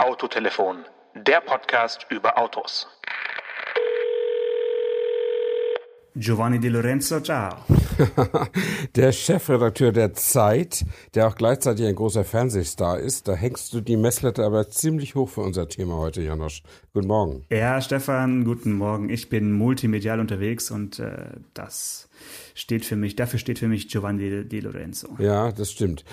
Autotelefon, 0.00 0.86
der 1.14 1.42
Podcast 1.42 2.06
über 2.08 2.38
Autos. 2.38 2.88
Giovanni 6.14 6.58
Di 6.58 6.70
Lorenzo, 6.70 7.20
ciao. 7.20 7.79
der 8.96 9.12
Chefredakteur 9.12 9.92
der 9.92 10.14
Zeit, 10.14 10.84
der 11.14 11.28
auch 11.28 11.36
gleichzeitig 11.36 11.86
ein 11.86 11.94
großer 11.94 12.24
Fernsehstar 12.24 12.98
ist, 12.98 13.28
da 13.28 13.34
hängst 13.34 13.72
du 13.72 13.80
die 13.80 13.96
Messlatte 13.96 14.44
aber 14.44 14.70
ziemlich 14.70 15.14
hoch 15.14 15.28
für 15.28 15.42
unser 15.42 15.68
Thema 15.68 15.96
heute, 15.96 16.22
Janosch. 16.22 16.62
Guten 16.92 17.06
Morgen. 17.06 17.44
Ja, 17.50 17.80
Stefan, 17.80 18.44
guten 18.44 18.72
Morgen. 18.72 19.10
Ich 19.10 19.28
bin 19.28 19.52
multimedial 19.52 20.20
unterwegs 20.20 20.70
und 20.70 20.98
äh, 20.98 21.36
das 21.54 22.08
steht 22.54 22.84
für 22.84 22.96
mich, 22.96 23.16
dafür 23.16 23.38
steht 23.38 23.58
für 23.58 23.68
mich 23.68 23.88
Giovanni 23.88 24.44
Di 24.44 24.60
Lorenzo. 24.60 25.08
Ja, 25.18 25.52
das 25.52 25.70
stimmt. 25.70 26.04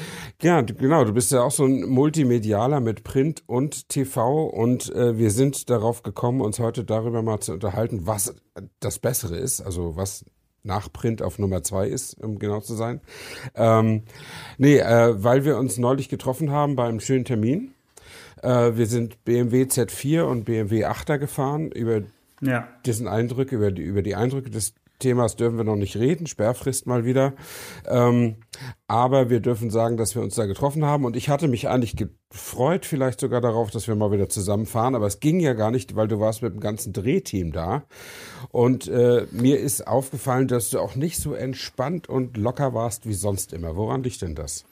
Ja, 0.41 0.61
genau, 0.61 1.03
du 1.03 1.13
bist 1.13 1.31
ja 1.31 1.41
auch 1.41 1.51
so 1.51 1.65
ein 1.65 1.87
Multimedialer 1.87 2.79
mit 2.79 3.03
Print 3.03 3.43
und 3.47 3.89
TV 3.89 4.45
und 4.45 4.93
äh, 4.93 5.17
wir 5.17 5.31
sind 5.31 5.69
darauf 5.69 6.03
gekommen, 6.03 6.41
uns 6.41 6.59
heute 6.59 6.83
darüber 6.83 7.21
mal 7.21 7.39
zu 7.39 7.53
unterhalten, 7.53 8.01
was 8.05 8.35
das 8.79 8.99
Bessere 8.99 9.37
ist, 9.37 9.61
also 9.61 9.95
was 9.95 10.25
nach 10.67 10.91
Print 10.91 11.23
auf 11.23 11.39
Nummer 11.39 11.63
zwei 11.63 11.87
ist, 11.87 12.21
um 12.21 12.37
genau 12.37 12.59
zu 12.59 12.75
sein. 12.75 13.01
Ähm, 13.55 14.03
nee, 14.57 14.77
äh, 14.77 15.23
weil 15.23 15.45
wir 15.45 15.57
uns 15.57 15.77
neulich 15.77 16.09
getroffen 16.09 16.51
haben 16.51 16.75
bei 16.75 16.87
einem 16.87 16.99
schönen 16.99 17.25
Termin. 17.25 17.73
Äh, 18.43 18.75
wir 18.75 18.85
sind 18.85 19.23
BMW 19.25 19.63
Z4 19.63 20.21
und 20.23 20.45
BMW 20.45 20.85
8er 20.85 21.17
gefahren 21.17 21.71
über 21.71 22.01
ja. 22.41 22.67
diesen 22.85 23.07
Eindruck, 23.07 23.51
über 23.51 23.71
die, 23.71 23.81
über 23.81 24.03
die 24.03 24.15
Eindrücke 24.15 24.51
des 24.51 24.73
Themas 24.99 25.35
dürfen 25.35 25.57
wir 25.57 25.63
noch 25.63 25.75
nicht 25.75 25.95
reden, 25.95 26.25
Sperrfrist 26.25 26.87
mal 26.87 27.05
wieder. 27.05 27.33
Ähm, 27.85 28.37
aber 28.87 29.29
wir 29.29 29.39
dürfen 29.39 29.69
sagen, 29.69 29.95
dass 29.95 30.15
wir 30.15 30.23
uns 30.23 30.35
da 30.35 30.45
getroffen 30.45 30.85
haben. 30.85 31.05
Und 31.05 31.15
ich 31.15 31.29
hatte 31.29 31.47
mich 31.47 31.67
eigentlich 31.67 31.95
gefreut, 31.95 32.85
vielleicht 32.85 33.19
sogar 33.19 33.41
darauf, 33.41 33.69
dass 33.69 33.87
wir 33.87 33.95
mal 33.95 34.11
wieder 34.11 34.27
zusammenfahren. 34.27 34.95
Aber 34.95 35.05
es 35.05 35.19
ging 35.19 35.39
ja 35.39 35.53
gar 35.53 35.69
nicht, 35.69 35.95
weil 35.95 36.07
du 36.07 36.19
warst 36.19 36.41
mit 36.41 36.53
dem 36.53 36.59
ganzen 36.59 36.93
Drehteam 36.93 37.51
da. 37.51 37.83
Und 38.49 38.87
äh, 38.87 39.27
mir 39.31 39.59
ist 39.59 39.85
aufgefallen, 39.85 40.47
dass 40.47 40.71
du 40.71 40.79
auch 40.79 40.95
nicht 40.95 41.17
so 41.17 41.33
entspannt 41.33 42.09
und 42.09 42.35
locker 42.37 42.73
warst 42.73 43.07
wie 43.07 43.13
sonst 43.13 43.53
immer. 43.53 43.75
Woran 43.75 44.01
liegt 44.01 44.23
denn 44.23 44.33
das? 44.33 44.65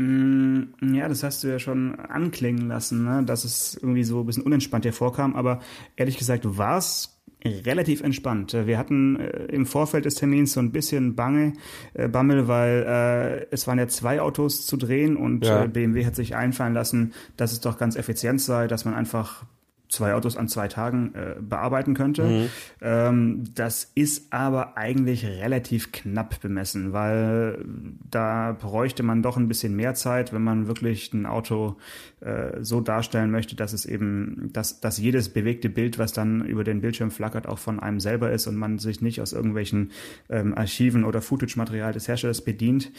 Mm, 0.00 0.94
ja, 0.94 1.08
das 1.08 1.22
hast 1.22 1.44
du 1.44 1.48
ja 1.48 1.58
schon 1.58 1.94
anklingen 1.94 2.68
lassen, 2.68 3.04
ne? 3.04 3.22
dass 3.22 3.44
es 3.44 3.74
irgendwie 3.74 4.04
so 4.04 4.20
ein 4.20 4.26
bisschen 4.26 4.44
unentspannt 4.44 4.86
dir 4.86 4.94
vorkam. 4.94 5.36
Aber 5.36 5.60
ehrlich 5.96 6.16
gesagt, 6.16 6.46
du 6.46 6.56
warst 6.56 7.19
relativ 7.44 8.02
entspannt. 8.02 8.52
Wir 8.52 8.78
hatten 8.78 9.16
äh, 9.16 9.46
im 9.46 9.66
Vorfeld 9.66 10.04
des 10.04 10.16
Termins 10.16 10.52
so 10.52 10.60
ein 10.60 10.72
bisschen 10.72 11.14
Bange, 11.14 11.54
äh, 11.94 12.08
Bammel, 12.08 12.48
weil 12.48 12.84
äh, 12.86 13.46
es 13.50 13.66
waren 13.66 13.78
ja 13.78 13.88
zwei 13.88 14.20
Autos 14.20 14.66
zu 14.66 14.76
drehen 14.76 15.16
und 15.16 15.44
ja. 15.46 15.64
äh, 15.64 15.68
BMW 15.68 16.04
hat 16.04 16.16
sich 16.16 16.36
einfallen 16.36 16.74
lassen, 16.74 17.12
dass 17.36 17.52
es 17.52 17.60
doch 17.60 17.78
ganz 17.78 17.96
effizient 17.96 18.40
sei, 18.40 18.66
dass 18.66 18.84
man 18.84 18.94
einfach 18.94 19.44
zwei 19.90 20.14
Autos 20.14 20.36
an 20.36 20.48
zwei 20.48 20.68
Tagen 20.68 21.14
äh, 21.14 21.34
bearbeiten 21.40 21.94
könnte. 21.94 22.22
Mhm. 22.22 22.48
Ähm, 22.80 23.44
das 23.54 23.90
ist 23.94 24.32
aber 24.32 24.76
eigentlich 24.76 25.26
relativ 25.26 25.92
knapp 25.92 26.40
bemessen, 26.40 26.92
weil 26.92 27.64
da 28.08 28.56
bräuchte 28.58 29.02
man 29.02 29.22
doch 29.22 29.36
ein 29.36 29.48
bisschen 29.48 29.74
mehr 29.74 29.94
Zeit, 29.94 30.32
wenn 30.32 30.42
man 30.42 30.68
wirklich 30.68 31.12
ein 31.12 31.26
Auto 31.26 31.76
äh, 32.20 32.62
so 32.62 32.80
darstellen 32.80 33.30
möchte, 33.30 33.56
dass 33.56 33.72
es 33.72 33.84
eben, 33.84 34.50
dass, 34.52 34.80
dass 34.80 34.98
jedes 34.98 35.28
bewegte 35.28 35.68
Bild, 35.68 35.98
was 35.98 36.12
dann 36.12 36.44
über 36.44 36.64
den 36.64 36.80
Bildschirm 36.80 37.10
flackert, 37.10 37.46
auch 37.46 37.58
von 37.58 37.80
einem 37.80 38.00
selber 38.00 38.30
ist 38.30 38.46
und 38.46 38.56
man 38.56 38.78
sich 38.78 39.02
nicht 39.02 39.20
aus 39.20 39.32
irgendwelchen 39.32 39.90
ähm, 40.28 40.56
Archiven 40.56 41.04
oder 41.04 41.20
Footage-Material 41.20 41.92
des 41.92 42.06
Herstellers 42.06 42.42
bedient. 42.42 42.92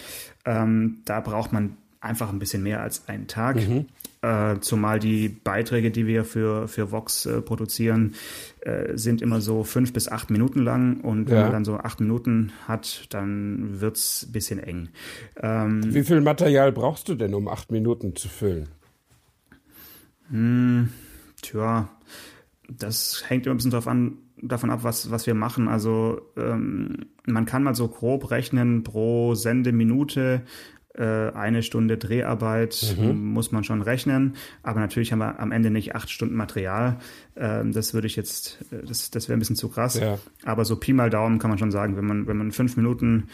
Ähm, 0.46 1.00
da 1.06 1.22
braucht 1.22 1.54
man 1.54 1.78
einfach 2.02 2.30
ein 2.34 2.40
bisschen 2.40 2.64
mehr 2.64 2.82
als 2.82 3.08
einen 3.08 3.28
Tag. 3.28 3.56
Mhm. 3.56 3.86
Äh, 4.24 4.60
zumal 4.60 5.00
die 5.00 5.30
Beiträge, 5.30 5.90
die 5.90 6.06
wir 6.06 6.26
für, 6.26 6.68
für 6.68 6.92
Vox 6.92 7.26
äh, 7.26 7.42
produzieren, 7.42 8.14
äh, 8.62 8.96
sind 8.96 9.22
immer 9.22 9.42
so 9.42 9.64
fünf 9.64 9.94
bis 9.94 10.08
acht 10.08 10.30
Minuten 10.30 10.60
lang. 10.60 11.02
Und 11.02 11.28
wenn 11.28 11.38
ja. 11.38 11.44
man 11.44 11.52
dann 11.52 11.66
so 11.66 11.78
acht 11.78 12.00
Minuten 12.00 12.52
hat, 12.68 13.08
dann 13.10 13.82
wird's 13.82 14.28
ein 14.28 14.32
bisschen 14.32 14.60
eng. 14.60 14.90
Ähm, 15.42 15.82
Wie 15.92 16.04
viel 16.04 16.22
Material 16.22 16.72
brauchst 16.72 17.10
du 17.10 17.16
denn, 17.16 17.34
um 17.34 17.48
acht 17.48 17.72
Minuten 17.72 18.16
zu 18.16 18.30
füllen? 18.30 18.70
Hm, 20.30 20.90
tja, 21.42 21.90
das 22.70 23.24
hängt 23.28 23.48
immer 23.48 23.56
ein 23.56 23.58
bisschen 23.58 23.72
drauf 23.72 23.88
an, 23.88 24.20
davon 24.42 24.70
ab, 24.70 24.84
was, 24.84 25.10
was 25.10 25.26
wir 25.26 25.34
machen. 25.34 25.68
Also 25.68 26.22
ähm, 26.38 27.08
man 27.26 27.46
kann 27.46 27.64
mal 27.64 27.76
so 27.76 27.88
grob 27.88 28.30
rechnen, 28.32 28.84
pro 28.84 29.34
Sendeminute 29.34 30.44
eine 31.00 31.64
Stunde 31.64 31.98
Dreharbeit 31.98 32.96
mhm. 32.98 33.34
muss 33.34 33.52
man 33.52 33.64
schon 33.64 33.82
rechnen, 33.82 34.36
aber 34.64 34.80
natürlich 34.80 35.12
haben 35.12 35.20
wir 35.20 35.40
am 35.40 35.52
Ende 35.52 35.72
nicht 35.72 35.96
acht 35.96 36.10
Stunden 36.10 36.36
Material. 36.36 36.98
Ähm, 37.36 37.72
das 37.72 37.94
würde 37.94 38.08
ich 38.08 38.16
jetzt, 38.16 38.60
äh, 38.72 38.86
das, 38.86 39.10
das 39.12 39.30
wäre 39.30 39.38
ein 39.38 39.40
bisschen 39.40 39.56
zu 39.56 39.70
krass. 39.70 40.00
Ja. 40.00 40.20
Aber 40.44 40.66
so 40.66 40.76
Pi 40.76 40.94
mal 40.94 41.10
Daumen 41.10 41.40
kann 41.40 41.50
man 41.50 41.60
schon 41.60 41.72
sagen, 41.72 41.96
wenn 41.98 42.06
man, 42.06 42.28
wenn 42.28 42.38
man 42.38 42.52
fünf 42.52 42.76
Minuten 42.76 43.30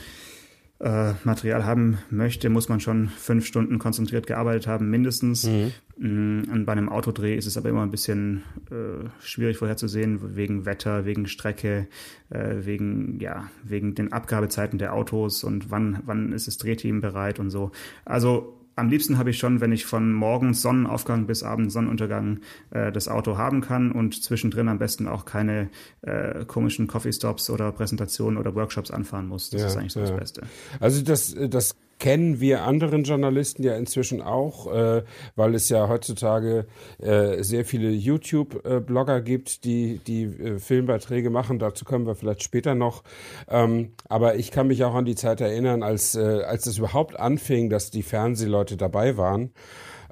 äh, 0.79 1.13
Material 1.23 1.65
haben 1.65 1.97
möchte, 2.09 2.49
muss 2.49 2.69
man 2.69 2.79
schon 2.79 3.09
fünf 3.09 3.45
Stunden 3.45 3.79
konzentriert 3.79 4.27
gearbeitet 4.27 4.67
haben, 4.67 4.89
mindestens. 4.89 5.45
Mhm. 5.45 5.71
Mm, 5.97 6.51
und 6.51 6.65
bei 6.65 6.73
einem 6.73 6.89
Autodreh 6.89 7.35
ist 7.35 7.47
es 7.47 7.57
aber 7.57 7.69
immer 7.69 7.81
ein 7.81 7.89
bisschen 7.89 8.43
äh, 8.69 9.09
schwierig 9.19 9.57
vorherzusehen, 9.57 10.35
wegen 10.35 10.65
Wetter, 10.65 11.05
wegen 11.05 11.27
Strecke, 11.27 11.87
äh, 12.29 12.57
wegen, 12.59 13.19
ja, 13.19 13.49
wegen 13.63 13.95
den 13.95 14.13
Abgabezeiten 14.13 14.77
der 14.77 14.93
Autos 14.93 15.43
und 15.43 15.71
wann, 15.71 15.99
wann 16.05 16.31
ist 16.31 16.47
das 16.47 16.57
Drehteam 16.57 17.01
bereit 17.01 17.39
und 17.39 17.49
so. 17.49 17.71
Also 18.05 18.56
am 18.77 18.89
liebsten 18.89 19.17
habe 19.17 19.31
ich 19.31 19.39
schon, 19.39 19.59
wenn 19.59 19.71
ich 19.71 19.85
von 19.85 20.13
morgens 20.13 20.61
Sonnenaufgang 20.61 21.25
bis 21.25 21.43
abends 21.43 21.73
Sonnenuntergang 21.73 22.39
äh, 22.69 22.91
das 22.91 23.07
Auto 23.07 23.37
haben 23.37 23.61
kann 23.61 23.91
und 23.91 24.23
zwischendrin 24.23 24.69
am 24.69 24.77
besten 24.77 25.07
auch 25.07 25.25
keine 25.25 25.69
äh, 26.03 26.45
komischen 26.45 26.87
Coffee 26.87 27.11
Stops 27.11 27.49
oder 27.49 27.71
Präsentationen 27.71 28.37
oder 28.37 28.53
Workshops 28.53 28.91
anfahren 28.91 29.27
muss. 29.27 29.49
Das 29.49 29.61
ja, 29.61 29.67
ist 29.67 29.77
eigentlich 29.77 29.93
so 29.93 29.99
ja. 29.99 30.07
das 30.07 30.17
Beste. 30.17 30.41
Also 30.79 31.01
das, 31.01 31.35
das 31.49 31.75
kennen 31.99 32.39
wir 32.39 32.63
anderen 32.63 33.03
Journalisten 33.03 33.63
ja 33.63 33.75
inzwischen 33.75 34.21
auch, 34.21 34.71
äh, 34.73 35.03
weil 35.35 35.55
es 35.55 35.69
ja 35.69 35.87
heutzutage 35.89 36.67
äh, 36.99 37.43
sehr 37.43 37.65
viele 37.65 37.89
YouTube-Blogger 37.89 39.21
gibt, 39.21 39.63
die 39.63 39.99
die 40.05 40.23
äh, 40.23 40.59
Filmbeiträge 40.59 41.29
machen. 41.29 41.59
Dazu 41.59 41.85
kommen 41.85 42.05
wir 42.05 42.15
vielleicht 42.15 42.43
später 42.43 42.75
noch. 42.75 43.03
Ähm, 43.49 43.93
aber 44.09 44.35
ich 44.35 44.51
kann 44.51 44.67
mich 44.67 44.83
auch 44.83 44.95
an 44.95 45.05
die 45.05 45.15
Zeit 45.15 45.41
erinnern, 45.41 45.83
als 45.83 46.15
äh, 46.15 46.43
als 46.43 46.65
es 46.67 46.77
überhaupt 46.77 47.19
anfing, 47.19 47.69
dass 47.69 47.91
die 47.91 48.03
Fernsehleute 48.03 48.77
dabei 48.77 49.17
waren. 49.17 49.51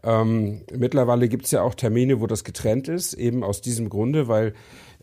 Ähm, 0.04 0.64
mittlerweile 0.72 1.28
gibt 1.28 1.46
es 1.46 1.52
ja 1.52 1.62
auch 1.62 1.74
Termine, 1.74 2.22
wo 2.22 2.28
das 2.28 2.44
getrennt 2.44 2.88
ist, 2.88 3.14
eben 3.14 3.44
aus 3.44 3.62
diesem 3.62 3.90
Grunde, 3.90 4.28
weil 4.28 4.54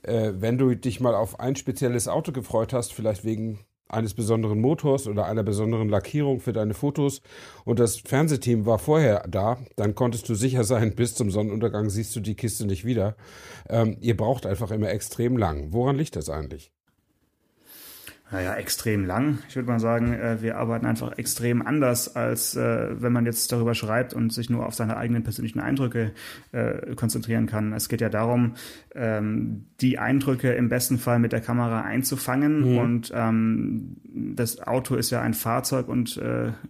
äh, 0.02 0.32
wenn 0.34 0.58
du 0.58 0.74
dich 0.74 1.00
mal 1.00 1.14
auf 1.14 1.40
ein 1.40 1.56
spezielles 1.56 2.08
Auto 2.08 2.32
gefreut 2.32 2.72
hast, 2.72 2.92
vielleicht 2.92 3.24
wegen 3.24 3.60
eines 3.92 4.14
besonderen 4.14 4.60
Motors 4.60 5.06
oder 5.06 5.26
einer 5.26 5.42
besonderen 5.42 5.88
Lackierung 5.88 6.40
für 6.40 6.52
deine 6.52 6.74
Fotos 6.74 7.22
und 7.64 7.78
das 7.78 7.98
Fernsehteam 7.98 8.66
war 8.66 8.78
vorher 8.78 9.24
da, 9.28 9.58
dann 9.76 9.94
konntest 9.94 10.28
du 10.28 10.34
sicher 10.34 10.64
sein, 10.64 10.94
bis 10.96 11.14
zum 11.14 11.30
Sonnenuntergang 11.30 11.90
siehst 11.90 12.14
du 12.16 12.20
die 12.20 12.34
Kiste 12.34 12.66
nicht 12.66 12.84
wieder. 12.84 13.16
Ähm, 13.68 13.96
ihr 14.00 14.16
braucht 14.16 14.46
einfach 14.46 14.70
immer 14.70 14.90
extrem 14.90 15.36
lang. 15.36 15.72
Woran 15.72 15.96
liegt 15.96 16.16
das 16.16 16.28
eigentlich? 16.28 16.72
Naja, 18.32 18.54
extrem 18.54 19.04
lang. 19.04 19.40
Ich 19.46 19.56
würde 19.56 19.68
mal 19.68 19.78
sagen, 19.78 20.14
äh, 20.14 20.40
wir 20.40 20.56
arbeiten 20.56 20.86
einfach 20.86 21.18
extrem 21.18 21.60
anders, 21.60 22.16
als 22.16 22.56
äh, 22.56 22.88
wenn 22.98 23.12
man 23.12 23.26
jetzt 23.26 23.52
darüber 23.52 23.74
schreibt 23.74 24.14
und 24.14 24.32
sich 24.32 24.48
nur 24.48 24.66
auf 24.66 24.74
seine 24.74 24.96
eigenen 24.96 25.22
persönlichen 25.22 25.60
Eindrücke 25.60 26.12
äh, 26.52 26.94
konzentrieren 26.94 27.46
kann. 27.46 27.74
Es 27.74 27.90
geht 27.90 28.00
ja 28.00 28.08
darum, 28.08 28.54
ähm, 28.94 29.66
die 29.82 29.98
Eindrücke 29.98 30.52
im 30.52 30.70
besten 30.70 30.98
Fall 30.98 31.18
mit 31.18 31.32
der 31.32 31.42
Kamera 31.42 31.82
einzufangen. 31.82 32.72
Mhm. 32.72 32.78
Und 32.78 33.12
ähm, 33.14 33.96
das 34.34 34.66
Auto 34.66 34.94
ist 34.94 35.10
ja 35.10 35.20
ein 35.20 35.34
Fahrzeug 35.34 35.88
und 35.88 36.20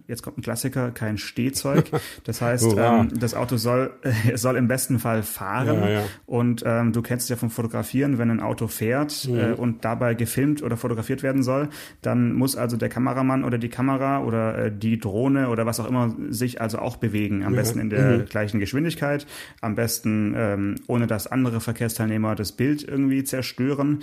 jetzt 0.07 0.23
kommt 0.23 0.37
ein 0.37 0.41
Klassiker, 0.41 0.91
kein 0.91 1.17
Stehzeug. 1.17 1.89
Das 2.25 2.41
heißt, 2.41 2.75
ähm, 2.77 3.09
das 3.19 3.33
Auto 3.33 3.57
soll, 3.57 3.91
soll 4.35 4.55
im 4.55 4.67
besten 4.67 4.99
Fall 4.99 5.23
fahren. 5.23 5.81
Ja, 5.81 5.89
ja. 5.89 6.03
Und 6.25 6.61
du 6.63 7.01
kennst 7.01 7.25
es 7.25 7.29
ja 7.29 7.35
vom 7.35 7.49
Fotografieren, 7.49 8.17
wenn 8.17 8.29
ein 8.31 8.39
Auto 8.39 8.67
fährt 8.67 9.27
mhm. 9.27 9.55
und 9.55 9.85
dabei 9.85 10.13
gefilmt 10.13 10.63
oder 10.63 10.77
fotografiert 10.77 11.23
werden 11.23 11.43
soll 11.43 11.52
soll, 11.53 11.69
dann 12.01 12.33
muss 12.33 12.55
also 12.55 12.77
der 12.77 12.89
Kameramann 12.89 13.43
oder 13.43 13.57
die 13.57 13.69
Kamera 13.69 14.23
oder 14.23 14.65
äh, 14.65 14.71
die 14.71 14.99
Drohne 14.99 15.49
oder 15.49 15.65
was 15.65 15.79
auch 15.79 15.87
immer 15.87 16.15
sich 16.29 16.61
also 16.61 16.79
auch 16.79 16.97
bewegen. 16.97 17.43
Am 17.43 17.53
ja. 17.53 17.59
besten 17.59 17.79
in 17.79 17.89
der 17.89 18.17
mhm. 18.17 18.25
gleichen 18.25 18.59
Geschwindigkeit, 18.59 19.25
am 19.61 19.75
besten 19.75 20.33
ähm, 20.35 20.75
ohne 20.87 21.07
dass 21.07 21.27
andere 21.27 21.61
Verkehrsteilnehmer 21.61 22.35
das 22.35 22.51
Bild 22.51 22.83
irgendwie 22.87 23.23
zerstören. 23.23 23.99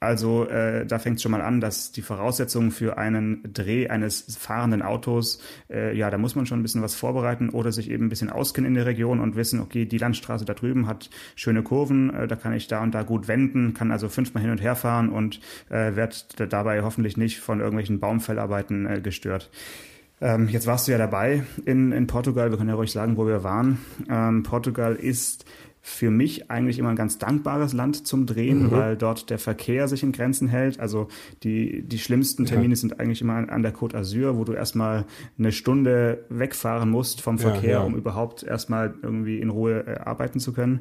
Also 0.00 0.46
äh, 0.48 0.86
da 0.86 0.98
fängt 0.98 1.16
es 1.16 1.22
schon 1.22 1.32
mal 1.32 1.40
an, 1.40 1.60
dass 1.60 1.90
die 1.90 2.02
Voraussetzungen 2.02 2.70
für 2.70 2.98
einen 2.98 3.52
Dreh 3.52 3.88
eines 3.88 4.36
fahrenden 4.38 4.82
Autos, 4.82 5.40
äh, 5.68 5.96
ja, 5.96 6.08
da 6.10 6.18
muss 6.18 6.36
man 6.36 6.46
schon 6.46 6.60
ein 6.60 6.62
bisschen 6.62 6.82
was 6.82 6.94
vorbereiten 6.94 7.50
oder 7.50 7.72
sich 7.72 7.90
eben 7.90 8.06
ein 8.06 8.08
bisschen 8.08 8.30
auskennen 8.30 8.68
in 8.68 8.74
der 8.74 8.86
Region 8.86 9.18
und 9.18 9.34
wissen, 9.34 9.60
okay, 9.60 9.86
die 9.86 9.98
Landstraße 9.98 10.44
da 10.44 10.54
drüben 10.54 10.86
hat 10.86 11.10
schöne 11.34 11.62
Kurven, 11.62 12.14
äh, 12.14 12.28
da 12.28 12.36
kann 12.36 12.52
ich 12.52 12.68
da 12.68 12.82
und 12.82 12.94
da 12.94 13.02
gut 13.02 13.26
wenden, 13.26 13.74
kann 13.74 13.90
also 13.90 14.08
fünfmal 14.08 14.42
hin 14.42 14.52
und 14.52 14.62
her 14.62 14.76
fahren 14.76 15.08
und 15.08 15.40
äh, 15.68 15.96
werde 15.96 16.14
dabei 16.48 16.82
hoffentlich 16.82 17.16
nicht 17.16 17.40
von 17.40 17.58
irgendwelchen 17.58 17.98
Baumfellarbeiten 17.98 18.86
äh, 18.86 19.00
gestört. 19.00 19.50
Ähm, 20.20 20.48
jetzt 20.48 20.66
warst 20.66 20.88
du 20.88 20.92
ja 20.92 20.98
dabei 20.98 21.44
in, 21.64 21.92
in 21.92 22.06
Portugal. 22.06 22.50
Wir 22.50 22.58
können 22.58 22.70
ja 22.70 22.74
ruhig 22.74 22.90
sagen, 22.90 23.16
wo 23.16 23.26
wir 23.26 23.44
waren. 23.44 23.78
Ähm, 24.10 24.42
Portugal 24.42 24.94
ist 24.96 25.44
für 25.88 26.10
mich 26.10 26.50
eigentlich 26.50 26.78
immer 26.78 26.90
ein 26.90 26.96
ganz 26.96 27.18
dankbares 27.18 27.72
Land 27.72 28.06
zum 28.06 28.26
Drehen, 28.26 28.64
mhm. 28.64 28.70
weil 28.70 28.96
dort 28.96 29.30
der 29.30 29.38
Verkehr 29.38 29.88
sich 29.88 30.02
in 30.02 30.12
Grenzen 30.12 30.46
hält. 30.46 30.78
Also 30.78 31.08
die, 31.42 31.82
die 31.82 31.98
schlimmsten 31.98 32.44
Termine 32.44 32.74
ja. 32.74 32.76
sind 32.76 33.00
eigentlich 33.00 33.22
immer 33.22 33.50
an 33.50 33.62
der 33.62 33.74
Côte 33.74 33.94
d'Azur, 33.96 34.36
wo 34.36 34.44
du 34.44 34.52
erstmal 34.52 35.06
eine 35.38 35.50
Stunde 35.50 36.24
wegfahren 36.28 36.90
musst 36.90 37.22
vom 37.22 37.38
Verkehr, 37.38 37.70
ja, 37.70 37.78
ja. 37.78 37.84
um 37.84 37.96
überhaupt 37.96 38.42
erstmal 38.42 38.94
irgendwie 39.02 39.38
in 39.38 39.48
Ruhe 39.48 39.86
äh, 39.86 39.98
arbeiten 39.98 40.40
zu 40.40 40.52
können. 40.52 40.80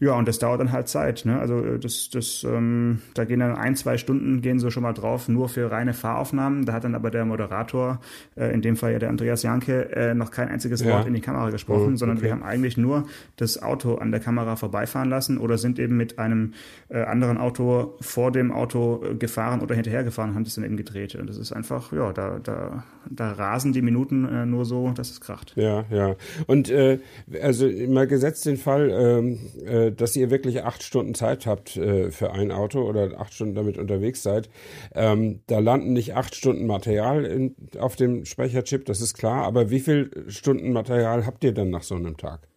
Ja, 0.00 0.14
und 0.14 0.26
das 0.26 0.38
dauert 0.38 0.60
dann 0.60 0.72
halt 0.72 0.88
Zeit. 0.88 1.26
Ne? 1.26 1.38
Also 1.38 1.62
äh, 1.62 1.78
das, 1.78 2.08
das, 2.10 2.44
ähm, 2.48 3.02
da 3.12 3.26
gehen 3.26 3.40
dann 3.40 3.56
ein, 3.56 3.76
zwei 3.76 3.98
Stunden 3.98 4.40
gehen 4.40 4.58
so 4.58 4.70
schon 4.70 4.82
mal 4.82 4.94
drauf, 4.94 5.28
nur 5.28 5.50
für 5.50 5.70
reine 5.70 5.92
Fahraufnahmen. 5.92 6.64
Da 6.64 6.72
hat 6.72 6.84
dann 6.84 6.94
aber 6.94 7.10
der 7.10 7.26
Moderator, 7.26 8.00
äh, 8.36 8.52
in 8.54 8.62
dem 8.62 8.76
Fall 8.76 8.92
ja 8.92 8.98
der 8.98 9.10
Andreas 9.10 9.42
Janke, 9.42 9.94
äh, 9.94 10.14
noch 10.14 10.30
kein 10.30 10.48
einziges 10.48 10.84
Wort 10.84 11.06
in 11.06 11.12
die 11.12 11.20
Kamera 11.20 11.50
gesprochen, 11.50 11.92
oh, 11.94 11.96
sondern 11.96 12.22
wir 12.22 12.32
haben 12.32 12.42
eigentlich 12.42 12.78
nur 12.78 13.06
das 13.36 13.62
Auto 13.62 13.96
an 13.96 14.10
der 14.10 14.20
Kamera 14.20 14.45
Kamera 14.46 14.56
vorbeifahren 14.56 15.10
lassen 15.10 15.38
oder 15.38 15.58
sind 15.58 15.78
eben 15.78 15.96
mit 15.96 16.18
einem 16.18 16.54
äh, 16.88 17.02
anderen 17.02 17.38
Auto 17.38 17.96
vor 18.00 18.30
dem 18.30 18.52
Auto 18.52 19.02
äh, 19.04 19.14
gefahren 19.14 19.60
oder 19.60 19.74
hinterhergefahren 19.74 20.30
und 20.30 20.36
haben 20.36 20.44
das 20.44 20.54
dann 20.54 20.64
eben 20.64 20.76
gedreht. 20.76 21.14
Und 21.16 21.28
das 21.28 21.36
ist 21.36 21.52
einfach, 21.52 21.92
ja, 21.92 22.12
da, 22.12 22.38
da, 22.38 22.84
da 23.10 23.32
rasen 23.32 23.72
die 23.72 23.82
Minuten 23.82 24.24
äh, 24.24 24.46
nur 24.46 24.64
so, 24.64 24.92
dass 24.92 25.10
es 25.10 25.20
kracht. 25.20 25.52
Ja, 25.56 25.84
ja. 25.90 26.14
Und 26.46 26.70
äh, 26.70 27.00
also 27.42 27.68
mal 27.88 28.06
gesetzt 28.06 28.46
den 28.46 28.56
Fall, 28.56 28.90
ähm, 28.90 29.38
äh, 29.64 29.90
dass 29.90 30.14
ihr 30.14 30.30
wirklich 30.30 30.62
acht 30.62 30.82
Stunden 30.82 31.14
Zeit 31.14 31.46
habt 31.46 31.76
äh, 31.76 32.10
für 32.10 32.32
ein 32.32 32.52
Auto 32.52 32.82
oder 32.82 33.20
acht 33.20 33.34
Stunden 33.34 33.54
damit 33.54 33.78
unterwegs 33.78 34.22
seid. 34.22 34.48
Ähm, 34.94 35.40
da 35.48 35.58
landen 35.58 35.92
nicht 35.92 36.14
acht 36.14 36.34
Stunden 36.34 36.66
Material 36.66 37.24
in, 37.24 37.56
auf 37.78 37.96
dem 37.96 38.24
Speicherchip, 38.24 38.84
das 38.84 39.00
ist 39.00 39.14
klar, 39.14 39.44
aber 39.44 39.70
wie 39.70 39.80
viel 39.80 40.10
Stunden 40.28 40.72
Material 40.72 41.26
habt 41.26 41.42
ihr 41.42 41.52
dann 41.52 41.70
nach 41.70 41.82
so 41.82 41.96
einem 41.96 42.16
Tag? 42.16 42.48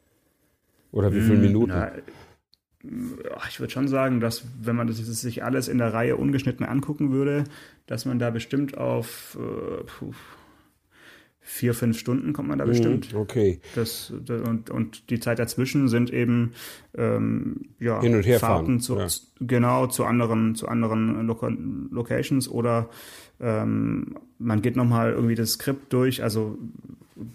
Oder 0.92 1.14
wie 1.14 1.22
viele 1.22 1.36
hm, 1.36 1.42
Minuten? 1.42 1.72
Na, 1.72 1.92
ich 3.50 3.60
würde 3.60 3.74
schon 3.74 3.88
sagen, 3.88 4.20
dass 4.20 4.46
wenn 4.62 4.76
man 4.76 4.88
das 4.88 4.98
sich 4.98 5.44
alles 5.44 5.68
in 5.68 5.78
der 5.78 5.94
Reihe 5.94 6.16
ungeschnitten 6.16 6.66
angucken 6.66 7.12
würde, 7.12 7.44
dass 7.88 8.06
man 8.06 8.20
da 8.20 8.30
bestimmt 8.30 8.78
auf 8.78 9.38
äh, 9.40 9.84
puh, 9.84 10.14
vier, 11.42 11.74
fünf 11.74 11.98
Stunden 11.98 12.32
kommt 12.32 12.48
man 12.48 12.60
da 12.60 12.64
hm, 12.64 12.72
bestimmt. 12.72 13.14
Okay. 13.14 13.60
Das, 13.76 14.14
das, 14.24 14.48
und, 14.48 14.70
und 14.70 15.10
die 15.10 15.20
Zeit 15.20 15.40
dazwischen 15.40 15.88
sind 15.88 16.14
eben 16.14 16.54
ähm, 16.96 17.70
ja, 17.80 18.00
Hin 18.02 18.16
und 18.16 18.26
her 18.26 18.40
Fahrten 18.40 18.80
zu, 18.80 18.98
ja. 18.98 19.08
genau 19.40 19.88
zu 19.88 20.06
anderen, 20.06 20.56
zu 20.56 20.68
anderen 20.68 21.26
Loca 21.26 21.52
Locations 21.92 22.48
oder 22.48 22.90
ähm, 23.40 24.16
man 24.38 24.62
geht 24.62 24.76
nochmal 24.76 25.12
irgendwie 25.12 25.36
das 25.36 25.54
Skript 25.54 25.92
durch. 25.92 26.24
Also 26.24 26.58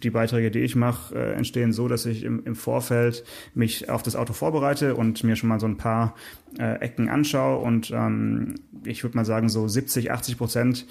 die 0.03 0.11
Beiträge, 0.11 0.51
die 0.51 0.61
ich 0.61 0.77
mache, 0.77 1.15
äh, 1.15 1.33
entstehen 1.33 1.73
so, 1.73 1.89
dass 1.89 2.07
ich 2.07 2.25
im, 2.25 2.43
im 2.45 2.57
Vorfeld 2.57 3.25
mich 3.55 3.89
auf 3.91 4.03
das 4.03 4.17
Auto 4.17 4.33
vorbereite 4.33 4.95
und 4.95 5.25
mir 5.25 5.37
schon 5.37 5.49
mal 5.49 5.61
so 5.61 5.67
ein 5.67 5.77
paar 5.77 6.15
äh, 6.59 6.81
Ecken 6.81 7.09
anschaue. 7.09 7.59
Und 7.59 7.91
ähm, 7.91 8.55
ich 8.85 9.03
würde 9.03 9.17
mal 9.17 9.25
sagen, 9.25 9.49
so 9.49 9.69
70, 9.69 10.11
80 10.11 10.39
Prozent 10.39 10.87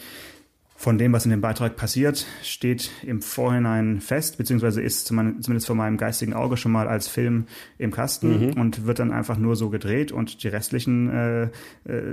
von 0.75 0.98
dem, 0.98 1.14
was 1.14 1.24
in 1.24 1.31
dem 1.31 1.40
Beitrag 1.40 1.75
passiert, 1.75 2.25
steht 2.42 2.92
im 3.04 3.22
Vorhinein 3.22 4.02
fest, 4.02 4.38
beziehungsweise 4.38 4.81
ist 4.81 5.06
zumindest 5.06 5.68
vor 5.68 5.75
meinem 5.75 5.98
geistigen 5.98 6.34
Auge 6.34 6.58
schon 6.58 6.72
mal 6.72 6.88
als 6.88 7.08
Film 7.08 7.46
im 7.78 7.92
Kasten 7.92 8.48
mhm. 8.48 8.54
und 8.54 8.86
wird 8.86 9.00
dann 9.00 9.12
einfach 9.12 9.38
nur 9.38 9.56
so 9.56 9.70
gedreht 9.70 10.12
und 10.12 10.44
die 10.44 10.48
restlichen 10.48 11.10
äh, 11.10 11.44
äh, 11.44 11.50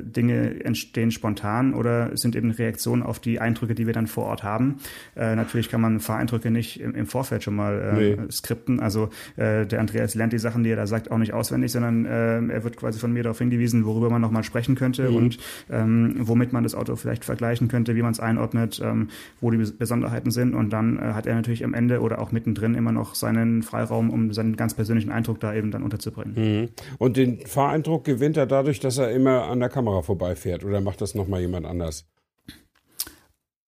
Dinge 0.02 0.62
entstehen 0.64 1.10
spontan 1.10 1.74
oder 1.74 2.16
sind 2.16 2.36
eben 2.36 2.50
Reaktionen 2.50 3.02
auf 3.02 3.18
die 3.18 3.40
Eindrücke, 3.40 3.74
die 3.74 3.86
wir 3.86 3.94
dann 3.94 4.06
vor 4.06 4.26
Ort 4.26 4.44
haben. 4.44 4.76
Äh, 5.16 5.34
natürlich 5.34 5.68
kann 5.68 5.80
man 5.80 5.98
Fahreindrücke 5.98 6.50
nicht 6.50 6.80
im, 6.80 6.94
im 6.94 7.06
Vorfeld 7.06 7.42
schon 7.42 7.56
mal 7.56 7.80
äh, 7.80 8.16
nee. 8.16 8.30
skripten. 8.30 8.78
Also 8.78 9.08
äh, 9.36 9.66
der 9.66 9.80
Andreas 9.80 10.14
lernt 10.14 10.32
die 10.32 10.38
Sachen, 10.38 10.62
die 10.62 10.70
er 10.70 10.76
da 10.76 10.86
sagt, 10.86 11.10
auch 11.10 11.18
nicht 11.18 11.32
auswendig, 11.32 11.72
sondern 11.72 12.04
äh, 12.04 12.52
er 12.52 12.62
wird 12.62 12.76
quasi 12.76 13.00
von 13.00 13.12
mir 13.12 13.22
darauf 13.22 13.38
hingewiesen, 13.38 13.84
worüber 13.84 14.10
man 14.10 14.20
nochmal 14.20 14.44
sprechen 14.44 14.76
könnte 14.76 15.10
mhm. 15.10 15.16
und 15.16 15.38
ähm, 15.70 16.14
womit 16.18 16.52
man 16.52 16.62
das 16.62 16.74
Auto 16.74 16.94
vielleicht 16.94 17.24
vergleichen 17.24 17.66
könnte, 17.68 17.96
wie 17.96 18.02
man 18.02 18.12
es 18.12 18.20
einordnet 18.20 18.49
einordnet, 18.50 18.80
ähm, 18.82 19.08
wo 19.40 19.50
die 19.50 19.58
Besonderheiten 19.58 20.30
sind. 20.30 20.54
Und 20.54 20.70
dann 20.70 20.98
äh, 20.98 21.12
hat 21.12 21.26
er 21.26 21.34
natürlich 21.34 21.64
am 21.64 21.74
Ende 21.74 22.00
oder 22.00 22.20
auch 22.20 22.32
mittendrin 22.32 22.74
immer 22.74 22.92
noch 22.92 23.14
seinen 23.14 23.62
Freiraum, 23.62 24.10
um 24.10 24.32
seinen 24.32 24.56
ganz 24.56 24.74
persönlichen 24.74 25.10
Eindruck 25.10 25.40
da 25.40 25.54
eben 25.54 25.70
dann 25.70 25.82
unterzubringen. 25.82 26.34
Mhm. 26.34 26.68
Und 26.98 27.16
den 27.16 27.46
Fahreindruck 27.46 28.04
gewinnt 28.04 28.36
er 28.36 28.46
dadurch, 28.46 28.80
dass 28.80 28.98
er 28.98 29.10
immer 29.10 29.44
an 29.44 29.60
der 29.60 29.68
Kamera 29.68 30.02
vorbeifährt 30.02 30.64
oder 30.64 30.80
macht 30.80 31.00
das 31.00 31.14
nochmal 31.14 31.40
jemand 31.40 31.66
anders? 31.66 32.06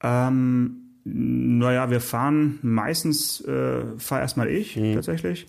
Ähm, 0.02 0.79
naja, 1.05 1.90
wir 1.90 2.00
fahren 2.00 2.58
meistens, 2.62 3.40
äh, 3.43 3.82
fahr 3.99 4.20
erstmal 4.20 4.49
ich 4.49 4.76
mhm. 4.76 4.94
tatsächlich 4.94 5.46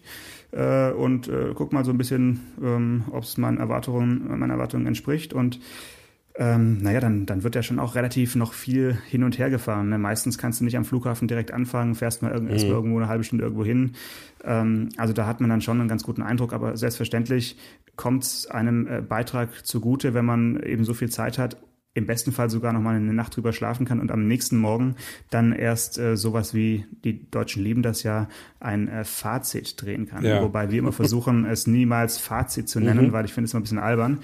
äh, 0.52 0.92
und 0.92 1.28
äh, 1.28 1.52
guck 1.54 1.74
mal 1.74 1.86
so 1.86 1.92
ein 1.92 1.98
bisschen, 1.98 2.40
ähm, 2.62 3.04
ob 3.12 3.24
es 3.24 3.38
meinen 3.38 3.58
Erwartungen, 3.58 4.28
meinen 4.28 4.52
Erwartungen 4.52 4.88
entspricht 4.88 5.34
und 5.34 5.60
ähm, 6.36 6.82
naja, 6.82 7.00
dann, 7.00 7.26
dann 7.28 7.44
wird 7.44 7.54
ja 7.54 7.62
schon 7.62 7.80
auch 7.80 7.94
relativ 7.94 8.36
noch 8.36 8.54
viel 8.54 8.98
hin 9.08 9.24
und 9.24 9.38
her 9.38 9.52
gefahren. 9.52 9.90
Ne? 9.90 10.00
Meistens 10.00 10.38
kannst 10.38 10.60
du 10.60 10.66
nicht 10.66 10.78
am 10.78 10.86
Flughafen 10.86 11.28
direkt 11.28 11.52
anfangen, 11.52 11.94
fährst 11.94 12.24
mal 12.24 12.32
irgend, 12.32 12.50
mhm. 12.50 12.54
erstmal 12.54 12.76
irgendwo 12.76 12.98
eine 12.98 13.08
halbe 13.08 13.24
Stunde 13.24 13.44
irgendwo 13.44 13.64
hin. 13.64 13.92
Ähm, 14.44 14.90
also 14.98 15.14
da 15.14 15.28
hat 15.28 15.42
man 15.42 15.50
dann 15.50 15.62
schon 15.62 15.80
einen 15.80 15.90
ganz 15.90 16.04
guten 16.04 16.24
Eindruck, 16.24 16.54
aber 16.54 16.76
selbstverständlich 16.76 17.58
kommt 17.96 18.24
es 18.24 18.48
einem 18.48 18.88
äh, 18.88 19.02
Beitrag 19.02 19.66
zugute, 19.66 20.16
wenn 20.16 20.26
man 20.26 20.62
eben 20.64 20.86
so 20.86 20.96
viel 20.96 21.10
Zeit 21.10 21.38
hat, 21.38 21.58
im 21.96 22.08
besten 22.08 22.32
Fall 22.32 22.50
sogar 22.50 22.74
noch 22.74 22.82
mal 22.82 22.96
eine 22.96 23.14
Nacht 23.14 23.36
drüber 23.36 23.54
schlafen 23.54 23.86
kann 23.86 24.00
und 24.00 24.12
am 24.12 24.28
nächsten 24.28 24.58
Morgen 24.58 24.96
dann 25.30 25.52
erst 25.52 26.00
äh, 26.00 26.18
sowas 26.18 26.56
wie 26.56 26.86
die 27.04 27.30
Deutschen 27.30 27.64
lieben 27.64 27.84
das 27.84 28.02
ja 28.02 28.28
ein 28.60 28.88
äh, 28.88 29.04
Fazit 29.04 29.80
drehen 29.80 30.08
kann. 30.08 30.26
Ja. 30.26 30.42
Wobei 30.42 30.72
wir 30.72 30.80
immer 30.80 30.92
versuchen, 30.92 31.46
es 31.50 31.68
niemals 31.68 32.18
Fazit 32.18 32.68
zu 32.68 32.80
nennen, 32.80 33.08
mhm. 33.08 33.12
weil 33.12 33.26
ich 33.26 33.34
finde 33.34 33.46
es 33.46 33.54
immer 33.54 33.60
ein 33.60 33.64
bisschen 33.64 33.78
albern. 33.78 34.20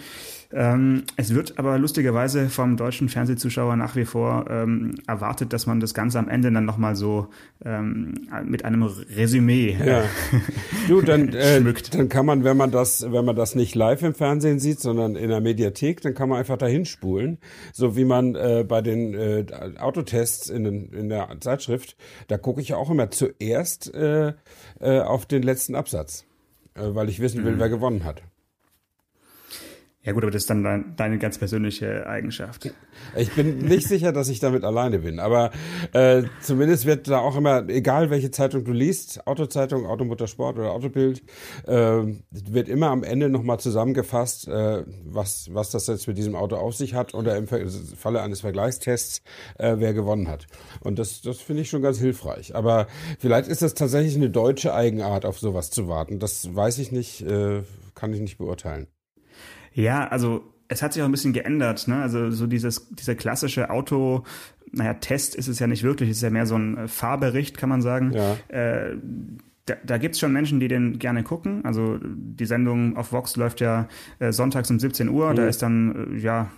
Ähm, 0.51 1.03
es 1.15 1.35
wird 1.35 1.59
aber 1.59 1.77
lustigerweise 1.77 2.49
vom 2.49 2.75
deutschen 2.75 3.07
Fernsehzuschauer 3.07 3.75
nach 3.75 3.95
wie 3.95 4.05
vor 4.05 4.45
ähm, 4.49 4.95
erwartet, 5.05 5.53
dass 5.53 5.67
man 5.67 5.79
das 5.79 5.93
Ganze 5.93 6.17
am 6.17 6.27
Ende 6.27 6.51
dann 6.51 6.65
nochmal 6.65 6.95
so 6.95 7.27
ähm, 7.63 8.27
mit 8.45 8.65
einem 8.65 8.81
Resümee 8.81 9.77
äh, 9.79 9.87
ja. 9.87 10.03
du, 10.87 11.01
dann, 11.01 11.29
äh, 11.33 11.59
schmückt. 11.59 11.93
Dann 11.93 12.09
kann 12.09 12.25
man, 12.25 12.43
wenn 12.43 12.57
man 12.57 12.71
das, 12.71 13.11
wenn 13.11 13.25
man 13.25 13.35
das 13.35 13.53
nicht 13.53 13.75
live 13.75 14.01
im 14.01 14.15
Fernsehen 14.15 14.59
sieht, 14.59 14.79
sondern 14.79 15.15
in 15.15 15.29
der 15.29 15.39
Mediathek, 15.39 16.01
dann 16.01 16.15
kann 16.15 16.29
man 16.29 16.39
einfach 16.39 16.57
dahin 16.57 16.85
spulen. 16.85 17.37
So 17.71 17.95
wie 17.95 18.05
man 18.05 18.33
äh, 18.33 18.65
bei 18.67 18.81
den 18.81 19.13
äh, 19.13 19.45
Autotests 19.77 20.49
in, 20.49 20.63
den, 20.63 20.91
in 20.93 21.09
der 21.09 21.29
Zeitschrift, 21.41 21.95
da 22.27 22.39
gucke 22.39 22.59
ich 22.59 22.69
ja 22.69 22.77
auch 22.77 22.89
immer 22.89 23.11
zuerst 23.11 23.93
äh, 23.93 24.33
äh, 24.79 24.99
auf 25.01 25.27
den 25.27 25.43
letzten 25.43 25.75
Absatz, 25.75 26.25
äh, 26.73 26.81
weil 26.81 27.07
ich 27.07 27.19
wissen 27.19 27.45
will, 27.45 27.53
mhm. 27.53 27.59
wer 27.59 27.69
gewonnen 27.69 28.03
hat. 28.03 28.23
Ja 30.09 30.13
gut, 30.13 30.23
aber 30.23 30.31
das 30.31 30.41
ist 30.41 30.49
dann 30.49 30.63
dein, 30.63 30.95
deine 30.95 31.19
ganz 31.19 31.37
persönliche 31.37 32.07
Eigenschaft. 32.07 32.73
Ich 33.15 33.31
bin 33.35 33.59
nicht 33.59 33.87
sicher, 33.87 34.11
dass 34.11 34.27
ich 34.27 34.39
damit 34.39 34.63
alleine 34.63 34.97
bin, 34.97 35.19
aber 35.19 35.51
äh, 35.93 36.23
zumindest 36.41 36.87
wird 36.87 37.07
da 37.07 37.19
auch 37.19 37.35
immer, 37.35 37.69
egal 37.69 38.09
welche 38.09 38.31
Zeitung 38.31 38.63
du 38.63 38.71
liest, 38.71 39.27
Autozeitung, 39.27 39.85
Automotorsport 39.85 40.57
oder 40.57 40.71
Autobild, 40.71 41.21
äh, 41.67 42.01
wird 42.31 42.69
immer 42.69 42.89
am 42.89 43.03
Ende 43.03 43.29
nochmal 43.29 43.59
zusammengefasst, 43.59 44.47
äh, 44.47 44.83
was, 45.05 45.53
was 45.53 45.69
das 45.69 45.85
jetzt 45.85 46.07
mit 46.07 46.17
diesem 46.17 46.33
Auto 46.33 46.55
auf 46.55 46.75
sich 46.75 46.95
hat 46.95 47.13
oder 47.13 47.37
im 47.37 47.47
Falle 47.47 48.23
eines 48.23 48.41
Vergleichstests, 48.41 49.21
äh, 49.59 49.75
wer 49.77 49.93
gewonnen 49.93 50.27
hat. 50.27 50.47
Und 50.79 50.97
das, 50.97 51.21
das 51.21 51.39
finde 51.39 51.61
ich 51.61 51.69
schon 51.69 51.83
ganz 51.83 51.99
hilfreich. 51.99 52.55
Aber 52.55 52.87
vielleicht 53.19 53.47
ist 53.47 53.61
das 53.61 53.75
tatsächlich 53.75 54.15
eine 54.15 54.31
deutsche 54.31 54.73
Eigenart, 54.73 55.23
auf 55.23 55.37
sowas 55.37 55.69
zu 55.69 55.87
warten. 55.87 56.17
Das 56.17 56.55
weiß 56.55 56.79
ich 56.79 56.91
nicht, 56.91 57.21
äh, 57.21 57.61
kann 57.93 58.11
ich 58.11 58.21
nicht 58.21 58.39
beurteilen. 58.39 58.87
Ja, 59.79 60.07
also 60.07 60.43
es 60.67 60.81
hat 60.81 60.93
sich 60.93 61.01
auch 61.01 61.07
ein 61.07 61.11
bisschen 61.11 61.33
geändert. 61.33 61.87
Ne? 61.87 62.01
Also 62.01 62.31
so 62.31 62.47
dieses, 62.47 62.89
dieser 62.89 63.15
klassische 63.15 63.69
Auto, 63.69 64.23
naja, 64.71 64.93
Test 64.95 65.35
ist 65.35 65.47
es 65.47 65.59
ja 65.59 65.67
nicht 65.67 65.83
wirklich, 65.83 66.09
es 66.09 66.17
ist 66.17 66.23
ja 66.23 66.29
mehr 66.29 66.45
so 66.45 66.55
ein 66.55 66.77
äh, 66.77 66.87
Fahrbericht, 66.87 67.57
kann 67.57 67.69
man 67.69 67.81
sagen. 67.81 68.11
Ja. 68.13 68.37
Äh, 68.49 68.97
da, 69.65 69.75
da 69.83 69.97
gibt 69.97 70.15
es 70.15 70.19
schon 70.19 70.33
Menschen, 70.33 70.59
die 70.59 70.67
den 70.67 70.99
gerne 70.99 71.23
gucken. 71.23 71.63
Also 71.63 71.99
die 72.01 72.45
Sendung 72.45 72.97
auf 72.97 73.11
Vox 73.11 73.35
läuft 73.35 73.61
ja 73.61 73.87
äh, 74.19 74.31
sonntags 74.31 74.69
um 74.71 74.79
17 74.79 75.09
Uhr. 75.09 75.31
Mhm. 75.31 75.35
Da 75.35 75.47
ist 75.47 75.61
dann, 75.61 76.13
äh, 76.15 76.17
ja, 76.17 76.51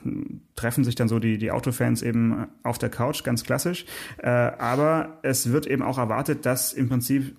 treffen 0.55 0.83
sich 0.83 0.95
dann 0.95 1.07
so 1.07 1.19
die, 1.19 1.37
die 1.37 1.51
Autofans 1.51 2.01
eben 2.01 2.47
auf 2.63 2.77
der 2.77 2.89
Couch, 2.89 3.23
ganz 3.23 3.43
klassisch. 3.43 3.85
Äh, 4.17 4.29
aber 4.29 5.19
es 5.23 5.51
wird 5.51 5.67
eben 5.67 5.83
auch 5.83 5.97
erwartet, 5.97 6.45
dass 6.45 6.73
im 6.73 6.89
Prinzip 6.89 7.35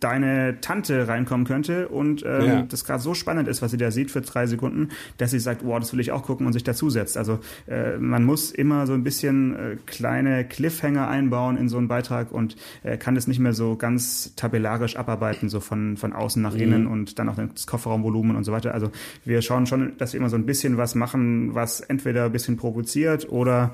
deine 0.00 0.60
Tante 0.60 1.08
reinkommen 1.08 1.46
könnte 1.46 1.88
und 1.88 2.24
ähm, 2.24 2.44
ja. 2.44 2.62
das 2.62 2.84
gerade 2.84 3.02
so 3.02 3.14
spannend 3.14 3.48
ist, 3.48 3.62
was 3.62 3.70
sie 3.70 3.76
da 3.76 3.90
sieht 3.90 4.10
für 4.10 4.20
drei 4.20 4.46
Sekunden, 4.46 4.90
dass 5.18 5.30
sie 5.30 5.38
sagt, 5.38 5.64
wow, 5.64 5.78
das 5.78 5.92
will 5.92 6.00
ich 6.00 6.12
auch 6.12 6.22
gucken 6.22 6.46
und 6.46 6.52
sich 6.52 6.64
dazusetzt. 6.64 7.16
Also 7.16 7.38
äh, 7.66 7.96
man 7.98 8.24
muss 8.24 8.50
immer 8.50 8.86
so 8.86 8.92
ein 8.92 9.04
bisschen 9.04 9.54
äh, 9.54 9.76
kleine 9.86 10.44
Cliffhanger 10.44 11.08
einbauen 11.08 11.56
in 11.56 11.68
so 11.68 11.78
einen 11.78 11.88
Beitrag 11.88 12.32
und 12.32 12.56
äh, 12.82 12.96
kann 12.96 13.14
das 13.14 13.26
nicht 13.26 13.38
mehr 13.38 13.52
so 13.52 13.76
ganz 13.76 14.34
tabellarisch 14.36 14.96
abarbeiten, 14.96 15.48
so 15.48 15.60
von, 15.60 15.96
von 15.96 16.12
außen 16.12 16.42
nach 16.42 16.54
innen 16.54 16.84
mhm. 16.84 16.90
und 16.90 17.18
dann 17.18 17.28
auch 17.28 17.36
das 17.36 17.66
Kofferraumvolumen 17.66 18.36
und 18.36 18.44
so 18.44 18.52
weiter. 18.52 18.74
Also 18.74 18.90
wir 19.24 19.42
schauen 19.42 19.66
schon, 19.66 19.96
dass 19.98 20.12
wir 20.12 20.20
immer 20.20 20.30
so 20.30 20.36
ein 20.36 20.46
bisschen 20.46 20.76
was 20.76 20.94
machen, 20.94 21.54
was 21.54 21.80
entweder 21.80 22.26
ein 22.26 22.32
bisschen 22.32 22.56
provoziert 22.56 23.30
oder 23.30 23.72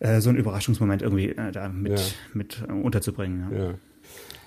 äh, 0.00 0.20
so 0.20 0.28
einen 0.30 0.38
Überraschungsmoment 0.38 1.02
irgendwie 1.02 1.30
äh, 1.30 1.52
da 1.52 1.68
mit, 1.68 1.98
ja. 1.98 2.04
mit 2.34 2.62
äh, 2.68 2.72
unterzubringen. 2.72 3.46
Ja. 3.52 3.74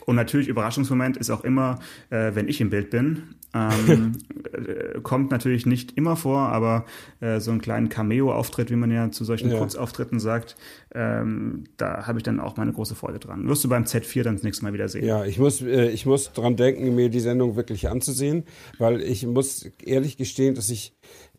Und 0.05 0.15
natürlich 0.15 0.47
Überraschungsmoment 0.47 1.17
ist 1.17 1.29
auch 1.29 1.43
immer, 1.43 1.79
äh, 2.09 2.31
wenn 2.33 2.47
ich 2.47 2.61
im 2.61 2.69
Bild 2.69 2.89
bin. 2.89 3.35
Ähm, 3.53 4.17
äh, 4.53 4.99
kommt 5.01 5.31
natürlich 5.31 5.65
nicht 5.65 5.97
immer 5.97 6.15
vor, 6.15 6.49
aber 6.49 6.85
äh, 7.19 7.39
so 7.39 7.51
einen 7.51 7.61
kleinen 7.61 7.89
Cameo-Auftritt, 7.89 8.71
wie 8.71 8.75
man 8.75 8.91
ja 8.91 9.11
zu 9.11 9.25
solchen 9.25 9.51
ja. 9.51 9.57
Kurzauftritten 9.57 10.19
sagt, 10.19 10.55
ähm, 10.93 11.63
da 11.77 12.05
habe 12.05 12.19
ich 12.19 12.23
dann 12.23 12.39
auch 12.39 12.57
meine 12.57 12.73
große 12.73 12.95
Freude 12.95 13.19
dran. 13.19 13.47
Wirst 13.47 13.63
du 13.63 13.69
beim 13.69 13.83
Z4 13.83 14.23
dann 14.23 14.35
das 14.35 14.43
nächste 14.43 14.65
Mal 14.65 14.73
wieder 14.73 14.89
sehen. 14.89 15.05
Ja, 15.05 15.23
ich 15.25 15.39
muss, 15.39 15.61
äh, 15.61 15.87
ich 15.89 16.05
muss 16.05 16.33
dran 16.33 16.57
denken, 16.57 16.93
mir 16.95 17.09
die 17.09 17.19
Sendung 17.19 17.55
wirklich 17.55 17.89
anzusehen, 17.89 18.43
weil 18.77 19.01
ich 19.01 19.25
muss 19.25 19.69
ehrlich 19.83 20.17
gestehen, 20.17 20.55
dass 20.55 20.69
ich 20.69 20.93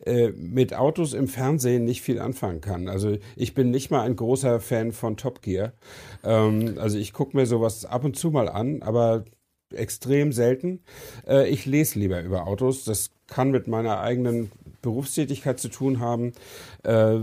äh, 0.07 0.31
mit 0.31 0.75
Autos 0.75 1.13
im 1.13 1.29
Fernsehen 1.29 1.85
nicht 1.85 2.01
viel 2.01 2.19
anfangen 2.19 2.61
kann. 2.61 2.89
Also 2.89 3.19
ich 3.37 3.55
bin 3.55 3.71
nicht 3.71 3.91
mal 3.91 4.03
ein 4.03 4.17
großer 4.17 4.59
Fan 4.59 4.93
von 4.93 5.17
Top 5.17 5.43
Gear. 5.43 5.75
Ähm, 6.25 6.79
also 6.79 6.97
ich 6.97 7.13
gucke 7.13 7.37
mir 7.37 7.47
sowas 7.47 7.85
ab 7.85 8.05
und 8.05 8.17
zu 8.17 8.31
mal 8.31 8.49
an, 8.49 8.83
aber 8.83 9.25
extrem 9.75 10.33
selten. 10.33 10.81
Äh, 11.27 11.49
ich 11.51 11.67
lese 11.67 11.99
lieber 11.99 12.23
über 12.23 12.47
Autos. 12.47 12.85
Das 12.85 13.11
kann 13.27 13.51
mit 13.51 13.69
meiner 13.69 14.01
eigenen 14.01 14.51
Berufstätigkeit 14.81 15.61
zu 15.61 15.69
tun 15.69 16.01
haben. 16.01 16.33
Äh, 16.85 17.21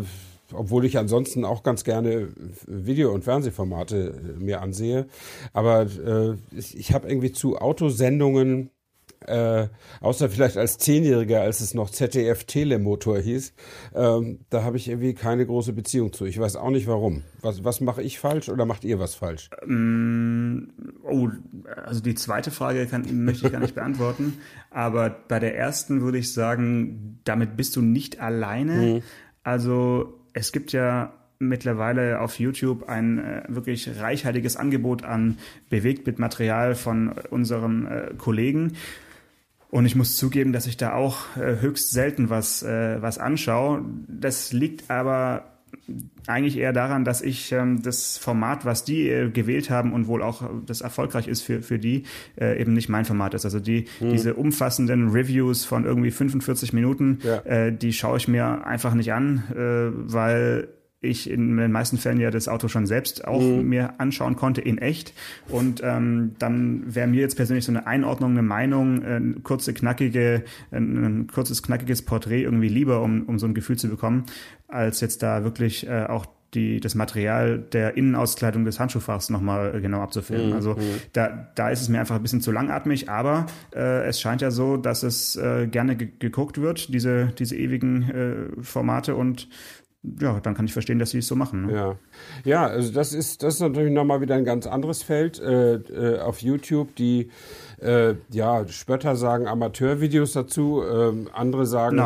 obwohl 0.54 0.86
ich 0.86 0.98
ansonsten 0.98 1.46
auch 1.46 1.64
ganz 1.64 1.84
gerne 1.84 2.30
Video- 2.66 3.14
und 3.14 3.24
Fernsehformate 3.24 4.38
mir 4.40 4.62
ansehe. 4.62 5.08
Aber 5.54 5.82
äh, 5.82 6.36
ich, 6.56 6.78
ich 6.78 6.94
habe 6.94 7.08
irgendwie 7.08 7.32
zu 7.32 7.58
Autosendungen 7.58 8.72
äh, 9.26 9.68
außer 10.02 10.30
vielleicht 10.30 10.58
als 10.58 10.78
Zehnjähriger, 10.78 11.42
als 11.42 11.60
es 11.60 11.74
noch 11.74 11.90
ZDF 11.90 12.46
Telemotor 12.46 13.20
hieß, 13.20 13.54
ähm, 13.94 14.40
da 14.50 14.64
habe 14.64 14.78
ich 14.78 14.88
irgendwie 14.88 15.14
keine 15.14 15.46
große 15.46 15.74
Beziehung 15.74 16.14
zu. 16.14 16.26
Ich 16.26 16.40
weiß 16.40 16.56
auch 16.56 16.70
nicht 16.70 16.88
warum. 16.88 17.24
Was, 17.42 17.64
was 17.64 17.82
mache 17.82 18.02
ich 18.02 18.20
falsch 18.20 18.50
oder 18.50 18.66
macht 18.66 18.84
ihr 18.86 19.00
was 19.00 19.16
falsch? 19.16 19.50
Ähm, 19.64 20.72
oh, 21.04 21.28
also 21.86 22.02
die 22.02 22.16
zweite 22.16 22.50
Frage 22.52 22.86
kann, 22.88 23.06
möchte 23.26 23.48
ich 23.48 23.52
gar 23.52 23.60
nicht 23.60 23.76
beantworten. 23.76 24.38
Aber 24.72 25.10
bei 25.10 25.40
der 25.40 25.56
ersten 25.58 26.02
würde 26.02 26.18
ich 26.18 26.34
sagen, 26.34 27.20
damit 27.24 27.58
bist 27.58 27.76
du 27.76 27.82
nicht 27.82 28.20
alleine. 28.20 28.74
Mhm. 28.76 29.02
Also 29.44 30.19
es 30.34 30.52
gibt 30.52 30.72
ja 30.72 31.14
mittlerweile 31.40 32.20
auf 32.20 32.40
YouTube 32.40 32.90
ein 32.90 33.20
äh, 33.20 33.44
wirklich 33.48 33.90
reichhaltiges 34.00 34.58
Angebot 34.58 35.04
an 35.04 35.38
Bewegtbildmaterial 35.70 36.76
von 36.76 37.14
unseren 37.30 37.88
äh, 37.88 38.14
Kollegen. 38.18 38.74
Und 39.70 39.86
ich 39.86 39.96
muss 39.96 40.18
zugeben, 40.18 40.52
dass 40.52 40.68
ich 40.68 40.78
da 40.78 40.94
auch 40.94 41.38
äh, 41.38 41.62
höchst 41.62 41.92
selten 41.92 42.30
was, 42.30 42.64
äh, 42.64 43.02
was 43.02 43.18
anschaue. 43.20 43.86
Das 44.08 44.52
liegt 44.52 44.90
aber 44.90 45.59
eigentlich 46.28 46.58
eher 46.58 46.74
daran, 46.74 47.06
dass 47.06 47.22
ich 47.22 47.52
ähm, 47.52 47.82
das 47.82 48.18
Format, 48.18 48.66
was 48.66 48.84
die 48.84 49.10
äh, 49.10 49.30
gewählt 49.30 49.70
haben 49.70 49.94
und 49.94 50.08
wohl 50.08 50.22
auch 50.22 50.50
das 50.66 50.82
erfolgreich 50.82 51.28
ist 51.28 51.42
für, 51.42 51.62
für 51.62 51.80
die, 51.80 52.04
äh, 52.40 52.60
eben 52.60 52.74
nicht 52.74 52.90
mein 52.90 53.06
Format 53.06 53.34
ist. 53.34 53.46
Also 53.46 53.60
die, 53.60 53.86
hm. 54.00 54.12
diese 54.12 54.36
umfassenden 54.36 55.10
Reviews 55.10 55.66
von 55.66 55.86
irgendwie 55.86 56.12
45 56.12 56.74
Minuten, 56.74 57.20
ja. 57.24 57.38
äh, 57.40 57.76
die 57.76 57.94
schaue 57.94 58.18
ich 58.18 58.28
mir 58.28 58.66
einfach 58.66 58.94
nicht 58.94 59.14
an, 59.14 59.44
äh, 59.52 60.12
weil 60.12 60.70
ich 61.02 61.30
in 61.30 61.56
den 61.58 61.72
meisten 61.72 61.98
Fällen 61.98 62.20
ja 62.20 62.32
das 62.32 62.48
Auto 62.48 62.68
schon 62.68 62.86
selbst 62.86 63.26
auch 63.26 63.42
mhm. 63.42 63.70
mir 63.70 64.00
anschauen 64.00 64.36
konnte 64.36 64.62
in 64.62 64.78
echt. 64.78 65.14
Und 65.48 65.82
ähm, 65.84 66.36
dann 66.40 66.84
wäre 66.94 67.08
mir 67.08 67.22
jetzt 67.22 67.36
persönlich 67.36 67.66
so 67.66 67.72
eine 67.72 67.88
Einordnung, 67.88 68.32
eine 68.32 68.42
Meinung, 68.42 69.04
eine 69.04 69.34
kurze, 69.42 69.74
knackige, 69.74 70.44
ein, 70.72 71.04
ein 71.04 71.28
kurzes, 71.28 71.64
knackiges 71.64 72.02
Porträt 72.02 72.44
irgendwie 72.44 72.70
lieber, 72.70 73.02
um, 73.02 73.24
um 73.24 73.40
so 73.40 73.46
ein 73.46 73.54
Gefühl 73.54 73.78
zu 73.78 73.88
bekommen, 73.88 74.26
als 74.68 75.00
jetzt 75.02 75.24
da 75.24 75.44
wirklich 75.44 75.88
äh, 75.88 76.06
auch 76.06 76.26
die, 76.54 76.80
das 76.80 76.96
Material 76.96 77.60
der 77.60 77.96
Innenauskleidung 77.96 78.66
des 78.66 78.80
Handschuhfachs 78.80 79.30
nochmal 79.30 79.76
äh, 79.76 79.82
genau 79.82 80.02
abzufilmen. 80.02 80.50
Mhm. 80.50 80.56
Also 80.56 80.76
da, 81.14 81.48
da 81.56 81.70
ist 81.70 81.82
es 81.82 81.90
mir 81.90 82.00
einfach 82.00 82.16
ein 82.16 82.22
bisschen 82.22 82.42
zu 82.42 82.52
langatmig, 82.52 83.10
aber 83.10 83.46
äh, 83.74 84.06
es 84.08 84.20
scheint 84.20 84.42
ja 84.42 84.52
so, 84.52 84.78
dass 84.78 85.04
es 85.04 85.36
äh, 85.36 85.68
gerne 85.68 85.96
geguckt 85.96 86.60
wird, 86.60 86.94
diese, 86.94 87.28
diese 87.38 87.56
ewigen 87.56 88.10
äh, 88.10 88.64
Formate 88.64 89.16
und 89.16 89.48
ja, 90.02 90.40
dann 90.40 90.54
kann 90.54 90.66
ich 90.66 90.72
verstehen, 90.72 90.98
dass 90.98 91.12
sie 91.12 91.18
es 91.18 91.28
so 91.28 91.36
machen. 91.36 91.66
Ne? 91.66 91.74
Ja. 91.74 91.96
ja, 92.46 92.68
also 92.68 92.94
das 92.94 93.14
ist, 93.14 93.44
das 93.44 93.56
ist 93.56 93.60
natürlich 93.60 93.92
nochmal 93.92 94.22
wieder 94.22 94.36
ein 94.36 94.46
ganz 94.46 94.66
anderes 94.66 95.04
Feld 95.04 95.40
äh, 95.40 95.74
äh, 95.76 96.20
auf 96.20 96.42
YouTube, 96.42 96.96
die 96.96 97.30
äh, 97.82 98.16
ja, 98.32 98.66
Spötter 98.68 99.18
sagen 99.18 99.48
Amateurvideos 99.48 100.32
dazu, 100.32 100.82
äh, 100.82 101.30
andere 101.34 101.66
sagen, 101.66 101.98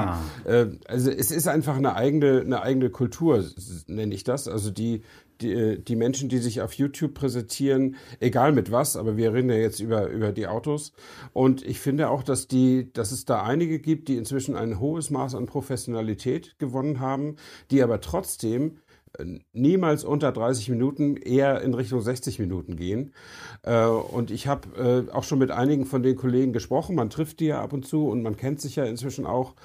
äh, 0.45 0.67
also 0.88 1.12
es 1.12 1.29
ist 1.29 1.47
einfach 1.47 1.77
eine 1.77 1.95
eigene, 1.95 2.41
eine 2.41 2.63
eigene 2.63 2.89
Kultur, 2.89 3.45
nenne 3.88 4.15
ich 4.15 4.23
das. 4.23 4.47
Also 4.47 4.71
die, 4.71 5.03
die, 5.43 5.51
äh, 5.51 5.79
die 5.79 5.95
Menschen, 5.95 6.29
die 6.29 6.39
sich 6.39 6.62
auf 6.62 6.73
YouTube 6.73 7.13
präsentieren, 7.13 7.95
egal 8.19 8.51
mit 8.51 8.71
was, 8.71 8.95
aber 8.95 9.17
wir 9.17 9.33
reden 9.33 9.50
ja 9.50 9.57
jetzt 9.57 9.79
über, 9.79 10.07
über 10.09 10.31
die 10.31 10.47
Autos. 10.47 10.93
Und 11.33 11.63
ich 11.63 11.79
finde 11.79 12.09
auch, 12.09 12.23
dass, 12.23 12.47
die, 12.47 12.91
dass 12.93 13.12
es 13.12 13.25
da 13.25 13.43
einige 13.43 13.79
gibt, 13.79 14.07
die 14.07 14.17
inzwischen 14.17 14.55
ein 14.55 14.79
hohes 14.79 15.09
Maß 15.09 15.35
an 15.35 15.45
Professionalität 15.45 16.57
gewonnen 16.57 17.00
haben, 17.00 17.35
die 17.69 17.83
aber 17.83 18.01
trotzdem 18.01 18.79
äh, 19.19 19.25
niemals 19.51 20.03
unter 20.03 20.31
30 20.31 20.69
Minuten, 20.69 21.17
eher 21.17 21.62
in 21.62 21.73
Richtung 21.73 22.01
60 22.01 22.39
Minuten 22.39 22.75
gehen. 22.75 23.13
Äh, 23.63 23.85
und 23.85 24.31
ich 24.31 24.47
habe 24.47 25.09
auch 25.12 25.23
schon 25.23 25.39
mit 25.39 25.51
einigen 25.51 25.85
von 25.85 26.03
den 26.03 26.15
Kollegen 26.15 26.53
gesprochen. 26.53 26.95
Man 26.95 27.09
trifft 27.09 27.39
die 27.39 27.47
ja 27.47 27.62
ab 27.62 27.73
und 27.73 27.85
zu 27.85 28.07
und 28.07 28.23
man 28.23 28.38
kennt 28.38 28.62
sich 28.62 28.75
ja 28.75 28.85
inzwischen 28.85 29.25
auch. 29.25 29.55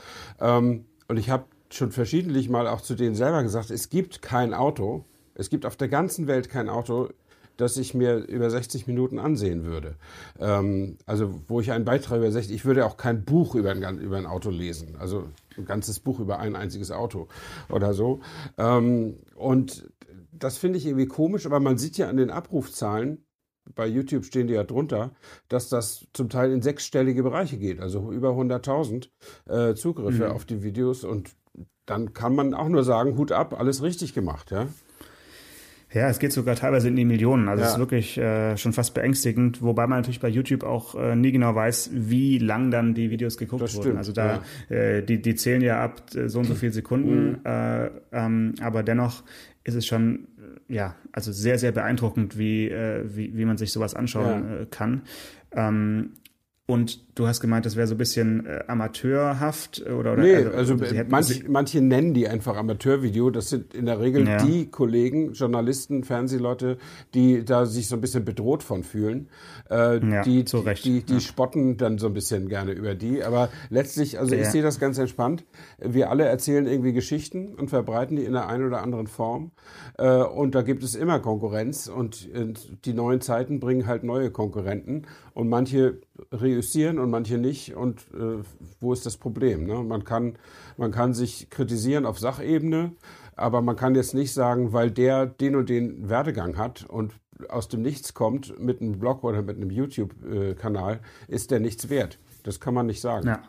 Ähm, 0.41 0.87
und 1.09 1.17
ich 1.17 1.31
habe 1.31 1.45
schon 1.71 1.93
verschiedentlich 1.93 2.49
mal 2.49 2.67
auch 2.67 2.81
zu 2.81 2.95
denen 2.95 3.15
selber 3.15 3.43
gesagt, 3.43 3.71
es 3.71 3.89
gibt 3.89 4.23
kein 4.23 4.55
Auto, 4.55 5.05
es 5.39 5.49
gibt 5.49 5.65
auf 5.65 5.77
der 5.77 5.89
ganzen 5.89 6.27
Welt 6.27 6.51
kein 6.51 6.69
Auto, 6.69 7.09
das 7.57 7.77
ich 7.77 7.95
mir 7.95 8.17
über 8.17 8.51
60 8.51 8.87
Minuten 8.87 9.19
ansehen 9.19 9.65
würde. 9.65 9.97
Ähm, 10.39 10.99
also 11.07 11.41
wo 11.49 11.61
ich 11.61 11.73
einen 11.73 11.85
Beitrag 11.85 12.19
über 12.19 12.31
60, 12.31 12.55
ich 12.55 12.65
würde 12.65 12.85
auch 12.85 12.97
kein 12.97 13.25
Buch 13.25 13.55
über 13.55 13.71
ein, 13.71 13.99
über 13.99 14.17
ein 14.17 14.27
Auto 14.27 14.51
lesen. 14.51 14.97
Also 14.99 15.25
ein 15.57 15.65
ganzes 15.65 16.01
Buch 16.01 16.21
über 16.21 16.39
ein 16.39 16.55
einziges 16.55 16.91
Auto 16.91 17.29
oder 17.69 17.95
so. 17.95 18.21
Ähm, 18.59 19.17
und 19.35 19.89
das 20.33 20.59
finde 20.59 20.79
ich 20.79 20.87
irgendwie 20.87 21.07
komisch, 21.07 21.47
aber 21.47 21.61
man 21.61 21.79
sieht 21.79 21.99
ja 21.99 22.09
an 22.09 22.17
den 22.17 22.31
Abrufzahlen, 22.31 23.25
bei 23.75 23.87
YouTube 23.87 24.25
stehen 24.25 24.47
die 24.47 24.55
ja 24.55 24.65
drunter, 24.65 25.13
dass 25.49 25.69
das 25.69 26.07
zum 26.15 26.31
Teil 26.31 26.53
in 26.53 26.63
sechsstellige 26.63 27.23
Bereiche 27.23 27.59
geht, 27.59 27.81
also 27.81 28.13
über 28.13 28.31
100.000 28.31 29.09
äh, 29.47 29.75
Zugriffe 29.75 30.27
mhm. 30.27 30.33
auf 30.33 30.47
die 30.47 30.63
Videos 30.63 31.05
und 31.05 31.37
dann 31.85 32.13
kann 32.13 32.35
man 32.35 32.55
auch 32.55 32.69
nur 32.69 32.85
sagen, 32.85 33.19
Hut 33.19 33.33
ab, 33.33 33.59
alles 33.59 33.83
richtig 33.83 34.15
gemacht, 34.15 34.51
ja. 34.51 34.69
Ja, 35.93 36.11
es 36.11 36.19
geht 36.19 36.33
sogar 36.33 36.55
teilweise 36.55 36.89
in 36.89 36.97
die 36.97 37.07
Millionen. 37.07 37.49
Also 37.49 37.65
es 37.65 37.71
ist 37.71 37.79
wirklich 37.79 38.19
äh, 38.19 38.57
schon 38.59 38.75
fast 38.75 38.93
beängstigend, 38.93 39.63
wobei 39.63 39.87
man 39.87 40.01
natürlich 40.01 40.21
bei 40.21 40.29
YouTube 40.29 40.63
auch 40.63 40.95
äh, 40.95 41.17
nie 41.17 41.33
genau 41.33 41.55
weiß, 41.55 41.91
wie 41.95 42.39
lang 42.39 42.71
dann 42.71 42.93
die 42.93 43.11
Videos 43.11 43.39
geguckt 43.39 43.63
das 43.63 43.75
wurden. 43.75 43.85
Stimmt, 43.85 43.99
also 43.99 44.13
da 44.13 44.43
ja. 44.69 44.77
äh, 44.77 45.03
die 45.03 45.23
die 45.23 45.35
zählen 45.35 45.63
ja 45.63 45.83
ab 45.83 46.03
äh, 46.15 46.29
so 46.29 46.41
und 46.41 46.45
so 46.45 46.55
viele 46.55 46.73
Sekunden, 46.73 47.29
mhm. 47.31 47.41
äh, 47.45 47.91
ähm, 48.13 48.55
aber 48.61 48.83
dennoch 48.83 49.23
ist 49.65 49.75
es 49.75 49.87
schon 49.87 50.29
äh, 50.69 50.75
ja 50.75 50.95
also 51.13 51.33
sehr 51.33 51.59
sehr 51.59 51.73
beeindruckend, 51.73 52.37
wie 52.37 52.69
äh, 52.69 53.05
wie, 53.07 53.35
wie 53.35 53.47
man 53.47 53.57
sich 53.57 53.73
sowas 53.73 53.95
anschauen 53.95 54.45
ja. 54.47 54.57
äh, 54.61 54.67
kann. 54.67 55.03
Ähm, 55.53 56.11
und 56.71 57.01
du 57.15 57.27
hast 57.27 57.41
gemeint, 57.41 57.65
das 57.65 57.77
wäre 57.77 57.87
so 57.87 57.95
ein 57.95 57.99
bisschen 57.99 58.45
äh, 58.45 58.63
amateurhaft 58.69 59.81
oder, 59.87 60.13
oder 60.13 60.17
Nee, 60.23 60.37
also, 60.37 60.75
also 60.75 60.77
manch, 61.09 61.49
manche 61.49 61.81
nennen 61.81 62.13
die 62.13 62.29
einfach 62.29 62.59
Amateurvideo. 62.59 63.31
Das 63.31 63.49
sind 63.49 63.73
in 63.73 63.87
der 63.87 64.01
Regel 64.01 64.29
ja. 64.29 64.37
die 64.45 64.67
Kollegen, 64.71 65.33
Journalisten, 65.33 66.05
Fernsehleute, 66.05 66.77
die 67.15 67.43
da 67.43 67.65
sich 67.65 67.89
so 67.89 67.97
ein 67.97 68.03
bisschen 68.03 68.27
bedroht 68.27 68.63
von 68.63 68.83
fühlen. 68.83 69.31
Äh, 69.71 70.07
ja, 70.07 70.23
die, 70.23 70.45
zu 70.45 70.59
Recht. 70.59 70.85
die, 70.85 71.03
die 71.03 71.15
ja. 71.15 71.21
spotten 71.21 71.79
dann 71.79 71.97
so 71.97 72.07
ein 72.07 72.13
bisschen 72.13 72.51
gerne 72.51 72.73
über 72.73 72.95
die. 72.95 73.25
Aber 73.25 73.49
letztlich, 73.71 74.19
also 74.19 74.35
ich 74.35 74.49
sehe 74.49 74.63
das 74.63 74.79
ganz 74.79 74.99
entspannt. 74.99 75.47
Wir 75.79 76.11
alle 76.11 76.27
erzählen 76.27 76.67
irgendwie 76.67 76.93
Geschichten 76.93 77.55
und 77.55 77.71
verbreiten 77.71 78.17
die 78.17 78.25
in 78.25 78.35
der 78.35 78.47
einen 78.47 78.67
oder 78.67 78.83
anderen 78.83 79.07
Form. 79.07 79.53
Äh, 79.97 80.07
und 80.07 80.55
da 80.55 80.61
gibt 80.61 80.83
es 80.83 80.95
immer 80.95 81.19
Konkurrenz 81.19 81.89
und 81.89 82.29
äh, 82.35 82.53
die 82.85 82.93
neuen 82.93 83.23
Zeiten 83.23 83.59
bringen 83.59 83.87
halt 83.87 84.05
neue 84.05 84.31
Konkurrenten. 84.31 85.07
Und 85.33 85.49
manche 85.49 86.01
reüssieren 86.33 86.99
und 86.99 87.11
manche 87.11 87.39
nicht. 87.39 87.75
Und 87.75 88.01
äh, 88.15 88.43
wo 88.81 88.93
ist 88.93 89.07
das 89.07 89.17
Problem? 89.17 89.67
Ne? 89.67 89.83
Man, 89.83 90.05
kann, 90.05 90.37
man 90.77 90.91
kann 90.91 91.15
sich 91.15 91.51
kritisieren 91.51 92.07
auf 92.07 92.19
Sachebene, 92.19 92.93
aber 93.37 93.63
man 93.63 93.77
kann 93.77 93.95
jetzt 93.95 94.15
nicht 94.15 94.33
sagen, 94.33 94.73
weil 94.73 94.91
der 94.91 95.27
den 95.27 95.57
und 95.57 95.69
den 95.69 96.09
Werdegang 96.09 96.57
hat 96.57 96.85
und 96.89 97.15
aus 97.49 97.69
dem 97.69 97.83
Nichts 97.83 98.15
kommt 98.15 98.59
mit 98.59 98.81
einem 98.81 98.99
Blog 98.99 99.23
oder 99.23 99.43
mit 99.43 99.57
einem 99.57 99.71
YouTube-Kanal, 99.71 101.01
ist 101.29 101.51
der 101.51 101.61
nichts 101.61 101.89
wert. 101.89 102.19
Das 102.43 102.61
kann 102.61 102.75
man 102.75 102.87
nicht 102.87 103.01
sagen. 103.01 103.29
Ja. 103.29 103.43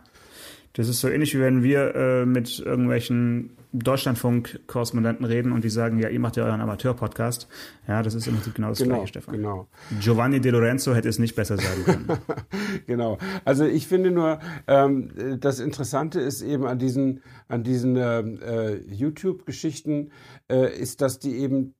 Das 0.73 0.87
ist 0.87 0.99
so 0.99 1.09
ähnlich 1.09 1.35
wie 1.35 1.39
wenn 1.39 1.63
wir 1.63 1.95
äh, 1.95 2.25
mit 2.25 2.59
irgendwelchen 2.59 3.57
Deutschlandfunk-Korrespondenten 3.71 5.25
reden 5.25 5.51
und 5.51 5.63
die 5.63 5.69
sagen, 5.69 5.99
ja, 5.99 6.09
ihr 6.09 6.19
macht 6.19 6.37
ja 6.37 6.45
euren 6.45 6.59
Amateur-Podcast. 6.59 7.47
Ja, 7.87 8.01
das 8.01 8.15
ist 8.15 8.27
im 8.27 8.33
Prinzip 8.35 8.55
genau 8.55 8.69
das 8.69 8.79
genau, 8.79 8.95
Gleiche, 8.95 9.07
Stefan. 9.09 9.35
Genau. 9.35 9.67
Giovanni 9.99 10.41
De 10.41 10.51
Lorenzo 10.51 10.95
hätte 10.95 11.07
es 11.07 11.19
nicht 11.19 11.35
besser 11.35 11.57
sagen 11.57 11.83
können. 11.85 12.07
genau. 12.87 13.19
Also 13.45 13.65
ich 13.65 13.87
finde 13.87 14.09
nur, 14.09 14.39
ähm, 14.67 15.11
das 15.39 15.59
Interessante 15.59 16.19
ist 16.19 16.41
eben 16.41 16.65
an 16.65 16.79
diesen, 16.79 17.21
an 17.47 17.63
diesen 17.63 17.95
ähm, 17.95 18.39
äh, 18.41 18.75
YouTube-Geschichten, 18.91 20.11
äh, 20.49 20.75
ist, 20.75 21.01
dass 21.01 21.19
die 21.19 21.37
eben 21.37 21.75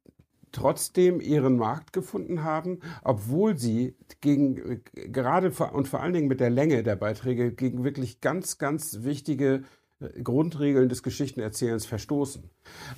trotzdem 0.51 1.21
ihren 1.21 1.57
Markt 1.57 1.93
gefunden 1.93 2.43
haben, 2.43 2.79
obwohl 3.03 3.57
sie 3.57 3.95
gegen 4.21 4.81
gerade 4.93 5.51
und 5.71 5.87
vor 5.87 6.01
allen 6.01 6.13
Dingen 6.13 6.27
mit 6.27 6.39
der 6.39 6.49
Länge 6.49 6.83
der 6.83 6.95
Beiträge 6.95 7.51
gegen 7.51 7.83
wirklich 7.83 8.21
ganz, 8.21 8.57
ganz 8.57 8.99
wichtige 9.03 9.63
äh, 9.99 10.21
Grundregeln 10.21 10.89
des 10.89 11.03
Geschichtenerzählens 11.03 11.85
verstoßen. 11.85 12.49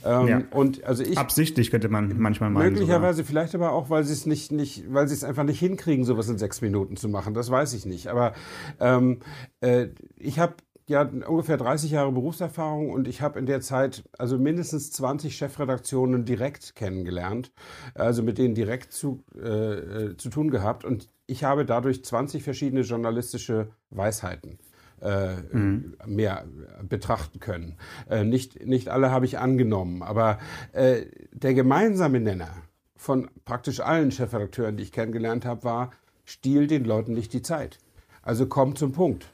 Ähm, 0.05 0.27
ja. 0.27 0.41
Und 0.51 0.83
also 0.83 1.03
ich 1.03 1.17
absichtlich 1.17 1.71
könnte 1.71 1.89
man 1.89 2.19
manchmal 2.19 2.49
meinen. 2.49 2.73
Möglicherweise, 2.73 3.17
sogar. 3.17 3.27
vielleicht 3.29 3.55
aber 3.55 3.71
auch, 3.71 3.89
weil 3.89 4.03
sie 4.03 4.13
es 4.13 4.25
nicht, 4.25 4.51
nicht, 4.51 4.93
weil 4.93 5.07
sie 5.07 5.15
es 5.15 5.23
einfach 5.23 5.43
nicht 5.43 5.59
hinkriegen, 5.59 6.05
sowas 6.05 6.29
in 6.29 6.37
sechs 6.37 6.61
Minuten 6.61 6.97
zu 6.97 7.09
machen. 7.09 7.33
Das 7.33 7.49
weiß 7.49 7.73
ich 7.73 7.85
nicht. 7.85 8.07
Aber 8.07 8.33
ähm, 8.79 9.19
äh, 9.61 9.87
ich 10.17 10.39
habe 10.39 10.55
ja 10.91 11.01
ungefähr 11.01 11.57
30 11.57 11.91
Jahre 11.91 12.11
Berufserfahrung 12.11 12.91
und 12.91 13.07
ich 13.07 13.21
habe 13.21 13.39
in 13.39 13.45
der 13.45 13.61
Zeit 13.61 14.03
also 14.17 14.37
mindestens 14.37 14.91
20 14.91 15.35
Chefredaktionen 15.35 16.25
direkt 16.25 16.75
kennengelernt, 16.75 17.51
also 17.95 18.21
mit 18.21 18.37
denen 18.37 18.53
direkt 18.53 18.93
zu, 18.93 19.23
äh, 19.35 19.39
äh 19.39 20.17
zu 20.17 20.29
tun 20.29 20.51
gehabt 20.51 20.85
und 20.85 21.09
ich 21.27 21.43
habe 21.43 21.65
dadurch 21.65 22.03
20 22.03 22.43
verschiedene 22.43 22.81
journalistische 22.81 23.69
Weisheiten 23.89 24.59
äh, 25.01 25.35
mhm. 25.51 25.95
mehr 26.05 26.45
betrachten 26.87 27.39
können. 27.39 27.77
Äh, 28.09 28.23
nicht, 28.23 28.65
nicht 28.65 28.89
alle 28.89 29.11
habe 29.11 29.25
ich 29.25 29.39
angenommen, 29.39 30.03
aber 30.03 30.39
äh, 30.73 31.05
der 31.31 31.53
gemeinsame 31.53 32.19
Nenner 32.19 32.49
von 32.95 33.29
praktisch 33.45 33.79
allen 33.79 34.11
Chefredakteuren, 34.11 34.77
die 34.77 34.83
ich 34.83 34.91
kennengelernt 34.91 35.45
habe, 35.45 35.63
war, 35.63 35.91
stiehl 36.23 36.67
den 36.67 36.85
Leuten 36.85 37.13
nicht 37.13 37.33
die 37.33 37.41
Zeit. 37.41 37.79
Also 38.21 38.45
komm 38.45 38.75
zum 38.75 38.91
Punkt. 38.91 39.25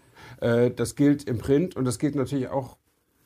Äh, 0.41 0.71
das 0.71 0.95
gilt 0.95 1.23
im 1.23 1.37
Print 1.37 1.75
und 1.75 1.85
das 1.85 1.99
gilt 1.99 2.15
natürlich 2.15 2.49
auch 2.49 2.77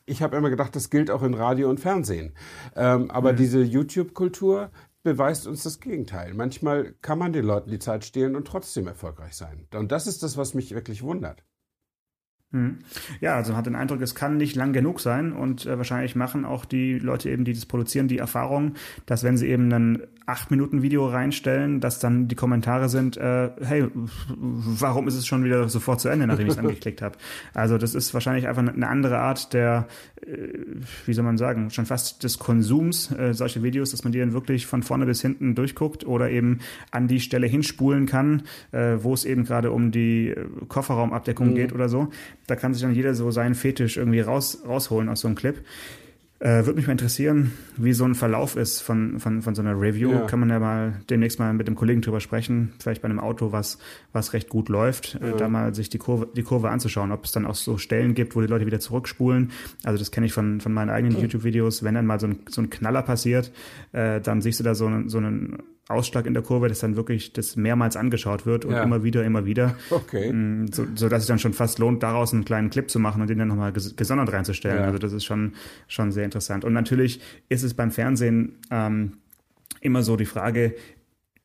ich 0.07 0.21
habe 0.21 0.35
immer 0.35 0.49
gedacht, 0.49 0.75
das 0.75 0.89
gilt 0.89 1.09
auch 1.11 1.23
in 1.23 1.35
Radio 1.35 1.69
und 1.69 1.79
Fernsehen. 1.79 2.33
Ähm, 2.75 3.09
aber 3.11 3.33
mhm. 3.33 3.37
diese 3.37 3.61
YouTube-Kultur 3.61 4.71
beweist 5.03 5.47
uns 5.47 5.63
das 5.63 5.79
Gegenteil. 5.79 6.33
Manchmal 6.33 6.93
kann 7.01 7.17
man 7.17 7.33
den 7.33 7.45
Leuten 7.45 7.71
die 7.71 7.79
Zeit 7.79 8.05
stehlen 8.05 8.35
und 8.35 8.45
trotzdem 8.45 8.87
erfolgreich 8.87 9.35
sein. 9.35 9.67
Und 9.73 9.91
das 9.91 10.07
ist 10.07 10.21
das, 10.23 10.37
was 10.37 10.53
mich 10.53 10.73
wirklich 10.73 11.01
wundert. 11.01 11.43
Hm. 12.51 12.79
Ja, 13.21 13.35
also 13.35 13.51
man 13.51 13.59
hat 13.59 13.65
den 13.65 13.75
Eindruck, 13.75 14.01
es 14.01 14.13
kann 14.13 14.35
nicht 14.35 14.57
lang 14.57 14.73
genug 14.73 14.99
sein 14.99 15.31
und 15.31 15.65
äh, 15.65 15.77
wahrscheinlich 15.77 16.17
machen 16.17 16.43
auch 16.43 16.65
die 16.65 16.99
Leute 16.99 17.29
eben, 17.29 17.45
die 17.45 17.53
das 17.53 17.65
produzieren, 17.65 18.09
die 18.09 18.17
Erfahrung, 18.17 18.73
dass 19.05 19.23
wenn 19.23 19.37
sie 19.37 19.47
eben 19.47 19.71
ein 19.71 20.03
acht 20.31 20.49
Minuten 20.49 20.81
Video 20.81 21.07
reinstellen, 21.07 21.81
dass 21.81 21.99
dann 21.99 22.27
die 22.27 22.35
Kommentare 22.35 22.87
sind, 22.87 23.17
äh, 23.17 23.49
hey, 23.61 23.87
warum 24.37 25.07
ist 25.07 25.15
es 25.15 25.27
schon 25.27 25.43
wieder 25.43 25.67
sofort 25.67 25.99
zu 25.99 26.07
Ende, 26.09 26.25
nachdem 26.25 26.47
ich 26.47 26.53
es 26.53 26.57
angeklickt 26.59 27.01
habe? 27.01 27.17
Also 27.53 27.77
das 27.77 27.93
ist 27.93 28.13
wahrscheinlich 28.13 28.47
einfach 28.47 28.65
eine 28.65 28.87
andere 28.87 29.19
Art 29.19 29.53
der, 29.53 29.87
äh, 30.25 30.47
wie 31.05 31.13
soll 31.13 31.25
man 31.25 31.37
sagen, 31.37 31.69
schon 31.69 31.85
fast 31.85 32.23
des 32.23 32.39
Konsums 32.39 33.11
äh, 33.11 33.33
solcher 33.33 33.61
Videos, 33.61 33.91
dass 33.91 34.03
man 34.03 34.13
die 34.13 34.19
dann 34.19 34.33
wirklich 34.33 34.65
von 34.65 34.83
vorne 34.83 35.05
bis 35.05 35.21
hinten 35.21 35.53
durchguckt 35.53 36.07
oder 36.07 36.29
eben 36.29 36.59
an 36.91 37.07
die 37.07 37.19
Stelle 37.19 37.47
hinspulen 37.47 38.05
kann, 38.05 38.43
äh, 38.71 38.97
wo 39.01 39.13
es 39.13 39.25
eben 39.25 39.43
gerade 39.43 39.71
um 39.71 39.91
die 39.91 40.29
äh, 40.29 40.45
Kofferraumabdeckung 40.67 41.49
mhm. 41.49 41.55
geht 41.55 41.73
oder 41.73 41.89
so 41.89 42.09
da 42.51 42.57
kann 42.57 42.73
sich 42.73 42.83
dann 42.83 42.93
jeder 42.93 43.15
so 43.15 43.31
seinen 43.31 43.55
Fetisch 43.55 43.95
irgendwie 43.95 44.19
raus, 44.19 44.61
rausholen 44.67 45.07
aus 45.07 45.21
so 45.21 45.27
einem 45.29 45.35
Clip. 45.35 45.63
Äh, 46.41 46.65
Würde 46.65 46.73
mich 46.73 46.87
mal 46.87 46.93
interessieren, 46.93 47.51
wie 47.77 47.93
so 47.93 48.03
ein 48.03 48.15
Verlauf 48.15 48.55
ist 48.55 48.81
von, 48.81 49.19
von, 49.19 49.43
von 49.43 49.53
so 49.53 49.61
einer 49.61 49.79
Review. 49.79 50.11
Ja. 50.11 50.21
Kann 50.21 50.39
man 50.39 50.49
ja 50.49 50.59
mal 50.59 50.99
demnächst 51.07 51.37
mal 51.37 51.53
mit 51.53 51.67
dem 51.67 51.75
Kollegen 51.75 52.01
drüber 52.01 52.19
sprechen, 52.19 52.73
vielleicht 52.79 53.03
bei 53.03 53.07
einem 53.07 53.19
Auto, 53.19 53.51
was, 53.51 53.77
was 54.11 54.33
recht 54.33 54.49
gut 54.49 54.67
läuft, 54.67 55.19
äh, 55.21 55.27
ja. 55.27 55.35
äh, 55.35 55.37
da 55.37 55.47
mal 55.49 55.75
sich 55.75 55.89
die 55.89 55.99
Kurve, 55.99 56.27
die 56.35 56.41
Kurve 56.41 56.71
anzuschauen, 56.71 57.11
ob 57.11 57.25
es 57.25 57.31
dann 57.31 57.45
auch 57.45 57.53
so 57.53 57.77
Stellen 57.77 58.15
gibt, 58.15 58.35
wo 58.35 58.41
die 58.41 58.47
Leute 58.47 58.65
wieder 58.65 58.79
zurückspulen. 58.79 59.51
Also 59.83 59.99
das 59.99 60.09
kenne 60.09 60.25
ich 60.25 60.33
von, 60.33 60.61
von 60.61 60.73
meinen 60.73 60.89
eigenen 60.89 61.15
mhm. 61.15 61.21
YouTube-Videos. 61.21 61.83
Wenn 61.83 61.93
dann 61.93 62.07
mal 62.07 62.19
so 62.19 62.25
ein, 62.25 62.39
so 62.49 62.59
ein 62.61 62.71
Knaller 62.71 63.03
passiert, 63.03 63.51
äh, 63.91 64.19
dann 64.19 64.41
siehst 64.41 64.59
du 64.59 64.63
da 64.63 64.73
so, 64.73 64.87
einen, 64.87 65.09
so 65.09 65.19
einen 65.19 65.59
Ausschlag 65.91 66.25
in 66.25 66.33
der 66.33 66.43
Kurve, 66.43 66.67
dass 66.67 66.79
dann 66.79 66.95
wirklich 66.95 67.33
das 67.33 67.55
mehrmals 67.55 67.95
angeschaut 67.95 68.45
wird 68.45 68.65
und 68.65 68.73
ja. 68.73 68.83
immer 68.83 69.03
wieder, 69.03 69.23
immer 69.23 69.45
wieder. 69.45 69.75
Okay. 69.89 70.31
Mm, 70.31 70.67
so, 70.71 70.85
so 70.95 71.09
dass 71.09 71.23
es 71.23 71.27
dann 71.27 71.39
schon 71.39 71.53
fast 71.53 71.79
lohnt, 71.79 72.03
daraus 72.03 72.33
einen 72.33 72.45
kleinen 72.45 72.69
Clip 72.69 72.89
zu 72.89 72.99
machen 72.99 73.21
und 73.21 73.29
den 73.29 73.37
dann 73.37 73.47
nochmal 73.47 73.71
gesondert 73.71 74.31
reinzustellen. 74.31 74.79
Ja. 74.79 74.85
Also 74.85 74.97
das 74.97 75.13
ist 75.13 75.25
schon, 75.25 75.53
schon 75.87 76.11
sehr 76.11 76.25
interessant. 76.25 76.65
Und 76.65 76.73
natürlich 76.73 77.21
ist 77.49 77.63
es 77.63 77.73
beim 77.73 77.91
Fernsehen 77.91 78.57
ähm, 78.69 79.13
immer 79.81 80.03
so 80.03 80.15
die 80.15 80.25
Frage, 80.25 80.75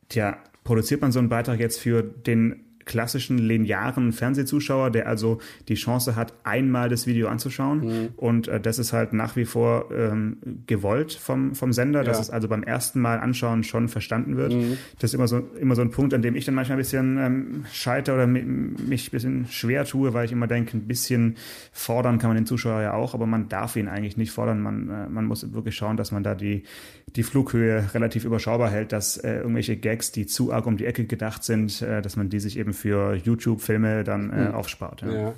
tja, 0.09 0.39
produziert 0.65 1.01
man 1.01 1.13
so 1.13 1.19
einen 1.19 1.29
Beitrag 1.29 1.61
jetzt 1.61 1.81
für 1.81 2.03
den 2.03 2.66
klassischen 2.87 3.37
linearen 3.37 4.13
Fernsehzuschauer, 4.13 4.91
der 4.91 5.07
also 5.09 5.41
die 5.69 5.75
Chance 5.75 6.17
hat, 6.17 6.33
einmal 6.45 6.89
das 6.89 7.07
Video 7.07 7.29
anzuschauen. 7.29 7.81
Mhm. 7.81 8.09
Und 8.17 8.49
äh, 8.49 8.61
das 8.61 8.79
ist 8.79 8.93
halt 8.93 9.13
nach 9.13 9.37
wie 9.37 9.45
vor 9.45 9.91
ähm, 9.93 10.39
gewollt 10.67 11.13
vom, 11.13 11.55
vom 11.55 11.73
Sender, 11.73 12.01
ja. 12.01 12.05
dass 12.05 12.21
es 12.21 12.31
also 12.31 12.49
beim 12.49 12.63
ersten 12.63 13.01
Mal 13.01 13.19
anschauen 13.19 13.65
schon 13.65 13.89
verstanden 13.89 14.37
wird. 14.37 14.55
Mhm. 14.55 14.79
Das 14.99 15.11
ist 15.11 15.15
immer 15.15 15.29
so, 15.29 15.39
immer 15.61 15.75
so 15.75 15.83
ein 15.83 15.91
Punkt, 15.91 16.15
an 16.15 16.23
dem 16.23 16.37
ich 16.37 16.45
dann 16.45 16.55
manchmal 16.55 16.77
ein 16.77 16.81
bisschen 16.81 17.19
ähm, 17.19 17.65
scheiter 17.73 18.15
oder 18.15 18.27
mich 18.27 18.45
ein 18.47 19.11
bisschen 19.11 19.47
schwer 19.51 19.85
tue, 19.85 20.15
weil 20.15 20.25
ich 20.25 20.33
immer 20.33 20.47
denke, 20.47 20.77
ein 20.77 20.87
bisschen 20.87 21.37
fordern 21.73 22.19
kann 22.19 22.31
man 22.31 22.37
den 22.37 22.47
Zuschauer 22.47 22.83
ja 22.83 22.93
auch, 22.95 23.15
aber 23.15 23.27
man 23.27 23.49
darf 23.49 23.75
ihn 23.75 23.89
eigentlich 23.89 24.17
nicht 24.17 24.31
fordern. 24.31 24.63
Man, 24.63 24.89
äh, 24.89 25.09
man 25.09 25.25
muss 25.25 25.53
wirklich 25.53 25.75
schauen, 25.75 25.97
dass 25.97 26.13
man 26.13 26.23
da 26.23 26.37
die, 26.37 26.63
die 27.17 27.25
Flughöhe 27.25 27.91
relativ 27.95 28.25
überschaubar 28.25 28.71
hält, 28.71 28.93
dass 28.93 29.17
äh, 29.17 29.39
irgendwelche 29.39 29.77
Gags, 29.77 30.13
die 30.13 30.27
zu 30.27 30.53
arg 30.53 30.67
um 30.67 30.77
die 30.77 30.87
Ecke 30.87 31.05
gedacht 31.05 31.43
sind, 31.43 31.83
äh, 31.83 32.01
dass 32.01 32.17
man 32.17 32.29
die 32.29 32.39
sich 32.39 32.59
eben 32.59 32.76
für 32.77 33.15
YouTube-Filme 33.15 34.05
dann 34.05 34.31
äh, 34.31 34.47
hm. 34.47 34.55
aufspart. 34.55 35.03
Ja. 35.03 35.13
ja. 35.13 35.35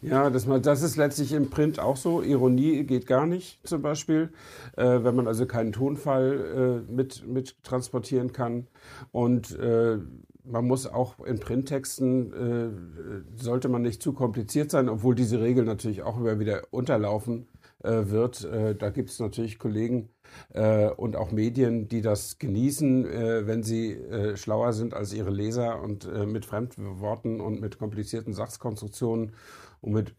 Ja, 0.00 0.30
das, 0.30 0.46
das 0.62 0.82
ist 0.82 0.96
letztlich 0.96 1.32
im 1.32 1.50
Print 1.50 1.80
auch 1.80 1.96
so. 1.96 2.22
Ironie 2.22 2.84
geht 2.84 3.06
gar 3.06 3.26
nicht, 3.26 3.58
zum 3.66 3.82
Beispiel, 3.82 4.30
äh, 4.76 5.02
wenn 5.02 5.16
man 5.16 5.26
also 5.26 5.46
keinen 5.46 5.72
Tonfall 5.72 6.84
äh, 6.88 6.92
mit, 6.92 7.26
mit 7.26 7.62
transportieren 7.64 8.32
kann. 8.32 8.68
Und 9.10 9.58
äh, 9.58 9.98
man 10.44 10.66
muss 10.66 10.86
auch 10.86 11.18
in 11.26 11.40
Printtexten, 11.40 12.32
äh, 12.32 13.42
sollte 13.42 13.68
man 13.68 13.82
nicht 13.82 14.02
zu 14.02 14.12
kompliziert 14.12 14.70
sein, 14.70 14.88
obwohl 14.88 15.14
diese 15.14 15.40
Regel 15.40 15.64
natürlich 15.64 16.02
auch 16.02 16.18
immer 16.18 16.38
wieder 16.38 16.62
unterlaufen 16.70 17.48
wird. 17.82 18.44
Äh, 18.44 18.74
da 18.74 18.90
gibt 18.90 19.10
es 19.10 19.20
natürlich 19.20 19.58
Kollegen, 19.58 20.10
äh, 20.50 20.88
und 20.88 21.16
auch 21.16 21.30
Medien, 21.30 21.88
die 21.88 22.00
das 22.00 22.38
genießen, 22.38 23.06
äh, 23.06 23.46
wenn 23.46 23.62
sie 23.62 23.92
äh, 23.92 24.36
schlauer 24.36 24.72
sind 24.72 24.94
als 24.94 25.12
ihre 25.12 25.30
Leser 25.30 25.82
und 25.82 26.04
äh, 26.06 26.26
mit 26.26 26.44
Fremdworten 26.44 27.40
und 27.40 27.60
mit 27.60 27.78
komplizierten 27.78 28.32
Sachskonstruktionen 28.32 29.32
und 29.80 29.92
mit 29.92 30.14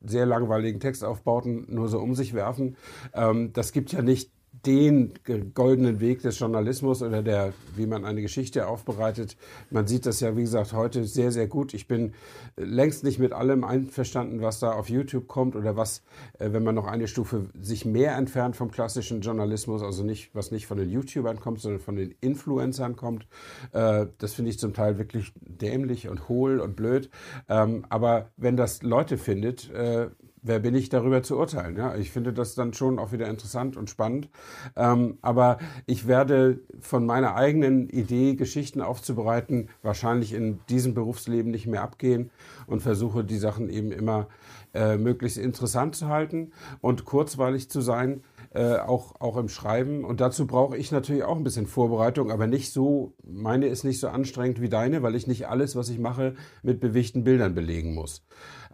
sehr 0.00 0.26
langweiligen 0.26 0.80
Textaufbauten 0.80 1.66
nur 1.68 1.88
so 1.88 1.98
um 1.98 2.14
sich 2.14 2.34
werfen. 2.34 2.76
Ähm, 3.14 3.52
das 3.52 3.72
gibt 3.72 3.92
ja 3.92 4.02
nicht 4.02 4.30
den 4.66 5.12
goldenen 5.52 6.00
Weg 6.00 6.22
des 6.22 6.38
Journalismus 6.38 7.02
oder 7.02 7.22
der, 7.22 7.52
wie 7.76 7.86
man 7.86 8.04
eine 8.04 8.22
Geschichte 8.22 8.66
aufbereitet. 8.66 9.36
Man 9.70 9.86
sieht 9.86 10.06
das 10.06 10.20
ja, 10.20 10.36
wie 10.36 10.42
gesagt, 10.42 10.72
heute 10.72 11.04
sehr, 11.04 11.32
sehr 11.32 11.46
gut. 11.46 11.74
Ich 11.74 11.86
bin 11.86 12.14
längst 12.56 13.04
nicht 13.04 13.18
mit 13.18 13.32
allem 13.32 13.64
einverstanden, 13.64 14.40
was 14.40 14.60
da 14.60 14.72
auf 14.72 14.88
YouTube 14.88 15.28
kommt 15.28 15.56
oder 15.56 15.76
was, 15.76 16.02
äh, 16.38 16.52
wenn 16.52 16.62
man 16.62 16.74
noch 16.74 16.86
eine 16.86 17.08
Stufe 17.08 17.46
sich 17.60 17.84
mehr 17.84 18.16
entfernt 18.16 18.56
vom 18.56 18.70
klassischen 18.70 19.20
Journalismus, 19.20 19.82
also 19.82 20.02
nicht, 20.04 20.34
was 20.34 20.50
nicht 20.50 20.66
von 20.66 20.78
den 20.78 20.88
YouTubern 20.88 21.40
kommt, 21.40 21.60
sondern 21.60 21.80
von 21.80 21.96
den 21.96 22.14
Influencern 22.20 22.96
kommt. 22.96 23.26
Äh, 23.72 24.06
das 24.18 24.34
finde 24.34 24.50
ich 24.50 24.58
zum 24.58 24.72
Teil 24.72 24.98
wirklich 24.98 25.32
dämlich 25.40 26.08
und 26.08 26.28
hohl 26.28 26.60
und 26.60 26.76
blöd. 26.76 27.10
Ähm, 27.48 27.84
aber 27.88 28.30
wenn 28.36 28.56
das 28.56 28.82
Leute 28.82 29.18
findet, 29.18 29.70
äh, 29.70 30.08
wer 30.44 30.60
bin 30.60 30.74
ich 30.74 30.90
darüber 30.90 31.22
zu 31.22 31.36
urteilen? 31.36 31.76
Ja, 31.76 31.96
ich 31.96 32.12
finde 32.12 32.32
das 32.32 32.54
dann 32.54 32.74
schon 32.74 32.98
auch 32.98 33.10
wieder 33.10 33.28
interessant 33.28 33.76
und 33.76 33.90
spannend. 33.90 34.28
Ähm, 34.76 35.18
aber 35.22 35.58
ich 35.86 36.06
werde 36.06 36.60
von 36.78 37.04
meiner 37.06 37.34
eigenen 37.34 37.88
Idee, 37.88 38.36
Geschichten 38.36 38.80
aufzubereiten, 38.80 39.70
wahrscheinlich 39.82 40.32
in 40.32 40.60
diesem 40.68 40.94
Berufsleben 40.94 41.50
nicht 41.50 41.66
mehr 41.66 41.82
abgehen 41.82 42.30
und 42.66 42.80
versuche 42.80 43.24
die 43.24 43.38
Sachen 43.38 43.68
eben 43.70 43.90
immer 43.90 44.28
äh, 44.74 44.96
möglichst 44.96 45.38
interessant 45.38 45.96
zu 45.96 46.08
halten 46.08 46.52
und 46.80 47.04
kurzweilig 47.04 47.70
zu 47.70 47.80
sein, 47.80 48.22
äh, 48.54 48.76
auch, 48.76 49.20
auch 49.20 49.36
im 49.36 49.48
Schreiben. 49.48 50.04
Und 50.04 50.20
dazu 50.20 50.46
brauche 50.46 50.76
ich 50.76 50.92
natürlich 50.92 51.24
auch 51.24 51.36
ein 51.36 51.44
bisschen 51.44 51.66
Vorbereitung, 51.66 52.30
aber 52.30 52.46
nicht 52.46 52.72
so, 52.72 53.14
meine 53.24 53.66
ist 53.66 53.84
nicht 53.84 54.00
so 54.00 54.08
anstrengend 54.08 54.60
wie 54.60 54.68
deine, 54.68 55.02
weil 55.02 55.14
ich 55.14 55.26
nicht 55.26 55.48
alles, 55.48 55.74
was 55.74 55.88
ich 55.88 55.98
mache, 55.98 56.34
mit 56.62 56.80
bewegten 56.80 57.24
Bildern 57.24 57.54
belegen 57.54 57.94
muss. 57.94 58.24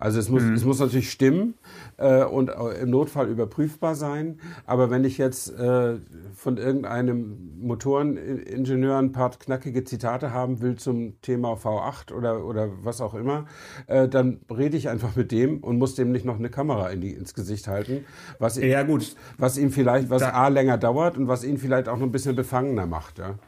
Also 0.01 0.19
es 0.19 0.31
muss, 0.31 0.43
mhm. 0.43 0.55
es 0.55 0.65
muss 0.65 0.81
natürlich 0.81 1.11
stimmen 1.11 1.55
äh, 1.99 2.25
und 2.25 2.51
im 2.81 2.89
Notfall 2.89 3.29
überprüfbar 3.29 3.95
sein. 3.95 4.41
Aber 4.65 4.91
wenn 4.91 5.05
ich 5.05 5.19
jetzt 5.19 5.53
äh, 5.59 5.99
von 6.35 6.57
irgendeinem 6.57 7.37
Motoreningenieur 7.61 8.97
ein 8.97 9.13
paar 9.13 9.31
knackige 9.31 9.85
Zitate 9.85 10.33
haben 10.33 10.63
will 10.63 10.77
zum 10.77 11.21
Thema 11.21 11.53
V8 11.53 12.15
oder, 12.15 12.47
oder 12.47 12.71
was 12.83 13.03
auch 13.03 13.13
immer, 13.13 13.45
äh, 13.89 14.09
dann 14.09 14.41
rede 14.51 14.79
ich 14.79 14.89
einfach 14.89 15.17
mit 15.17 15.33
dem 15.33 15.59
und 15.59 15.77
muss 15.79 15.95
dem 15.97 16.13
nicht 16.13 16.25
noch 16.25 16.39
eine 16.39 16.49
Kamera 16.49 16.89
in 16.89 17.03
die, 17.03 17.13
ins 17.13 17.35
Gesicht 17.35 17.69
halten, 17.69 18.07
was 18.39 18.57
ihm, 18.57 18.71
Ja, 18.71 18.83
gut. 18.83 19.15
was 19.37 19.59
ihm 19.59 19.71
vielleicht, 19.71 20.09
was 20.09 20.23
Da- 20.23 20.31
A 20.31 20.49
länger 20.49 20.79
dauert 20.79 21.19
und 21.19 21.29
was 21.29 21.45
ihn 21.45 21.59
vielleicht 21.59 21.89
auch 21.89 21.99
noch 21.99 22.07
ein 22.07 22.13
bisschen 22.13 22.35
befangener 22.35 22.87
macht. 22.87 23.19
Ja? 23.19 23.39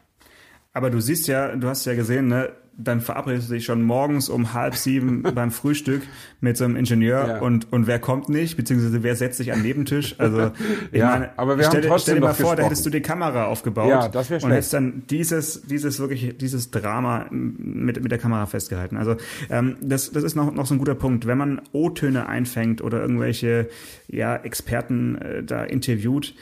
Aber 0.74 0.90
du 0.90 1.00
siehst 1.00 1.28
ja, 1.28 1.56
du 1.56 1.66
hast 1.66 1.86
ja 1.86 1.94
gesehen, 1.94 2.28
ne, 2.28 2.50
dann 2.76 3.00
verabredest 3.00 3.50
du 3.50 3.54
dich 3.54 3.64
schon 3.64 3.82
morgens 3.82 4.28
um 4.28 4.54
halb 4.54 4.74
sieben 4.76 5.22
beim 5.34 5.50
Frühstück 5.50 6.02
mit 6.40 6.56
so 6.56 6.64
einem 6.64 6.76
Ingenieur 6.76 7.28
Ja. 7.28 7.38
und, 7.40 7.70
und 7.72 7.86
wer 7.86 7.98
kommt 7.98 8.28
nicht, 8.28 8.56
beziehungsweise 8.56 9.02
wer 9.02 9.14
setzt 9.14 9.36
sich 9.38 9.52
am 9.52 9.62
Nebentisch. 9.62 10.14
Also 10.18 10.50
ich 10.92 10.98
Ja, 10.98 11.10
meine, 11.10 11.38
aber 11.38 11.58
wir 11.58 11.64
haben 11.66 11.70
stell, 11.70 11.82
dir- 11.82 11.88
trotzdem 11.88 12.12
stell 12.12 12.20
dir 12.20 12.26
mal 12.26 12.34
vor, 12.34 12.56
da 12.56 12.62
hättest 12.64 12.84
du 12.86 12.90
die 12.90 13.02
Kamera 13.02 13.44
aufgebaut 13.46 13.90
Ja, 13.90 14.08
das 14.08 14.30
und 14.30 14.50
hättest 14.50 14.72
dann 14.72 15.02
dieses, 15.10 15.62
dieses 15.62 15.98
wirklich, 16.00 16.36
dieses 16.38 16.70
Drama 16.70 17.26
mit, 17.30 18.02
mit 18.02 18.10
der 18.10 18.18
Kamera 18.18 18.46
festgehalten. 18.46 18.96
Also 18.96 19.16
ähm, 19.50 19.76
das, 19.80 20.10
das 20.10 20.24
ist 20.24 20.34
noch, 20.34 20.52
noch 20.52 20.66
so 20.66 20.74
ein 20.74 20.78
guter 20.78 20.94
Punkt. 20.94 21.26
Wenn 21.26 21.38
man 21.38 21.60
O-Töne 21.72 22.26
einfängt 22.26 22.82
oder 22.82 23.00
irgendwelche 23.02 23.68
ja, 24.08 24.34
Experten 24.36 25.16
äh, 25.16 25.42
da 25.44 25.64
interviewt, 25.64 26.34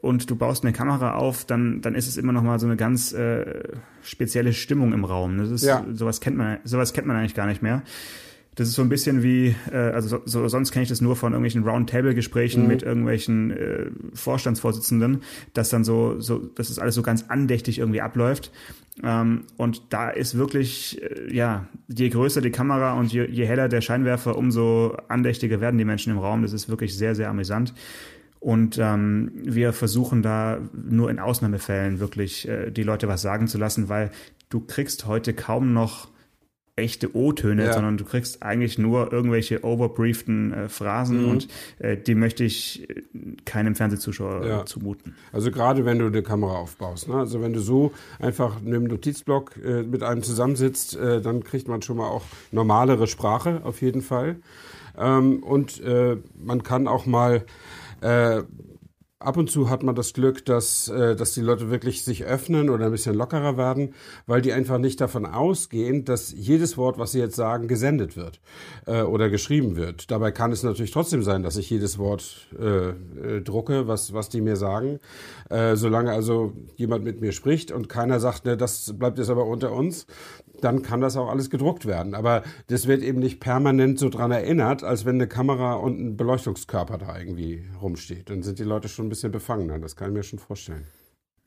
und 0.00 0.28
du 0.30 0.36
baust 0.36 0.64
eine 0.64 0.72
Kamera 0.72 1.14
auf, 1.14 1.44
dann, 1.44 1.80
dann 1.80 1.94
ist 1.94 2.08
es 2.08 2.16
immer 2.16 2.32
noch 2.32 2.42
mal 2.42 2.58
so 2.60 2.66
eine 2.66 2.76
ganz 2.76 3.12
äh, 3.12 3.62
spezielle 4.02 4.52
Stimmung 4.52 4.92
im 4.92 5.04
Raum. 5.04 5.38
Das 5.38 5.50
ist, 5.50 5.64
Ja. 5.64 5.84
sowas 5.92 6.20
kennt 6.20 6.36
man, 6.36 6.58
sowas 6.64 6.92
kennt 6.92 7.06
man 7.06 7.16
eigentlich 7.16 7.34
gar 7.34 7.46
nicht 7.46 7.62
mehr. 7.62 7.82
Das 8.54 8.66
ist 8.66 8.74
so 8.74 8.82
ein 8.82 8.88
bisschen 8.88 9.22
wie, 9.22 9.54
äh, 9.70 9.76
also 9.76 10.08
so, 10.08 10.22
so, 10.24 10.48
sonst 10.48 10.72
kenne 10.72 10.82
ich 10.82 10.88
das 10.88 11.00
nur 11.00 11.14
von 11.14 11.32
irgendwelchen 11.32 11.62
Roundtable-Gesprächen 11.62 12.62
Mhm. 12.62 12.68
mit 12.68 12.82
irgendwelchen 12.82 13.50
äh, 13.52 13.86
Vorstandsvorsitzenden, 14.14 15.22
dass 15.54 15.68
dann 15.68 15.84
so, 15.84 16.20
so, 16.20 16.38
dass 16.38 16.68
es 16.70 16.78
alles 16.78 16.94
so 16.96 17.02
ganz 17.02 17.24
andächtig 17.28 17.78
irgendwie 17.78 18.00
abläuft. 18.00 18.50
Ähm, 19.04 19.44
und 19.56 19.82
da 19.90 20.10
ist 20.10 20.36
wirklich, 20.36 21.00
äh, 21.02 21.32
ja, 21.32 21.66
je 21.86 22.08
größer 22.08 22.40
die 22.40 22.50
Kamera 22.50 22.94
und 22.94 23.12
je, 23.12 23.26
je 23.26 23.46
heller 23.46 23.68
der 23.68 23.80
Scheinwerfer, 23.80 24.36
umso 24.36 24.96
andächtiger 25.08 25.60
werden 25.60 25.78
die 25.78 25.84
Menschen 25.84 26.12
im 26.12 26.18
Raum. 26.18 26.42
Das 26.42 26.52
ist 26.52 26.68
wirklich 26.68 26.96
sehr, 26.96 27.14
sehr 27.14 27.30
amüsant. 27.30 27.74
Und 28.40 28.78
ähm, 28.78 29.30
wir 29.34 29.72
versuchen 29.72 30.22
da 30.22 30.58
nur 30.72 31.10
in 31.10 31.18
Ausnahmefällen 31.18 31.98
wirklich 32.00 32.48
äh, 32.48 32.70
die 32.70 32.82
Leute 32.84 33.08
was 33.08 33.22
sagen 33.22 33.48
zu 33.48 33.58
lassen, 33.58 33.88
weil 33.88 34.10
du 34.48 34.60
kriegst 34.60 35.06
heute 35.06 35.34
kaum 35.34 35.72
noch 35.72 36.08
echte 36.76 37.16
O-Töne, 37.16 37.64
Ja. 37.64 37.72
sondern 37.72 37.96
du 37.96 38.04
kriegst 38.04 38.40
eigentlich 38.44 38.78
nur 38.78 39.12
irgendwelche 39.12 39.64
overbrieften 39.64 40.52
äh, 40.54 40.68
Phrasen 40.68 41.24
Mhm. 41.24 41.28
und 41.30 41.48
äh, 41.80 41.96
die 41.96 42.14
möchte 42.14 42.44
ich 42.44 42.88
äh, 42.88 43.02
keinem 43.44 43.74
Fernsehzuschauer 43.74 44.46
Ja. 44.46 44.64
zumuten. 44.64 45.16
Also 45.32 45.50
gerade 45.50 45.84
wenn 45.84 45.98
du 45.98 46.06
eine 46.06 46.22
Kamera 46.22 46.52
aufbaust. 46.54 47.08
Ne? 47.08 47.16
Also 47.16 47.40
wenn 47.42 47.52
du 47.52 47.58
so 47.58 47.90
einfach 48.20 48.60
in 48.62 48.68
einem 48.68 48.84
Notizblock 48.84 49.56
äh, 49.56 49.82
mit 49.82 50.04
einem 50.04 50.22
zusammensitzt, 50.22 50.96
äh, 50.96 51.20
dann 51.20 51.42
kriegt 51.42 51.66
man 51.66 51.82
schon 51.82 51.96
mal 51.96 52.06
auch 52.08 52.22
normalere 52.52 53.08
Sprache 53.08 53.60
auf 53.64 53.82
jeden 53.82 54.00
Fall. 54.02 54.36
Ähm, 54.96 55.42
und 55.42 55.80
äh, 55.80 56.16
man 56.40 56.62
kann 56.62 56.86
auch 56.86 57.06
mal 57.06 57.44
äh, 58.00 58.42
ab 59.20 59.36
und 59.36 59.50
zu 59.50 59.68
hat 59.68 59.82
man 59.82 59.94
das 59.94 60.12
Glück, 60.12 60.44
dass, 60.44 60.88
äh, 60.88 61.16
dass 61.16 61.34
die 61.34 61.40
Leute 61.40 61.70
wirklich 61.70 62.04
sich 62.04 62.24
öffnen 62.24 62.70
oder 62.70 62.86
ein 62.86 62.92
bisschen 62.92 63.16
lockerer 63.16 63.56
werden, 63.56 63.94
weil 64.26 64.40
die 64.42 64.52
einfach 64.52 64.78
nicht 64.78 65.00
davon 65.00 65.26
ausgehen, 65.26 66.04
dass 66.04 66.32
jedes 66.32 66.76
Wort, 66.76 66.98
was 66.98 67.12
sie 67.12 67.18
jetzt 67.18 67.36
sagen, 67.36 67.66
gesendet 67.66 68.16
wird 68.16 68.40
äh, 68.86 69.02
oder 69.02 69.28
geschrieben 69.28 69.76
wird. 69.76 70.10
Dabei 70.10 70.30
kann 70.30 70.52
es 70.52 70.62
natürlich 70.62 70.92
trotzdem 70.92 71.22
sein, 71.22 71.42
dass 71.42 71.56
ich 71.56 71.68
jedes 71.68 71.98
Wort 71.98 72.48
äh, 72.58 72.90
äh, 72.90 73.40
drucke, 73.42 73.88
was, 73.88 74.12
was 74.12 74.28
die 74.28 74.40
mir 74.40 74.56
sagen. 74.56 75.00
Äh, 75.50 75.74
solange 75.74 76.12
also 76.12 76.52
jemand 76.76 77.04
mit 77.04 77.20
mir 77.20 77.32
spricht 77.32 77.72
und 77.72 77.88
keiner 77.88 78.20
sagt, 78.20 78.44
ne, 78.44 78.56
das 78.56 78.94
bleibt 78.96 79.18
jetzt 79.18 79.30
aber 79.30 79.46
unter 79.46 79.72
uns, 79.72 80.06
dann 80.60 80.82
kann 80.82 81.00
das 81.00 81.16
auch 81.16 81.28
alles 81.30 81.50
gedruckt 81.50 81.86
werden. 81.86 82.14
Aber 82.14 82.42
das 82.68 82.86
wird 82.86 83.02
eben 83.02 83.18
nicht 83.20 83.40
permanent 83.40 83.98
so 83.98 84.08
dran 84.08 84.30
erinnert, 84.30 84.82
als 84.84 85.04
wenn 85.04 85.16
eine 85.16 85.26
Kamera 85.28 85.74
und 85.74 85.98
ein 86.00 86.16
Beleuchtungskörper 86.16 86.98
da 86.98 87.18
irgendwie 87.18 87.64
rumsteht. 87.80 88.30
Dann 88.30 88.42
sind 88.42 88.58
die 88.58 88.64
Leute 88.64 88.88
schon 88.88 89.06
ein 89.06 89.10
bisschen 89.10 89.32
befangener. 89.32 89.78
Das 89.78 89.96
kann 89.96 90.10
ich 90.10 90.14
mir 90.16 90.22
schon 90.22 90.38
vorstellen. 90.38 90.84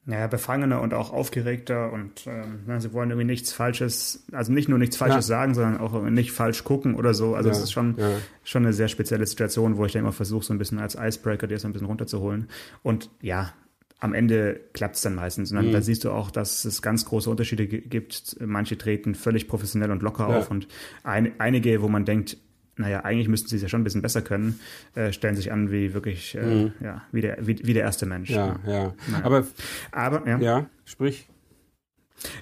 Naja, 0.04 0.26
befangener 0.26 0.82
und 0.82 0.96
auch 0.96 1.14
aufgeregter 1.14 1.94
und 1.94 2.26
ähm, 2.26 2.62
na, 2.66 2.80
sie 2.80 2.92
wollen 2.92 3.12
irgendwie 3.12 3.28
nichts 3.28 3.54
Falsches, 3.54 4.26
also 4.32 4.52
nicht 4.52 4.68
nur 4.68 4.80
nichts 4.80 4.98
Falsches 4.98 5.28
Ja. 5.28 5.38
sagen, 5.38 5.54
sondern 5.54 5.80
auch 5.80 6.02
nicht 6.10 6.32
falsch 6.32 6.64
gucken 6.64 6.96
oder 6.96 7.14
so. 7.14 7.36
Also 7.36 7.50
Ja, 7.50 7.56
es 7.56 7.62
ist 7.62 7.72
schon, 7.72 7.96
ja. 8.00 8.10
schon 8.44 8.64
eine 8.66 8.74
sehr 8.74 8.88
spezielle 8.88 9.28
Situation, 9.28 9.78
wo 9.78 9.86
ich 9.86 9.92
dann 9.92 10.02
immer 10.02 10.12
versuche, 10.12 10.44
so 10.44 10.54
ein 10.54 10.58
bisschen 10.58 10.80
als 10.80 10.96
Icebreaker 11.00 11.46
dir 11.46 11.60
so 11.60 11.68
ein 11.68 11.74
bisschen 11.74 11.86
runterzuholen. 11.88 12.50
Und 12.82 13.12
ja, 13.22 13.54
am 14.02 14.14
Ende 14.14 14.60
klappt 14.74 14.96
es 14.98 15.02
dann 15.04 15.16
meistens. 15.16 15.52
Und 15.52 15.56
dann, 15.58 15.68
Mhm. 15.68 15.72
da 15.72 15.82
siehst 15.82 16.04
du 16.04 16.12
auch, 16.12 16.30
dass 16.32 16.66
es 16.66 16.82
ganz 16.82 17.06
große 17.06 17.30
Unterschiede 17.30 17.68
gi- 17.68 17.82
gibt. 17.82 18.36
Manche 18.42 18.78
treten 18.78 19.16
völlig 19.16 19.48
professionell 19.48 19.92
und 19.92 20.02
locker 20.04 20.28
Ja. 20.30 20.38
auf 20.40 20.52
und 20.52 20.68
ein, 21.04 21.32
einige, 21.40 21.82
wo 21.82 21.88
man 21.88 22.04
denkt, 22.04 22.36
naja, 22.78 23.02
eigentlich 23.06 23.28
müssten 23.28 23.48
sie 23.50 23.58
es 23.58 23.62
ja 23.62 23.68
schon 23.70 23.82
ein 23.82 23.84
bisschen 23.84 24.02
besser 24.02 24.22
können, 24.22 24.60
äh, 24.96 25.12
stellen 25.14 25.36
sich 25.36 25.52
an 25.52 25.72
wie 25.72 25.94
wirklich, 25.94 26.36
äh, 26.36 26.72
ja, 26.82 27.04
wie 27.12 27.22
der, 27.22 27.38
wie, 27.46 27.60
wie 27.64 27.74
der 27.74 27.84
erste 27.84 28.06
Mensch. 28.08 28.32
Mhm. 28.32 28.36
Ja, 28.36 28.60
ja. 28.66 28.94
Naja. 29.12 29.24
Aber 29.24 29.46
Aber, 29.92 30.28
ja. 30.28 30.40
ja, 30.40 30.70
sprich. 30.86 31.28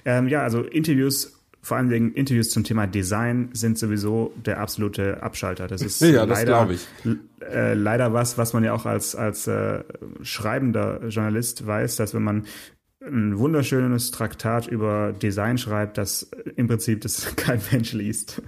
Ähm, 0.04 0.28
ja, 0.28 0.42
also 0.42 0.62
Interviews, 0.62 1.39
vor 1.62 1.76
allen 1.76 1.90
Dingen 1.90 2.12
Interviews 2.12 2.50
zum 2.50 2.64
Thema 2.64 2.86
Design 2.86 3.50
sind 3.52 3.78
sowieso 3.78 4.32
der 4.46 4.60
absolute 4.60 5.22
Abschalter. 5.22 5.66
Das 5.66 5.82
ist 5.82 6.00
Ja, 6.00 6.24
das 6.24 6.38
leider, 6.38 6.70
ich. 6.70 6.86
Äh, 7.40 7.74
leider 7.74 8.12
was, 8.12 8.38
was 8.38 8.52
man 8.52 8.64
ja 8.64 8.72
auch 8.72 8.86
als, 8.86 9.14
als 9.14 9.46
äh, 9.46 9.84
schreibender 10.22 11.06
Journalist 11.08 11.66
weiß, 11.66 11.96
dass 11.96 12.14
wenn 12.14 12.22
man 12.22 12.46
ein 13.02 13.38
wunderschönes 13.38 14.10
Traktat 14.10 14.66
über 14.66 15.12
Design 15.12 15.56
schreibt, 15.56 15.96
das 15.96 16.30
im 16.56 16.68
Prinzip 16.68 17.00
das 17.00 17.34
kein 17.36 17.58
Mensch 17.72 17.94
liest. 17.94 18.42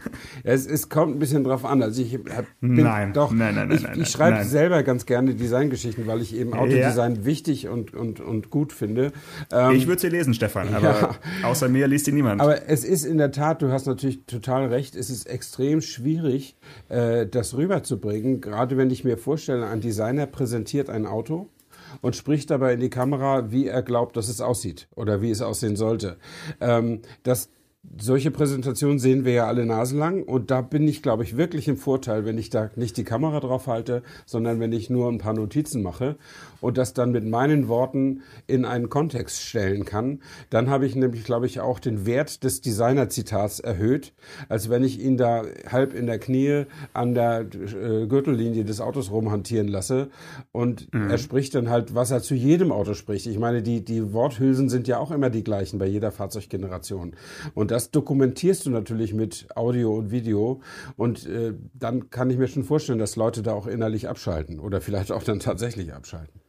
Es, 0.44 0.66
es 0.66 0.90
kommt 0.90 1.16
ein 1.16 1.18
bisschen 1.18 1.42
drauf 1.42 1.64
an. 1.64 1.82
Also 1.82 2.02
ich 2.02 2.14
hab, 2.14 2.44
bin, 2.60 2.74
Nein. 2.74 3.14
doch, 3.14 3.32
Nein, 3.32 3.54
nein, 3.54 3.70
ich, 3.70 3.82
nein, 3.82 3.98
ich 4.00 4.08
schreibe 4.08 4.44
selber 4.44 4.82
ganz 4.82 5.06
gerne 5.06 5.34
Designgeschichten, 5.34 6.06
weil 6.06 6.20
ich 6.20 6.36
eben 6.36 6.52
Autodesign 6.52 7.24
wichtig 7.24 7.68
und, 7.68 7.94
und, 7.94 8.20
und 8.20 8.50
gut 8.50 8.74
finde. 8.74 9.12
Ähm, 9.50 9.72
Ich 9.74 9.86
würde 9.86 10.02
sie 10.02 10.10
lesen, 10.10 10.34
Stefan, 10.34 10.74
aber 10.74 11.18
Ja. 11.42 11.48
außer 11.48 11.70
mir 11.70 11.86
liest 11.88 12.04
sie 12.04 12.12
niemand. 12.12 12.42
Aber 12.42 12.68
es 12.68 12.84
ist 12.84 13.04
in 13.04 13.16
der 13.16 13.32
Tat, 13.32 13.62
du 13.62 13.72
hast 13.72 13.86
natürlich 13.86 14.26
total 14.26 14.66
recht, 14.66 14.94
es 14.96 15.08
ist 15.08 15.26
extrem 15.30 15.80
schwierig, 15.80 16.56
äh, 16.90 17.26
das 17.26 17.56
rüberzubringen. 17.56 18.42
Gerade 18.42 18.76
wenn 18.76 18.90
ich 18.90 19.02
mir 19.02 19.16
vorstelle, 19.16 19.66
ein 19.66 19.80
Designer 19.80 20.26
präsentiert 20.26 20.90
ein 20.90 21.06
Auto 21.06 21.48
und 22.00 22.16
spricht 22.16 22.50
dabei 22.50 22.74
in 22.74 22.80
die 22.80 22.90
Kamera, 22.90 23.50
wie 23.50 23.66
er 23.66 23.82
glaubt, 23.82 24.16
dass 24.16 24.28
es 24.28 24.40
aussieht 24.40 24.88
oder 24.94 25.20
wie 25.20 25.30
es 25.30 25.42
aussehen 25.42 25.76
sollte. 25.76 26.16
Ähm, 26.60 27.02
das 27.22 27.50
solche 27.98 28.30
Präsentationen 28.30 29.00
sehen 29.00 29.24
wir 29.24 29.32
ja 29.32 29.46
alle 29.46 29.66
naselang 29.66 30.22
und 30.22 30.52
da 30.52 30.60
bin 30.60 30.86
ich, 30.86 31.02
glaube 31.02 31.24
ich, 31.24 31.36
wirklich 31.36 31.66
im 31.66 31.76
Vorteil, 31.76 32.24
wenn 32.24 32.38
ich 32.38 32.48
da 32.48 32.70
nicht 32.76 32.96
die 32.96 33.02
Kamera 33.04 33.40
drauf 33.40 33.66
halte, 33.66 34.02
sondern 34.24 34.60
wenn 34.60 34.72
ich 34.72 34.88
nur 34.88 35.10
ein 35.10 35.18
paar 35.18 35.32
Notizen 35.34 35.82
mache 35.82 36.16
und 36.60 36.78
das 36.78 36.94
dann 36.94 37.10
mit 37.10 37.26
meinen 37.26 37.66
Worten 37.66 38.22
in 38.46 38.64
einen 38.64 38.88
Kontext 38.88 39.42
stellen 39.42 39.84
kann. 39.84 40.20
Dann 40.48 40.70
habe 40.70 40.86
ich 40.86 40.94
nämlich, 40.94 41.24
glaube 41.24 41.46
ich, 41.46 41.58
auch 41.58 41.80
den 41.80 42.06
Wert 42.06 42.44
des 42.44 42.60
Designer-Zitats 42.60 43.58
erhöht, 43.58 44.12
als 44.48 44.70
wenn 44.70 44.84
ich 44.84 45.00
ihn 45.00 45.16
da 45.16 45.42
halb 45.68 45.92
in 45.92 46.06
der 46.06 46.20
Knie 46.20 46.66
an 46.92 47.14
der 47.14 47.40
äh, 47.40 48.06
Gürtellinie 48.06 48.64
des 48.64 48.80
Autos 48.80 49.10
rumhantieren 49.10 49.66
lasse 49.66 50.08
und 50.52 50.88
er 50.92 51.18
spricht 51.18 51.54
dann 51.54 51.68
halt, 51.68 51.94
was 51.94 52.10
er 52.10 52.22
zu 52.22 52.34
jedem 52.34 52.70
Auto 52.70 52.94
spricht. 52.94 53.26
Ich 53.26 53.38
meine, 53.38 53.62
die, 53.62 53.84
die 53.84 54.12
Worthülsen 54.12 54.68
sind 54.68 54.86
ja 54.86 54.98
auch 54.98 55.10
immer 55.10 55.30
die 55.30 55.42
gleichen 55.42 55.78
bei 55.78 55.86
jeder 55.86 56.12
Fahrzeuggeneration. 56.12 57.14
Und 57.54 57.71
das 57.72 57.90
dokumentierst 57.90 58.66
du 58.66 58.70
natürlich 58.70 59.14
mit 59.14 59.48
Audio 59.56 59.96
und 59.96 60.10
Video. 60.10 60.60
Und 60.96 61.26
äh, 61.26 61.54
dann 61.72 62.10
kann 62.10 62.28
ich 62.30 62.36
mir 62.36 62.46
schon 62.46 62.64
vorstellen, 62.64 62.98
dass 62.98 63.16
Leute 63.16 63.42
da 63.42 63.52
auch 63.54 63.66
innerlich 63.66 64.08
abschalten 64.08 64.60
oder 64.60 64.80
vielleicht 64.82 65.10
auch 65.10 65.22
dann 65.22 65.40
tatsächlich 65.40 65.94
abschalten. 65.94 66.40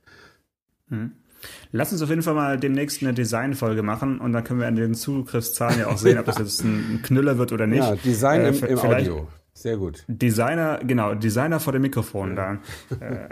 Lass 1.71 1.91
uns 1.91 2.01
auf 2.01 2.09
jeden 2.09 2.21
Fall 2.21 2.35
mal 2.35 2.59
demnächst 2.59 3.01
eine 3.01 3.13
Designfolge 3.13 3.81
machen 3.81 4.19
und 4.19 4.33
dann 4.33 4.43
können 4.43 4.59
wir 4.59 4.67
an 4.67 4.75
den 4.75 4.93
Zugriffszahlen 4.93 5.79
ja 5.79 5.87
auch 5.87 5.97
sehen, 5.97 6.19
ob 6.19 6.25
das 6.25 6.37
jetzt 6.37 6.63
ein, 6.63 6.99
Knüller 7.03 7.37
wird 7.37 7.51
oder 7.51 7.65
nicht. 7.67 7.79
Ja, 7.79 7.95
Design 7.95 8.41
Äh, 8.41 8.49
im, 8.49 8.63
im 8.65 8.79
Audio. 8.79 9.27
Sehr 9.53 9.77
gut. 9.77 10.03
Designer, 10.07 10.79
genau, 10.83 11.15
Designer 11.15 11.59
vor 11.59 11.73
dem 11.73 11.83
Mikrofon. 11.83 12.35
Da 12.35 12.53
äh, 12.99 13.29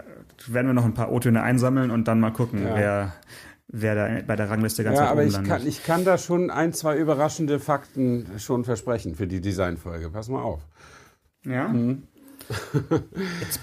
werden 0.48 0.66
wir 0.66 0.72
noch 0.74 0.84
ein 0.84 0.94
paar 0.94 1.12
O-Töne 1.12 1.42
einsammeln 1.42 1.90
und 1.90 2.08
dann 2.08 2.20
mal 2.20 2.32
gucken, 2.32 2.62
Ja. 2.64 2.74
wer, 2.76 3.12
wer 3.72 3.94
da 3.94 4.22
bei 4.26 4.36
der 4.36 4.48
Rangliste 4.50 4.84
ganz 4.84 4.98
Ja, 4.98 5.04
weit 5.04 5.10
aber 5.10 5.20
oben 5.22 5.28
ich 5.28 5.34
landet. 5.34 5.50
kann, 5.52 5.66
ich 5.66 5.82
kann 5.82 6.04
da 6.04 6.18
schon 6.18 6.50
ein, 6.50 6.72
zwei 6.72 6.96
überraschende 6.96 7.58
Fakten 7.58 8.26
schon 8.38 8.64
versprechen 8.64 9.14
für 9.16 9.26
die 9.26 9.40
Designfolge. 9.40 10.10
Pass 10.10 10.28
mal 10.28 10.42
auf. 10.42 10.60
ja? 11.44 11.68
Mhm. 11.68 12.04
Jetzt, 13.36 13.60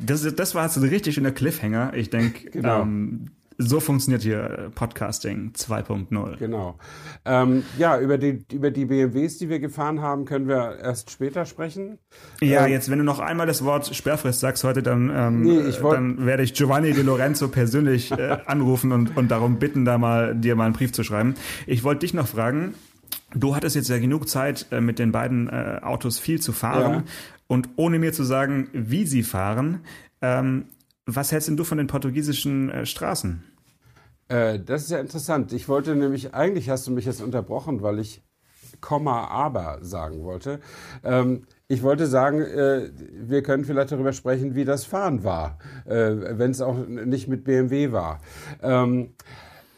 das, 0.00 0.34
das 0.34 0.54
war 0.54 0.64
jetzt 0.64 0.76
ein 0.76 0.84
richtig 0.88 1.14
schöner 1.14 1.32
Cliffhanger. 1.32 1.92
Ich 1.94 2.10
denke, 2.10 2.50
Genau. 2.50 2.82
ähm, 2.82 3.26
so 3.58 3.80
funktioniert 3.80 4.22
hier 4.22 4.70
Podcasting 4.74 5.52
2.0. 5.56 6.36
Genau. 6.38 6.78
Ähm, 7.24 7.64
ja, 7.78 7.98
über 7.98 8.18
die, 8.18 8.44
über 8.52 8.70
die 8.70 8.86
BMWs, 8.86 9.38
die 9.38 9.48
wir 9.48 9.60
gefahren 9.60 10.00
haben, 10.00 10.24
können 10.24 10.48
wir 10.48 10.78
erst 10.78 11.10
später 11.10 11.44
sprechen. 11.44 11.98
Ja, 12.40 12.66
Ähm, 12.66 12.72
jetzt, 12.72 12.90
wenn 12.90 12.98
du 12.98 13.04
noch 13.04 13.18
einmal 13.18 13.46
das 13.46 13.64
Wort 13.64 13.94
Sperrfrist 13.94 14.40
sagst 14.40 14.64
heute, 14.64 14.82
dann, 14.82 15.10
ähm, 15.14 15.42
Nee, 15.42 15.72
dann 15.80 16.26
werde 16.26 16.42
ich 16.42 16.54
Giovanni 16.54 16.92
De 16.92 17.02
Lorenzo 17.02 17.48
persönlich 17.48 18.12
äh, 18.12 18.38
anrufen 18.46 18.92
und, 18.92 19.16
und 19.16 19.30
darum 19.30 19.58
bitten, 19.58 19.84
da 19.84 19.98
mal 19.98 20.34
dir 20.34 20.56
mal 20.56 20.64
einen 20.64 20.74
Brief 20.74 20.92
zu 20.92 21.04
schreiben. 21.04 21.34
Ich 21.66 21.84
wollte 21.84 22.00
dich 22.00 22.14
noch 22.14 22.28
fragen, 22.28 22.74
Du 23.34 23.56
hattest 23.56 23.76
jetzt 23.76 23.88
ja 23.88 23.98
genug 23.98 24.28
Zeit, 24.28 24.66
äh, 24.70 24.80
mit 24.80 24.98
den 24.98 25.12
beiden 25.12 25.48
äh, 25.48 25.80
Autos 25.82 26.18
viel 26.18 26.40
zu 26.40 26.52
fahren. 26.52 26.92
Ja. 26.92 27.02
Und 27.46 27.70
ohne 27.76 27.98
mir 27.98 28.12
zu 28.12 28.24
sagen, 28.24 28.68
wie 28.72 29.06
sie 29.06 29.22
fahren, 29.22 29.80
ähm, 30.20 30.66
was 31.06 31.32
hältst 31.32 31.48
denn 31.48 31.56
du 31.56 31.64
von 31.64 31.78
den 31.78 31.86
portugiesischen 31.86 32.70
äh, 32.70 32.86
Straßen? 32.86 33.42
Äh, 34.28 34.60
das 34.60 34.82
ist 34.82 34.90
ja 34.90 34.98
interessant. 34.98 35.52
Ich 35.52 35.68
wollte 35.68 35.94
nämlich, 35.94 36.34
eigentlich 36.34 36.70
hast 36.70 36.86
du 36.86 36.90
mich 36.90 37.04
jetzt 37.04 37.22
unterbrochen, 37.22 37.82
weil 37.82 37.98
ich 37.98 38.22
Komma 38.80 39.28
aber 39.28 39.78
sagen 39.82 40.24
wollte. 40.24 40.60
Ähm, 41.04 41.42
ich 41.68 41.82
wollte 41.82 42.06
sagen, 42.06 42.42
äh, 42.42 42.90
wir 43.14 43.42
können 43.42 43.64
vielleicht 43.64 43.92
darüber 43.92 44.12
sprechen, 44.12 44.54
wie 44.54 44.64
das 44.64 44.84
Fahren 44.84 45.24
war, 45.24 45.58
äh, 45.86 46.38
wenn 46.38 46.50
es 46.50 46.60
auch 46.60 46.86
nicht 46.86 47.28
mit 47.28 47.44
BMW 47.44 47.92
war. 47.92 48.20
Ähm, 48.60 49.14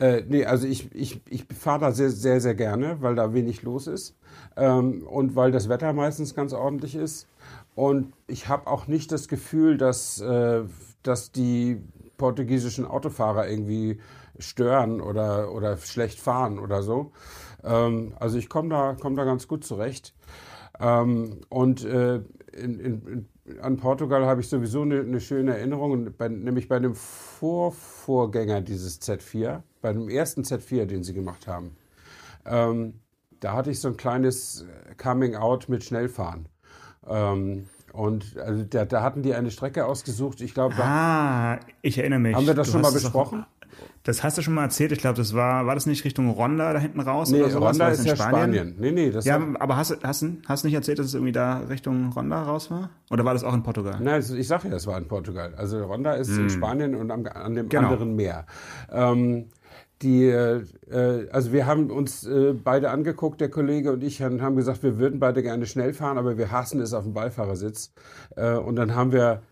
äh, 0.00 0.22
nee, 0.26 0.44
also 0.44 0.66
ich, 0.66 0.94
ich, 0.94 1.22
ich 1.28 1.46
fahre 1.56 1.80
da 1.80 1.92
sehr, 1.92 2.10
sehr, 2.10 2.40
sehr 2.40 2.54
gerne, 2.54 3.00
weil 3.00 3.14
da 3.14 3.32
wenig 3.32 3.62
los 3.62 3.86
ist 3.86 4.16
ähm, 4.56 5.06
und 5.06 5.36
weil 5.36 5.52
das 5.52 5.68
Wetter 5.68 5.92
meistens 5.92 6.34
ganz 6.34 6.52
ordentlich 6.52 6.96
ist. 6.96 7.28
Und 7.74 8.12
ich 8.26 8.48
habe 8.48 8.66
auch 8.66 8.86
nicht 8.86 9.12
das 9.12 9.28
Gefühl, 9.28 9.76
dass, 9.76 10.20
äh, 10.20 10.62
dass 11.06 11.32
die 11.32 11.80
portugiesischen 12.16 12.84
Autofahrer 12.84 13.48
irgendwie 13.48 14.00
stören 14.38 15.00
oder, 15.00 15.52
oder 15.52 15.76
schlecht 15.76 16.20
fahren 16.20 16.58
oder 16.58 16.82
so. 16.82 17.12
Ähm, 17.62 18.14
also 18.18 18.38
ich 18.38 18.48
komme 18.48 18.68
da, 18.68 18.96
komm 19.00 19.16
da 19.16 19.24
ganz 19.24 19.48
gut 19.48 19.64
zurecht. 19.64 20.14
Ähm, 20.80 21.40
und 21.48 21.84
äh, 21.84 22.16
in, 22.52 22.80
in, 22.80 23.28
an 23.60 23.76
Portugal 23.76 24.26
habe 24.26 24.40
ich 24.40 24.48
sowieso 24.48 24.82
eine, 24.82 25.00
eine 25.00 25.20
schöne 25.20 25.56
Erinnerung, 25.56 26.12
bei, 26.16 26.28
nämlich 26.28 26.68
bei 26.68 26.78
dem 26.78 26.94
Vorvorgänger 26.94 28.60
dieses 28.62 29.00
Z4, 29.00 29.62
bei 29.82 29.92
dem 29.92 30.08
ersten 30.08 30.42
Z4, 30.42 30.86
den 30.86 31.02
sie 31.02 31.14
gemacht 31.14 31.46
haben. 31.46 31.76
Ähm, 32.46 33.00
da 33.40 33.52
hatte 33.52 33.70
ich 33.70 33.80
so 33.80 33.88
ein 33.88 33.96
kleines 33.96 34.64
Coming 34.96 35.36
Out 35.36 35.68
mit 35.68 35.84
Schnellfahren. 35.84 36.48
Ähm, 37.06 37.68
und 37.94 38.36
also 38.38 38.64
da, 38.64 38.84
da, 38.84 39.02
hatten 39.02 39.22
die 39.22 39.34
eine 39.34 39.52
Strecke 39.52 39.86
ausgesucht. 39.86 40.40
Ich 40.40 40.52
glaube, 40.52 40.74
ah, 40.78 41.60
ich 41.80 41.96
erinnere 41.96 42.18
mich. 42.18 42.34
Haben 42.34 42.46
wir 42.46 42.54
das 42.54 42.66
du 42.66 42.72
schon 42.72 42.80
mal 42.82 42.92
besprochen? 42.92 43.46
Das 44.02 44.24
hast 44.24 44.36
du 44.36 44.42
schon 44.42 44.54
mal 44.54 44.64
erzählt. 44.64 44.90
Ich 44.90 44.98
glaube, 44.98 45.16
das 45.16 45.32
war, 45.32 45.64
war 45.66 45.74
das 45.74 45.86
nicht 45.86 46.04
Richtung 46.04 46.28
Ronda 46.28 46.72
da 46.72 46.80
hinten 46.80 46.98
raus? 46.98 47.30
Nee, 47.30 47.40
oder 47.40 47.50
sowas? 47.50 47.70
Ronda 47.70 47.88
ist 47.88 48.04
ja 48.04 48.16
Spanien? 48.16 48.54
Spanien. 48.54 48.74
Nee, 48.78 48.90
nee, 48.90 49.10
das 49.12 49.24
Ja, 49.24 49.40
aber 49.60 49.76
hast, 49.76 49.96
hast, 50.02 50.26
hast 50.46 50.64
du 50.64 50.66
nicht 50.66 50.74
erzählt, 50.74 50.98
dass 50.98 51.06
es 51.06 51.14
irgendwie 51.14 51.32
da 51.32 51.58
Richtung 51.60 52.12
Ronda 52.12 52.42
raus 52.42 52.68
war? 52.70 52.90
Oder 53.10 53.24
war 53.24 53.32
das 53.32 53.44
auch 53.44 53.54
in 53.54 53.62
Portugal? 53.62 53.98
Nein, 54.00 54.20
ich 54.20 54.48
sage 54.48 54.68
ja, 54.68 54.74
es 54.74 54.88
war 54.88 54.98
in 54.98 55.06
Portugal. 55.06 55.54
Also 55.56 55.84
Ronda 55.84 56.14
ist 56.14 56.30
hm. 56.30 56.40
in 56.40 56.50
Spanien 56.50 56.94
und 56.96 57.12
am, 57.12 57.24
an 57.26 57.54
dem 57.54 57.68
genau. 57.68 57.84
anderen 57.84 58.16
Meer. 58.16 58.44
Ähm, 58.90 59.46
die, 60.02 60.26
äh, 60.26 60.64
also 61.30 61.52
wir 61.52 61.66
haben 61.66 61.90
uns 61.90 62.26
äh, 62.26 62.52
beide 62.52 62.90
angeguckt, 62.90 63.40
der 63.40 63.50
Kollege 63.50 63.92
und 63.92 64.02
ich, 64.02 64.22
und 64.22 64.42
haben 64.42 64.56
gesagt, 64.56 64.82
wir 64.82 64.98
würden 64.98 65.20
beide 65.20 65.42
gerne 65.42 65.66
schnell 65.66 65.94
fahren, 65.94 66.18
aber 66.18 66.36
wir 66.36 66.50
hassen 66.50 66.80
es 66.80 66.92
auf 66.92 67.04
dem 67.04 67.14
Beifahrersitz. 67.14 67.92
Äh, 68.36 68.54
und 68.54 68.76
dann 68.76 68.94
haben 68.94 69.12
wir 69.12 69.42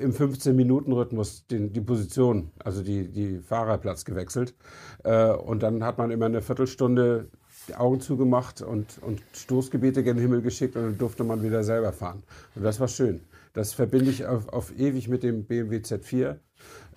im 0.00 0.12
15-Minuten-Rhythmus 0.12 1.46
die 1.48 1.80
Position, 1.80 2.50
also 2.58 2.82
die, 2.82 3.08
die 3.08 3.38
Fahrerplatz 3.38 4.04
gewechselt. 4.04 4.54
Äh, 5.04 5.32
und 5.32 5.62
dann 5.62 5.84
hat 5.84 5.98
man 5.98 6.10
immer 6.10 6.26
eine 6.26 6.42
Viertelstunde 6.42 7.30
die 7.68 7.74
Augen 7.74 8.00
zugemacht 8.00 8.62
und, 8.62 8.98
und 9.02 9.22
Stoßgebete 9.32 10.02
gen 10.02 10.18
Himmel 10.18 10.42
geschickt 10.42 10.76
und 10.76 10.82
dann 10.82 10.98
durfte 10.98 11.24
man 11.24 11.42
wieder 11.42 11.62
selber 11.62 11.92
fahren. 11.92 12.22
Und 12.54 12.64
das 12.64 12.80
war 12.80 12.88
schön. 12.88 13.20
Das 13.52 13.74
verbinde 13.74 14.10
ich 14.10 14.26
auf, 14.26 14.48
auf 14.48 14.76
ewig 14.78 15.08
mit 15.08 15.22
dem 15.22 15.44
BMW 15.44 15.78
Z4. 15.78 16.36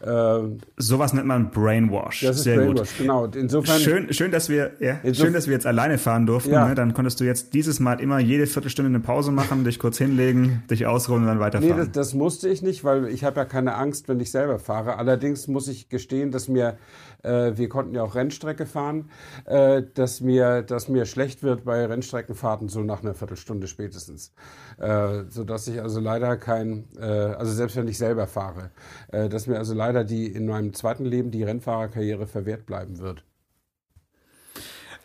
Ähm, 0.06 0.58
Sowas 0.78 1.14
nennt 1.14 1.28
man 1.28 1.52
Brainwash. 1.52 2.22
Das 2.22 2.38
ist 2.38 2.44
Sehr 2.44 2.58
Brainwash, 2.58 2.90
gut. 2.90 2.98
genau. 2.98 3.26
Insofern 3.26 3.80
schön, 3.80 4.14
schön, 4.14 4.32
dass 4.32 4.50
wir, 4.50 4.72
ja, 4.80 5.00
schön, 5.14 5.34
dass 5.34 5.48
wir 5.48 5.54
jetzt 5.54 5.66
alleine 5.66 5.98
fahren 5.98 6.26
durften. 6.26 6.52
Ja. 6.52 6.68
Ne? 6.68 6.76
Dann 6.76 6.94
konntest 6.94 7.20
du 7.20 7.24
jetzt 7.24 7.54
dieses 7.54 7.80
Mal 7.80 8.00
immer 8.02 8.20
jede 8.20 8.48
Viertelstunde 8.48 8.90
eine 8.90 9.00
Pause 9.00 9.32
machen, 9.32 9.64
dich 9.64 9.80
kurz 9.80 9.98
hinlegen, 9.98 10.64
dich 10.70 10.86
ausruhen 10.86 11.22
und 11.22 11.28
dann 11.28 11.40
weiterfahren. 11.40 11.76
Nee, 11.78 11.84
das, 11.86 11.92
das 11.92 12.14
musste 12.14 12.50
ich 12.50 12.62
nicht, 12.62 12.84
weil 12.84 13.08
ich 13.08 13.24
habe 13.24 13.40
ja 13.40 13.46
keine 13.46 13.76
Angst, 13.76 14.10
wenn 14.10 14.20
ich 14.20 14.32
selber 14.32 14.60
fahre. 14.60 14.98
Allerdings 14.98 15.48
muss 15.48 15.68
ich 15.68 15.90
gestehen, 15.90 16.32
dass 16.32 16.48
mir 16.48 16.78
wir 17.24 17.70
konnten 17.70 17.96
ja 17.96 18.04
auch 18.04 18.16
Rennstrecke 18.16 18.66
fahren, 18.66 19.10
äh, 19.46 19.84
dass, 19.94 20.22
mir, 20.22 20.62
dass 20.62 20.90
mir 20.90 21.06
schlecht 21.06 21.42
wird 21.44 21.64
bei 21.64 21.86
Rennstreckenfahrten 21.86 22.68
so 22.70 22.82
nach 22.82 23.02
einer 23.02 23.14
Viertelstunde 23.14 23.68
spätestens. 23.68 24.34
Äh, 24.78 25.26
sodass 25.30 25.68
ich 25.68 25.82
also 25.82 26.00
leider 26.00 26.38
kein, 26.38 26.86
äh, 27.00 27.04
also 27.04 27.52
selbst 27.52 27.76
wenn 27.76 27.88
ich 27.88 27.98
selber 27.98 28.28
fahre, 28.28 28.72
äh, 29.12 29.30
dass 29.30 29.48
mir 29.48 29.58
also 29.58 29.74
leider 29.74 30.04
die 30.04 30.28
in 30.28 30.48
meinem 30.48 30.74
zweiten 30.74 31.06
Leben 31.06 31.32
die 31.32 31.44
Rennfahrerkarriere 31.44 32.28
verwehrt 32.28 32.66
bleiben 32.66 33.00
wird. 33.00 33.24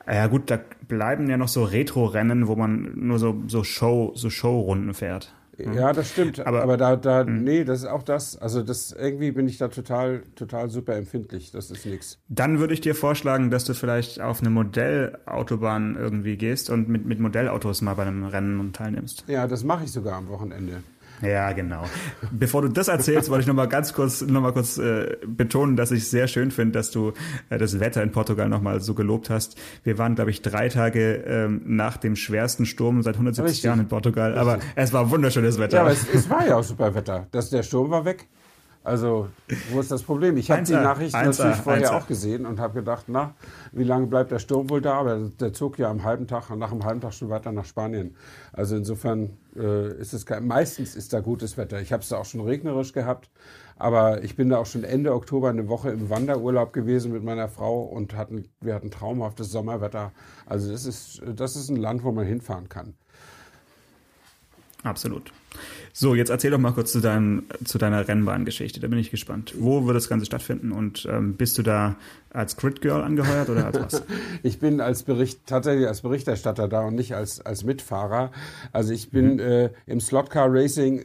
Ja 0.06 0.26
gut, 0.26 0.50
da 0.50 0.58
bleiben 0.86 1.28
ja 1.28 1.36
noch 1.36 1.48
so 1.48 1.64
Retro-Rennen, 1.64 2.48
wo 2.48 2.56
man 2.56 2.92
nur 2.94 3.18
so, 3.18 3.42
so 3.46 3.62
Show, 3.62 4.12
so 4.14 4.30
Showrunden 4.30 4.94
fährt. 4.94 5.34
Mhm. 5.58 5.74
Ja, 5.74 5.92
das 5.92 6.10
stimmt. 6.10 6.40
Aber, 6.46 6.62
aber 6.62 6.76
da, 6.76 6.96
da, 6.96 7.24
mhm. 7.24 7.42
nee, 7.44 7.64
das 7.64 7.80
ist 7.80 7.86
auch 7.86 8.02
das. 8.02 8.36
Also 8.36 8.62
das 8.62 8.92
irgendwie 8.92 9.32
bin 9.32 9.48
ich 9.48 9.58
da 9.58 9.68
total, 9.68 10.22
total 10.34 10.70
super 10.70 10.96
empfindlich. 10.96 11.50
Das 11.50 11.70
ist 11.70 11.84
nichts. 11.86 12.18
Dann 12.28 12.60
würde 12.60 12.74
ich 12.74 12.80
dir 12.80 12.94
vorschlagen, 12.94 13.50
dass 13.50 13.64
du 13.64 13.74
vielleicht 13.74 14.20
auf 14.20 14.40
eine 14.40 14.50
Modellautobahn 14.50 15.96
irgendwie 15.96 16.36
gehst 16.36 16.70
und 16.70 16.88
mit, 16.88 17.06
mit 17.06 17.20
Modellautos 17.20 17.82
mal 17.82 17.94
bei 17.94 18.02
einem 18.02 18.24
Rennen 18.24 18.72
teilnimmst. 18.72 19.24
Ja, 19.26 19.46
das 19.46 19.64
mache 19.64 19.84
ich 19.84 19.92
sogar 19.92 20.16
am 20.16 20.28
Wochenende. 20.28 20.82
Ja, 21.22 21.52
genau. 21.52 21.84
Bevor 22.30 22.62
du 22.62 22.68
das 22.68 22.88
erzählst, 22.88 23.30
wollte 23.30 23.42
ich 23.42 23.46
noch 23.46 23.54
mal 23.54 23.66
ganz 23.66 23.92
kurz, 23.92 24.22
noch 24.22 24.40
mal 24.40 24.52
kurz 24.52 24.78
äh, 24.78 25.16
betonen, 25.26 25.76
dass 25.76 25.90
ich 25.90 26.08
sehr 26.08 26.28
schön 26.28 26.50
finde, 26.50 26.72
dass 26.72 26.90
du 26.90 27.12
äh, 27.50 27.58
das 27.58 27.80
Wetter 27.80 28.02
in 28.02 28.12
Portugal 28.12 28.48
noch 28.48 28.62
mal 28.62 28.80
so 28.80 28.94
gelobt 28.94 29.30
hast. 29.30 29.58
Wir 29.84 29.98
waren, 29.98 30.14
glaube 30.14 30.30
ich, 30.30 30.42
drei 30.42 30.68
Tage 30.68 31.24
ähm, 31.26 31.62
nach 31.64 31.96
dem 31.96 32.16
schwersten 32.16 32.66
Sturm 32.66 33.02
seit 33.02 33.14
170 33.14 33.50
Richtig. 33.50 33.64
Jahren 33.64 33.80
in 33.80 33.88
Portugal, 33.88 34.32
Richtig. 34.32 34.40
aber 34.48 34.62
es 34.76 34.92
war 34.92 35.10
wunderschönes 35.10 35.58
Wetter. 35.58 35.76
Ja, 35.76 35.82
aber 35.82 35.92
es, 35.92 36.06
es 36.12 36.30
war 36.30 36.46
ja 36.46 36.56
auch 36.56 36.64
super 36.64 36.94
Wetter. 36.94 37.26
Das, 37.30 37.50
der 37.50 37.62
Sturm 37.62 37.90
war 37.90 38.04
weg. 38.04 38.28
Also, 38.84 39.28
wo 39.70 39.80
ist 39.80 39.90
das 39.90 40.02
Problem? 40.02 40.36
Ich 40.38 40.50
habe 40.50 40.62
die 40.62 40.72
Nachrichten 40.72 41.22
natürlich 41.22 41.56
vorher 41.56 41.94
auch 41.94 42.06
gesehen 42.06 42.46
und 42.46 42.58
habe 42.58 42.74
gedacht, 42.74 43.04
na, 43.08 43.34
wie 43.72 43.84
lange 43.84 44.06
bleibt 44.06 44.30
der 44.30 44.38
Sturm 44.38 44.70
wohl 44.70 44.80
da? 44.80 44.94
Aber 44.94 45.18
der 45.38 45.52
zog 45.52 45.78
ja 45.78 45.90
am 45.90 46.04
halben 46.04 46.26
Tag, 46.26 46.48
nach 46.56 46.72
einem 46.72 46.84
halben 46.84 47.00
Tag 47.00 47.12
schon 47.12 47.28
weiter 47.28 47.52
nach 47.52 47.66
Spanien. 47.66 48.16
Also 48.52 48.76
insofern 48.76 49.36
äh, 49.56 49.92
ist 49.98 50.14
es 50.14 50.24
kein, 50.24 50.46
meistens 50.46 50.94
ist 50.94 51.12
da 51.12 51.20
gutes 51.20 51.58
Wetter. 51.58 51.80
Ich 51.80 51.92
habe 51.92 52.02
es 52.02 52.08
da 52.08 52.16
auch 52.16 52.24
schon 52.24 52.40
regnerisch 52.40 52.92
gehabt, 52.92 53.28
aber 53.76 54.22
ich 54.22 54.36
bin 54.36 54.48
da 54.48 54.58
auch 54.58 54.66
schon 54.66 54.84
Ende 54.84 55.12
Oktober 55.12 55.50
eine 55.50 55.68
Woche 55.68 55.90
im 55.90 56.08
Wanderurlaub 56.08 56.72
gewesen 56.72 57.12
mit 57.12 57.22
meiner 57.22 57.48
Frau 57.48 57.82
und 57.82 58.16
hatten, 58.16 58.48
wir 58.60 58.74
hatten 58.74 58.90
traumhaftes 58.90 59.50
Sommerwetter. 59.50 60.12
Also 60.46 60.72
das 60.72 60.86
ist, 60.86 61.20
das 61.36 61.56
ist 61.56 61.68
ein 61.68 61.76
Land, 61.76 62.04
wo 62.04 62.12
man 62.12 62.26
hinfahren 62.26 62.68
kann. 62.68 62.94
Absolut. 64.82 65.32
So, 65.92 66.14
jetzt 66.14 66.30
erzähl 66.30 66.50
doch 66.50 66.58
mal 66.58 66.72
kurz 66.72 66.92
zu, 66.92 67.00
deinem, 67.00 67.44
zu 67.64 67.78
deiner 67.78 68.06
Rennbahngeschichte. 68.06 68.80
Da 68.80 68.88
bin 68.88 68.98
ich 68.98 69.10
gespannt. 69.10 69.54
Wo 69.58 69.86
wird 69.86 69.96
das 69.96 70.08
Ganze 70.08 70.26
stattfinden 70.26 70.72
und 70.72 71.06
ähm, 71.10 71.34
bist 71.34 71.58
du 71.58 71.62
da 71.62 71.96
als 72.30 72.56
Grid 72.56 72.80
Girl 72.80 73.02
angeheuert 73.02 73.48
oder 73.48 73.66
als 73.66 73.80
was? 73.80 74.02
ich 74.42 74.58
bin 74.58 74.80
als 74.80 75.02
Bericht, 75.02 75.46
tatsächlich 75.46 75.86
als 75.86 76.02
Berichterstatter 76.02 76.68
da 76.68 76.82
und 76.82 76.94
nicht 76.94 77.14
als, 77.14 77.40
als 77.40 77.64
Mitfahrer. 77.64 78.30
Also 78.72 78.92
ich 78.92 79.10
bin 79.10 79.34
mhm. 79.34 79.40
äh, 79.40 79.70
im 79.86 80.00
Slotcar 80.00 80.48
Racing 80.50 81.04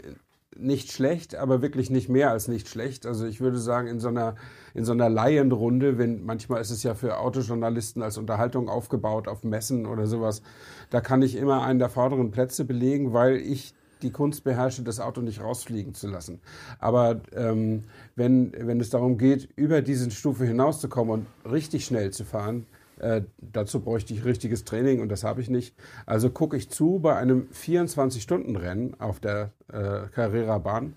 nicht 0.57 0.91
schlecht, 0.91 1.35
aber 1.35 1.61
wirklich 1.61 1.89
nicht 1.89 2.09
mehr 2.09 2.31
als 2.31 2.47
nicht 2.47 2.67
schlecht. 2.67 3.05
Also 3.05 3.25
ich 3.25 3.41
würde 3.41 3.57
sagen, 3.57 3.87
in 3.87 3.99
so 3.99 4.07
einer, 4.09 4.35
in 4.73 4.85
so 4.85 4.91
einer 4.91 5.09
Laienrunde, 5.09 5.97
wenn 5.97 6.23
manchmal 6.25 6.61
ist 6.61 6.69
es 6.69 6.83
ja 6.83 6.93
für 6.95 7.17
Autojournalisten 7.17 8.01
als 8.01 8.17
Unterhaltung 8.17 8.69
aufgebaut 8.69 9.27
auf 9.27 9.43
Messen 9.43 9.85
oder 9.85 10.05
sowas, 10.05 10.41
da 10.89 11.01
kann 11.01 11.21
ich 11.21 11.35
immer 11.35 11.63
einen 11.63 11.79
der 11.79 11.89
vorderen 11.89 12.31
Plätze 12.31 12.65
belegen, 12.65 13.13
weil 13.13 13.37
ich 13.37 13.73
die 14.03 14.11
Kunst 14.11 14.43
beherrsche, 14.43 14.83
das 14.83 14.99
Auto 14.99 15.21
nicht 15.21 15.41
rausfliegen 15.41 15.93
zu 15.93 16.07
lassen. 16.07 16.41
Aber 16.79 17.21
ähm, 17.33 17.83
wenn, 18.15 18.53
wenn 18.57 18.79
es 18.79 18.89
darum 18.89 19.17
geht, 19.17 19.49
über 19.55 19.81
diese 19.81 20.09
Stufe 20.11 20.45
hinauszukommen 20.45 21.25
und 21.45 21.51
richtig 21.51 21.85
schnell 21.85 22.11
zu 22.11 22.25
fahren, 22.25 22.65
äh, 22.99 23.23
dazu 23.37 23.79
bräuchte 23.79 24.13
ich 24.13 24.23
richtiges 24.23 24.63
Training 24.65 25.01
und 25.01 25.09
das 25.09 25.23
habe 25.23 25.41
ich 25.41 25.49
nicht. 25.49 25.75
Also 26.05 26.29
gucke 26.29 26.57
ich 26.57 26.69
zu 26.69 26.99
bei 26.99 27.15
einem 27.15 27.47
24-Stunden-Rennen 27.53 28.99
auf 28.99 29.19
der 29.19 29.51
äh, 29.71 30.07
Carrera-Bahn, 30.13 30.95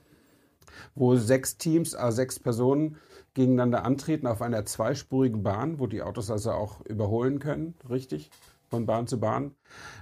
wo 0.94 1.16
sechs 1.16 1.56
Teams, 1.56 1.94
a 1.94 2.12
sechs 2.12 2.38
Personen 2.38 2.96
gegeneinander 3.34 3.84
antreten 3.84 4.26
auf 4.26 4.40
einer 4.40 4.64
zweispurigen 4.64 5.42
Bahn, 5.42 5.78
wo 5.78 5.86
die 5.86 6.02
Autos 6.02 6.30
also 6.30 6.52
auch 6.52 6.80
überholen 6.86 7.38
können, 7.38 7.74
richtig, 7.88 8.30
von 8.68 8.86
Bahn 8.86 9.06
zu 9.06 9.20
Bahn. 9.20 9.54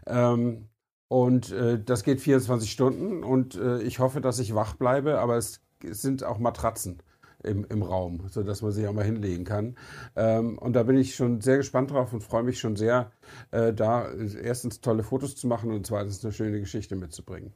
Ähm, 0.06 0.68
und 1.14 1.52
äh, 1.52 1.78
das 1.78 2.02
geht 2.02 2.20
24 2.20 2.68
Stunden 2.68 3.22
und 3.22 3.54
äh, 3.54 3.80
ich 3.82 4.00
hoffe, 4.00 4.20
dass 4.20 4.40
ich 4.40 4.56
wach 4.56 4.74
bleibe, 4.74 5.20
aber 5.20 5.36
es, 5.36 5.60
es 5.88 6.02
sind 6.02 6.24
auch 6.24 6.40
Matratzen 6.40 7.04
im, 7.44 7.64
im 7.70 7.84
Raum, 7.84 8.24
sodass 8.30 8.62
man 8.62 8.72
sich 8.72 8.84
auch 8.88 8.92
mal 8.92 9.04
hinlegen 9.04 9.44
kann. 9.44 9.76
Ähm, 10.16 10.58
und 10.58 10.72
da 10.72 10.82
bin 10.82 10.96
ich 10.96 11.14
schon 11.14 11.40
sehr 11.40 11.58
gespannt 11.58 11.92
drauf 11.92 12.12
und 12.12 12.24
freue 12.24 12.42
mich 12.42 12.58
schon 12.58 12.74
sehr, 12.74 13.12
äh, 13.52 13.72
da 13.72 14.10
erstens 14.10 14.80
tolle 14.80 15.04
Fotos 15.04 15.36
zu 15.36 15.46
machen 15.46 15.70
und 15.70 15.86
zweitens 15.86 16.24
eine 16.24 16.32
schöne 16.32 16.58
Geschichte 16.58 16.96
mitzubringen. 16.96 17.52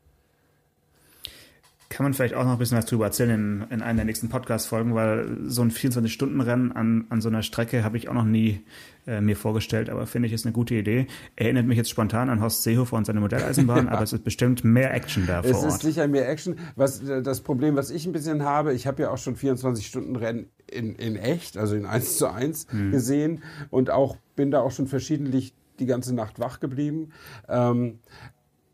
Kann 1.98 2.04
man 2.04 2.14
vielleicht 2.14 2.34
auch 2.34 2.44
noch 2.44 2.52
ein 2.52 2.58
bisschen 2.58 2.78
was 2.78 2.86
drüber 2.86 3.06
erzählen 3.06 3.30
in, 3.30 3.66
in 3.70 3.82
einer 3.82 3.96
der 3.96 4.04
nächsten 4.04 4.28
Podcast-Folgen, 4.28 4.94
weil 4.94 5.36
so 5.46 5.62
ein 5.62 5.72
24-Stunden-Rennen 5.72 6.70
an, 6.70 7.06
an 7.08 7.20
so 7.20 7.28
einer 7.28 7.42
Strecke 7.42 7.82
habe 7.82 7.96
ich 7.96 8.08
auch 8.08 8.14
noch 8.14 8.24
nie 8.24 8.60
äh, 9.08 9.20
mir 9.20 9.34
vorgestellt, 9.34 9.90
aber 9.90 10.06
finde 10.06 10.28
ich 10.28 10.32
ist 10.32 10.46
eine 10.46 10.52
gute 10.52 10.76
Idee. 10.76 11.08
Erinnert 11.34 11.66
mich 11.66 11.76
jetzt 11.76 11.90
spontan 11.90 12.30
an 12.30 12.40
Horst 12.40 12.62
Seehofer 12.62 12.96
und 12.96 13.04
seine 13.04 13.18
Modelleisenbahn, 13.18 13.86
ja. 13.86 13.90
aber 13.90 14.04
es 14.04 14.12
ist 14.12 14.22
bestimmt 14.22 14.62
mehr 14.62 14.94
Action 14.94 15.26
da 15.26 15.42
vor 15.42 15.56
Ort. 15.56 15.66
Es 15.66 15.74
ist 15.74 15.82
sicher 15.82 16.06
mehr 16.06 16.28
Action. 16.28 16.60
Was, 16.76 17.02
äh, 17.02 17.20
das 17.20 17.40
Problem, 17.40 17.74
was 17.74 17.90
ich 17.90 18.06
ein 18.06 18.12
bisschen 18.12 18.44
habe, 18.44 18.74
ich 18.74 18.86
habe 18.86 19.02
ja 19.02 19.10
auch 19.10 19.18
schon 19.18 19.34
24-Stunden-Rennen 19.34 20.46
in, 20.70 20.94
in 20.94 21.16
echt, 21.16 21.58
also 21.58 21.74
in 21.74 21.84
1 21.84 22.16
zu 22.16 22.28
1 22.28 22.68
hm. 22.70 22.92
gesehen 22.92 23.42
und 23.70 23.90
auch 23.90 24.16
bin 24.36 24.52
da 24.52 24.60
auch 24.60 24.70
schon 24.70 24.86
verschiedentlich 24.86 25.52
die 25.80 25.86
ganze 25.86 26.14
Nacht 26.14 26.38
wach 26.38 26.60
geblieben. 26.60 27.10
Ähm, 27.48 27.98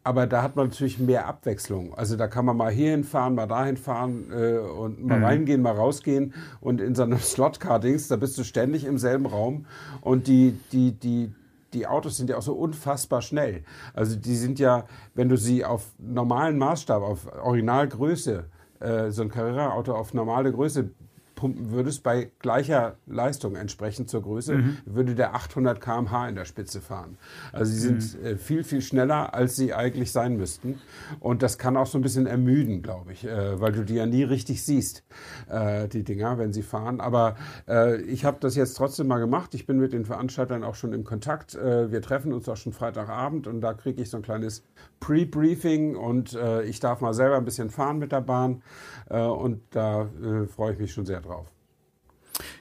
aber 0.05 0.27
da 0.27 0.43
hat 0.43 0.55
man 0.55 0.69
natürlich 0.69 0.99
mehr 0.99 1.27
Abwechslung. 1.27 1.95
Also 1.95 2.17
da 2.17 2.29
kann 2.29 2.45
man 2.45 2.59
mal 2.59 2.71
hierhin 2.71 3.05
fahren, 3.05 3.35
mal 3.35 3.47
dahin 3.47 3.79
fahren 3.79 4.31
äh, 4.31 4.59
und 4.59 5.03
mal 5.03 5.19
mhm. 5.19 5.25
reingehen, 5.25 5.63
mal 5.63 5.73
rausgehen. 5.73 6.35
Und 6.61 6.83
in 6.83 6.95
so 6.95 7.03
einem 7.03 7.19
Slot-Car-Dings, 7.21 8.09
da 8.09 8.17
bist 8.17 8.37
du 8.37 8.45
ständig 8.45 8.85
im 8.85 8.99
selben 8.99 9.25
Raum. 9.25 9.65
Und 10.03 10.27
die, 10.27 10.59
die, 10.73 10.93
die, 10.93 11.33
die 11.73 11.87
Autos 11.87 12.19
sind 12.19 12.29
ja 12.29 12.37
auch 12.37 12.43
so 12.43 12.53
unfassbar 12.53 13.23
schnell. 13.23 13.65
Also 13.95 14.17
die 14.17 14.37
sind 14.37 14.59
ja, 14.59 14.85
wenn 15.15 15.31
du 15.31 15.39
sie 15.39 15.65
auf 15.65 15.87
normalen 15.99 16.59
Maßstab, 16.59 17.03
auf 17.03 17.27
Originalgröße, 17.43 18.45
äh, 18.81 19.11
so 19.11 19.23
ein 19.23 19.31
Carrera-Auto 19.31 19.95
auf 19.95 20.13
normale 20.13 20.53
Größe 20.53 20.91
pumpen 21.45 21.73
würdest, 21.73 22.03
bei 22.03 22.31
gleicher 22.39 22.97
Leistung 23.05 23.55
entsprechend 23.55 24.09
zur 24.09 24.23
Größe, 24.23 24.55
mhm. 24.55 24.79
würde 24.87 25.15
der 25.15 25.35
800 25.35 25.79
km/h 25.79 26.31
in 26.31 26.37
der 26.37 26.47
Spitze 26.47 26.81
fahren. 26.81 27.19
Also 27.53 27.71
sie 27.71 27.81
sind 27.81 28.19
mhm. 28.19 28.27
äh, 28.27 28.37
viel, 28.39 28.65
viel 28.65 28.81
schneller, 28.81 29.35
als 29.35 29.55
sie 29.55 29.75
eigentlich 29.75 30.11
sein 30.11 30.39
müssten. 30.39 30.81
Und 31.21 31.43
das 31.43 31.59
kann 31.59 31.77
auch 31.77 31.87
so 31.87 31.99
ein 31.99 32.01
bisschen 32.01 32.27
ermüden, 32.27 32.81
glaube 32.81 33.13
ich, 33.13 33.27
äh, 33.27 33.61
weil 33.61 33.73
du 33.73 33.85
die 33.85 33.97
ja 33.97 34.07
nie 34.07 34.23
richtig 34.23 34.65
siehst, 34.65 35.05
äh, 35.51 35.87
die 35.87 36.03
Dinger, 36.03 36.39
wenn 36.39 36.55
sie 36.55 36.63
fahren. 36.63 37.01
Aber 37.01 37.37
ich 38.07 38.25
habe 38.25 38.39
das 38.41 38.55
jetzt 38.57 38.75
trotzdem 38.75 39.07
mal 39.07 39.19
gemacht. 39.19 39.55
Ich 39.55 39.67
bin 39.67 39.79
mit 39.79 39.93
den 39.93 40.05
Veranstaltern 40.05 40.65
auch 40.65 40.75
schon 40.75 40.93
im 40.93 41.05
Kontakt. 41.05 41.55
Wir 41.55 42.01
treffen 42.03 42.33
uns 42.33 42.49
auch 42.49 42.57
schon 42.57 42.73
Freitagabend 42.73 43.47
und 43.47 43.61
da 43.61 43.75
kriege 43.75 44.03
ich 44.03 44.11
so 44.11 44.19
ein 44.19 44.23
kleines 44.23 44.63
Pre-Briefing 45.05 45.97
und 45.97 46.35
äh, 46.35 46.63
ich 46.63 46.81
darf 46.81 47.01
mal 47.01 47.15
selber 47.15 47.37
ein 47.37 47.45
bisschen 47.45 47.71
fahren 47.71 47.99
mit 47.99 48.13
der 48.13 48.21
Bahn. 48.21 48.63
und 49.09 49.61
da 49.71 50.09
freue 50.55 50.73
ich 50.73 50.79
mich 50.79 50.93
schon 50.93 51.05
sehr 51.05 51.21
drauf. 51.21 51.51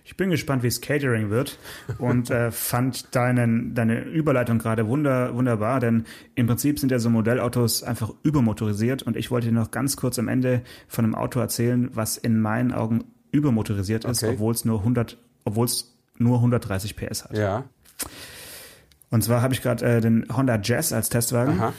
Ich 0.03 0.17
bin 0.17 0.29
gespannt, 0.29 0.63
wie 0.63 0.67
es 0.67 0.82
Catering 0.82 1.29
wird 1.29 1.58
und 1.97 2.29
äh, 2.29 2.51
fand 2.51 3.15
deinen, 3.15 3.73
deine 3.73 4.01
Überleitung 4.01 4.60
gerade 4.60 4.88
wunder, 4.88 5.34
wunderbar, 5.34 5.79
denn 5.79 6.06
im 6.36 6.47
Prinzip 6.47 6.79
sind 6.79 6.91
ja 6.91 6.99
so 6.99 7.10
Modellautos 7.10 7.84
einfach 7.84 8.12
übermotorisiert 8.23 9.03
und 9.03 9.15
ich 9.15 9.32
wollte 9.32 9.47
dir 9.47 9.53
noch 9.53 9.71
ganz 9.71 9.95
kurz 9.95 10.19
am 10.19 10.27
Ende 10.27 10.62
von 10.88 11.06
einem 11.06 11.15
Auto 11.15 11.39
erzählen, 11.39 11.89
was 11.93 12.17
in 12.17 12.39
meinen 12.39 12.73
Augen 12.73 13.06
übermotorisiert 13.32 14.06
ist, 14.06 14.23
okay. 14.23 14.34
obwohl 14.34 14.53
es 14.53 14.65
nur 14.65 14.79
100, 14.79 15.17
obwohl 15.45 15.65
es 15.65 15.97
nur 16.17 16.38
130 16.38 16.95
PS 16.95 17.25
hat. 17.25 17.38
Ja. 17.38 17.63
Und 19.10 19.23
zwar 19.23 19.41
habe 19.41 19.53
ich 19.53 19.62
gerade 19.62 19.86
äh, 19.86 20.01
den 20.01 20.25
Honda 20.36 20.60
Jazz 20.62 20.91
als 20.91 21.10
Testwagen. 21.10 21.60
Aha. 21.60 21.73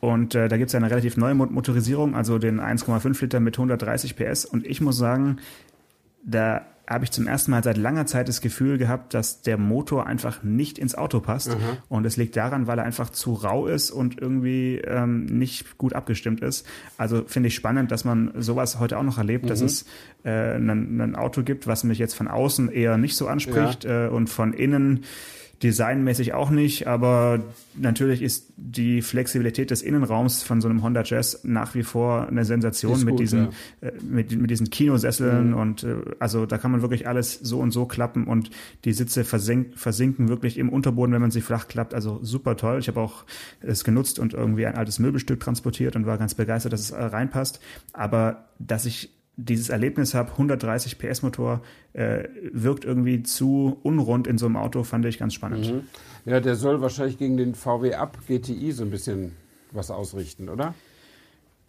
Und 0.00 0.34
äh, 0.34 0.48
da 0.48 0.56
gibt 0.56 0.68
es 0.68 0.72
ja 0.72 0.78
eine 0.78 0.90
relativ 0.90 1.16
neue 1.16 1.34
Motorisierung, 1.34 2.14
also 2.14 2.38
den 2.38 2.60
1,5 2.60 3.20
Liter 3.20 3.40
mit 3.40 3.56
130 3.56 4.16
PS. 4.16 4.44
Und 4.44 4.66
ich 4.66 4.80
muss 4.80 4.96
sagen, 4.96 5.38
da 6.24 6.66
habe 6.88 7.04
ich 7.04 7.10
zum 7.10 7.26
ersten 7.26 7.50
Mal 7.50 7.62
seit 7.62 7.76
langer 7.76 8.06
Zeit 8.06 8.28
das 8.28 8.40
Gefühl 8.40 8.78
gehabt, 8.78 9.12
dass 9.12 9.42
der 9.42 9.58
Motor 9.58 10.06
einfach 10.06 10.42
nicht 10.42 10.78
ins 10.78 10.94
Auto 10.94 11.20
passt. 11.20 11.50
Mhm. 11.50 11.76
Und 11.88 12.06
es 12.06 12.16
liegt 12.16 12.34
daran, 12.36 12.66
weil 12.66 12.78
er 12.78 12.84
einfach 12.84 13.10
zu 13.10 13.34
rau 13.34 13.66
ist 13.66 13.90
und 13.90 14.18
irgendwie 14.18 14.78
ähm, 14.78 15.26
nicht 15.26 15.76
gut 15.76 15.92
abgestimmt 15.92 16.40
ist. 16.40 16.66
Also 16.96 17.24
finde 17.26 17.48
ich 17.48 17.54
spannend, 17.54 17.90
dass 17.90 18.04
man 18.04 18.32
sowas 18.36 18.78
heute 18.78 18.96
auch 18.96 19.02
noch 19.02 19.18
erlebt, 19.18 19.44
mhm. 19.44 19.48
dass 19.48 19.60
es 19.60 19.84
äh, 20.24 20.56
ein, 20.56 21.14
Auto 21.14 21.42
gibt, 21.42 21.66
was 21.66 21.84
mich 21.84 21.98
jetzt 21.98 22.14
von 22.14 22.26
außen 22.26 22.70
eher 22.70 22.96
nicht 22.96 23.16
so 23.16 23.28
anspricht 23.28 23.84
ja. 23.84 24.06
äh, 24.06 24.08
und 24.08 24.28
von 24.28 24.54
innen 24.54 25.04
designmäßig 25.62 26.34
auch 26.34 26.50
nicht, 26.50 26.86
aber 26.86 27.40
natürlich 27.74 28.22
ist 28.22 28.52
die 28.56 29.02
Flexibilität 29.02 29.70
des 29.70 29.82
Innenraums 29.82 30.44
von 30.44 30.60
so 30.60 30.68
einem 30.68 30.82
Honda 30.82 31.02
Jazz 31.04 31.40
nach 31.42 31.74
wie 31.74 31.82
vor 31.82 32.28
eine 32.28 32.44
Sensation 32.44 32.92
ist 32.92 33.04
mit 33.04 33.12
gut, 33.12 33.20
diesen 33.20 33.48
ja. 33.80 33.88
äh, 33.88 33.92
mit, 34.02 34.30
mit 34.36 34.50
diesen 34.50 34.70
Kinosesseln 34.70 35.50
mhm. 35.50 35.56
und 35.56 35.82
äh, 35.82 35.96
also 36.20 36.46
da 36.46 36.58
kann 36.58 36.70
man 36.70 36.82
wirklich 36.82 37.08
alles 37.08 37.34
so 37.34 37.58
und 37.58 37.72
so 37.72 37.86
klappen 37.86 38.28
und 38.28 38.50
die 38.84 38.92
Sitze 38.92 39.24
versink, 39.24 39.76
versinken 39.76 40.28
wirklich 40.28 40.58
im 40.58 40.68
Unterboden, 40.68 41.12
wenn 41.12 41.22
man 41.22 41.32
sie 41.32 41.40
flach 41.40 41.66
klappt. 41.66 41.92
Also 41.92 42.20
super 42.22 42.56
toll. 42.56 42.78
Ich 42.78 42.86
habe 42.86 43.00
auch 43.00 43.24
es 43.60 43.82
genutzt 43.82 44.20
und 44.20 44.34
irgendwie 44.34 44.66
ein 44.66 44.76
altes 44.76 45.00
Möbelstück 45.00 45.40
transportiert 45.40 45.96
und 45.96 46.06
war 46.06 46.18
ganz 46.18 46.34
begeistert, 46.34 46.72
dass 46.72 46.80
es 46.80 46.92
reinpasst. 46.92 47.60
Aber 47.92 48.48
dass 48.58 48.86
ich 48.86 49.17
dieses 49.38 49.68
Erlebnis 49.68 50.14
habe, 50.14 50.32
130 50.32 50.98
PS 50.98 51.22
Motor 51.22 51.62
äh, 51.92 52.24
wirkt 52.52 52.84
irgendwie 52.84 53.22
zu 53.22 53.78
unrund 53.84 54.26
in 54.26 54.36
so 54.36 54.46
einem 54.46 54.56
Auto, 54.56 54.82
fand 54.82 55.06
ich 55.06 55.18
ganz 55.18 55.32
spannend. 55.32 55.72
Mhm. 55.72 55.82
Ja, 56.24 56.40
der 56.40 56.56
soll 56.56 56.80
wahrscheinlich 56.80 57.18
gegen 57.18 57.36
den 57.36 57.54
VW 57.54 57.94
Up 57.94 58.18
GTI 58.26 58.72
so 58.72 58.82
ein 58.82 58.90
bisschen 58.90 59.36
was 59.70 59.92
ausrichten, 59.92 60.48
oder? 60.48 60.74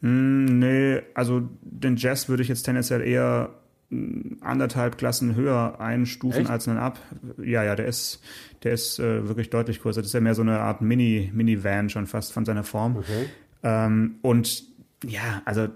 Mm, 0.02 0.46
nee, 0.46 1.02
also 1.14 1.48
den 1.62 1.96
Jazz 1.96 2.28
würde 2.28 2.42
ich 2.42 2.50
jetzt 2.50 2.64
tendenziell 2.64 3.02
eher 3.02 3.52
mm, 3.92 4.42
anderthalb 4.42 4.98
Klassen 4.98 5.36
höher 5.36 5.80
einstufen 5.80 6.42
Echt? 6.42 6.50
als 6.50 6.68
einen 6.68 6.80
Up. 6.80 7.00
Ja, 7.38 7.64
ja, 7.64 7.76
der 7.76 7.86
ist, 7.86 8.24
der 8.64 8.72
ist 8.72 8.98
äh, 8.98 9.28
wirklich 9.28 9.52
deutlich 9.52 9.80
größer. 9.80 10.02
Das 10.02 10.08
ist 10.08 10.14
ja 10.14 10.22
mehr 10.22 10.36
so 10.36 10.42
eine 10.42 10.60
Art 10.60 10.82
Mini, 10.82 11.30
Mini-Van 11.32 11.90
schon 11.90 12.08
fast 12.08 12.34
von 12.34 12.46
seiner 12.46 12.64
Form. 12.64 12.98
Okay. 12.98 13.28
Ähm, 13.62 14.16
und 14.24 14.64
ja, 15.06 15.44
also 15.46 15.68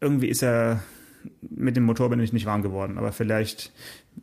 irgendwie 0.00 0.28
ist 0.28 0.42
er 0.42 0.80
mit 1.50 1.76
dem 1.76 1.84
Motor 1.84 2.08
bin 2.10 2.20
ich 2.20 2.32
nicht 2.32 2.46
warm 2.46 2.62
geworden, 2.62 2.96
aber 2.96 3.12
vielleicht 3.12 3.72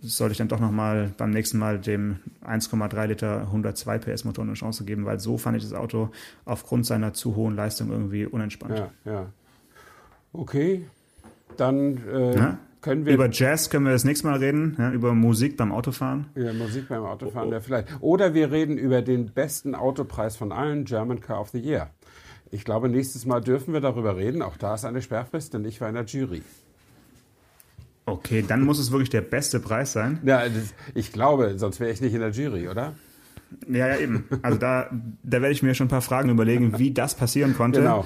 sollte 0.02 0.32
ich 0.32 0.38
dann 0.38 0.48
doch 0.48 0.60
nochmal 0.60 1.12
beim 1.18 1.32
nächsten 1.32 1.58
Mal 1.58 1.80
dem 1.80 2.20
1,3 2.46 3.06
Liter 3.06 3.42
102 3.42 4.00
PS 4.00 4.24
Motor 4.24 4.46
eine 4.46 4.54
Chance 4.54 4.86
geben, 4.86 5.06
weil 5.06 5.20
so 5.20 5.38
fand 5.38 5.58
ich 5.58 5.64
das 5.64 5.74
Auto 5.74 6.10
aufgrund 6.46 6.86
seiner 6.86 7.14
zu 7.14 7.36
hohen 7.36 7.56
Leistung 7.56 7.92
irgendwie 7.92 8.26
unentspannt. 8.26 8.78
Ja, 8.78 8.92
ja. 9.06 9.26
Okay, 10.34 10.86
dann 11.58 11.98
äh, 12.08 12.56
können 12.82 13.06
wir. 13.06 13.14
Über 13.14 13.30
Jazz 13.30 13.70
können 13.70 13.86
wir 13.86 13.92
das 13.92 14.04
nächste 14.04 14.28
Mal 14.28 14.38
reden, 14.38 14.76
ja, 14.78 14.92
über 14.92 15.14
Musik 15.14 15.58
beim 15.58 15.72
Autofahren. 15.72 16.28
Ja, 16.36 16.54
Musik 16.54 16.88
beim 16.90 17.04
Autofahren, 17.04 17.48
oh, 17.48 17.52
oh. 17.52 17.54
ja 17.54 17.60
vielleicht. 17.60 17.88
Oder 18.02 18.34
wir 18.34 18.52
reden 18.52 18.78
über 18.78 19.02
den 19.02 19.34
besten 19.34 19.76
Autopreis 19.76 20.38
von 20.38 20.52
allen, 20.52 20.86
German 20.86 21.20
Car 21.20 21.42
of 21.42 21.50
the 21.50 21.60
Year. 21.60 21.90
Ich 22.52 22.64
glaube, 22.64 22.88
nächstes 22.88 23.26
Mal 23.26 23.42
dürfen 23.42 23.74
wir 23.74 23.82
darüber 23.82 24.16
reden. 24.16 24.42
Auch 24.42 24.56
da 24.58 24.76
ist 24.76 24.86
eine 24.86 25.02
Sperrfrist, 25.02 25.54
denn 25.54 25.66
ich 25.66 25.82
war 25.82 25.90
in 25.90 25.96
der 25.96 26.06
Jury. 26.06 26.44
Okay, 28.08 28.42
dann 28.48 28.64
muss 28.64 28.80
es 28.80 28.92
wirklich 28.92 29.10
der 29.10 29.20
beste 29.20 29.60
Preis 29.60 29.92
sein. 29.92 30.20
Ja, 30.24 30.48
das, 30.48 30.74
ich 30.96 31.12
glaube, 31.12 31.56
sonst 31.58 31.82
wäre 31.82 31.92
ich 31.92 32.00
nicht 32.00 32.14
in 32.14 32.22
der 32.22 32.32
Jury, 32.32 32.70
oder? 32.70 32.94
Ja, 33.68 33.88
ja, 33.88 33.98
eben. 33.98 34.24
Also 34.44 34.58
da, 34.58 34.90
da 35.24 35.42
werde 35.42 35.52
ich 35.52 35.62
mir 35.62 35.76
schon 35.76 35.88
ein 35.88 35.90
paar 35.90 36.02
Fragen 36.02 36.30
überlegen, 36.30 36.80
wie 36.80 36.94
das 36.94 37.16
passieren 37.16 37.54
konnte. 37.54 37.82
Genau. 37.82 38.06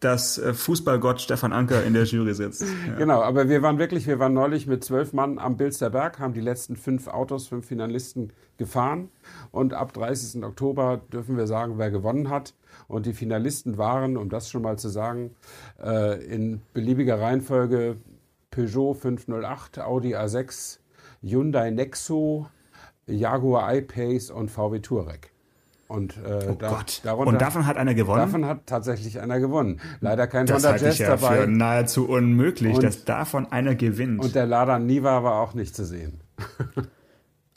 Dass 0.00 0.36
äh, 0.36 0.52
Fußballgott 0.52 1.22
Stefan 1.22 1.54
Anker 1.54 1.84
in 1.84 1.94
der 1.94 2.04
Jury 2.04 2.34
sitzt. 2.34 2.66
Ja. 2.86 2.96
Genau, 2.96 3.22
aber 3.22 3.48
wir 3.48 3.62
waren 3.62 3.78
wirklich, 3.78 4.06
wir 4.06 4.18
waren 4.18 4.34
neulich 4.34 4.66
mit 4.66 4.84
zwölf 4.84 5.14
Mann 5.14 5.38
am 5.38 5.56
Bilsterberg, 5.56 6.18
haben 6.18 6.34
die 6.34 6.42
letzten 6.42 6.76
fünf 6.76 7.08
Autos, 7.08 7.48
fünf 7.48 7.66
Finalisten 7.66 8.30
gefahren. 8.58 9.08
Und 9.52 9.72
ab 9.72 9.94
30. 9.94 10.44
Oktober 10.44 11.00
dürfen 11.10 11.38
wir 11.38 11.46
sagen, 11.46 11.78
wer 11.78 11.90
gewonnen 11.90 12.28
hat. 12.28 12.52
Und 12.88 13.06
die 13.06 13.14
Finalisten 13.14 13.78
waren, 13.78 14.18
um 14.18 14.28
das 14.28 14.50
schon 14.50 14.60
mal 14.60 14.76
zu 14.78 14.90
sagen, 14.90 15.34
äh, 15.82 16.22
in 16.26 16.60
beliebiger 16.74 17.18
Reihenfolge 17.18 17.96
Peugeot 18.54 18.94
508, 18.94 19.80
Audi 19.80 20.14
A6, 20.14 20.78
Hyundai 21.22 21.70
Nexo, 21.70 22.46
Jaguar 23.06 23.74
I-Pace 23.74 24.30
und 24.30 24.48
VW 24.48 24.78
Touareg. 24.78 25.32
Und, 25.88 26.16
äh, 26.18 26.46
oh 26.50 26.54
da, 26.54 26.70
Gott. 26.70 27.00
Darunter, 27.02 27.32
und 27.32 27.42
davon 27.42 27.66
hat 27.66 27.76
einer 27.76 27.94
gewonnen? 27.94 28.20
Davon 28.20 28.46
hat 28.46 28.66
tatsächlich 28.66 29.20
einer 29.20 29.40
gewonnen. 29.40 29.80
Leider 30.00 30.28
kein 30.28 30.46
das 30.46 30.64
Honda 30.64 30.76
Jazz 30.76 30.98
ja 30.98 31.16
dabei. 31.16 31.42
Für 31.42 31.46
nahezu 31.48 32.08
unmöglich, 32.08 32.76
und, 32.76 32.84
dass 32.84 33.04
davon 33.04 33.50
einer 33.50 33.74
gewinnt. 33.74 34.22
Und 34.22 34.36
der 34.36 34.46
Lada 34.46 34.78
Niva 34.78 35.24
war 35.24 35.40
auch 35.40 35.54
nicht 35.54 35.74
zu 35.74 35.84
sehen. 35.84 36.20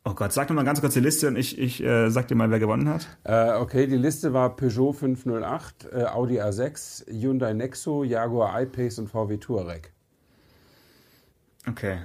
oh 0.03 0.13
Gott, 0.15 0.33
sag 0.33 0.47
doch 0.47 0.55
mal 0.55 0.65
ganz 0.65 0.81
kurz 0.81 0.95
die 0.95 0.99
Liste 0.99 1.27
und 1.27 1.35
ich, 1.37 1.59
ich 1.59 1.81
äh, 1.83 2.09
sag 2.09 2.27
dir 2.27 2.35
mal, 2.35 2.49
wer 2.49 2.59
gewonnen 2.59 2.89
hat. 2.89 3.07
Äh, 3.23 3.53
okay, 3.53 3.85
die 3.85 3.97
Liste 3.97 4.33
war 4.33 4.55
Peugeot 4.55 4.93
508, 4.93 5.89
äh, 5.93 6.05
Audi 6.05 6.41
A6, 6.41 7.05
Hyundai 7.07 7.53
Nexo, 7.53 8.03
Jaguar 8.03 8.59
I-Pace 8.59 8.97
und 8.97 9.09
VW 9.09 9.37
Touareg. 9.37 9.93
Okay. 11.69 11.99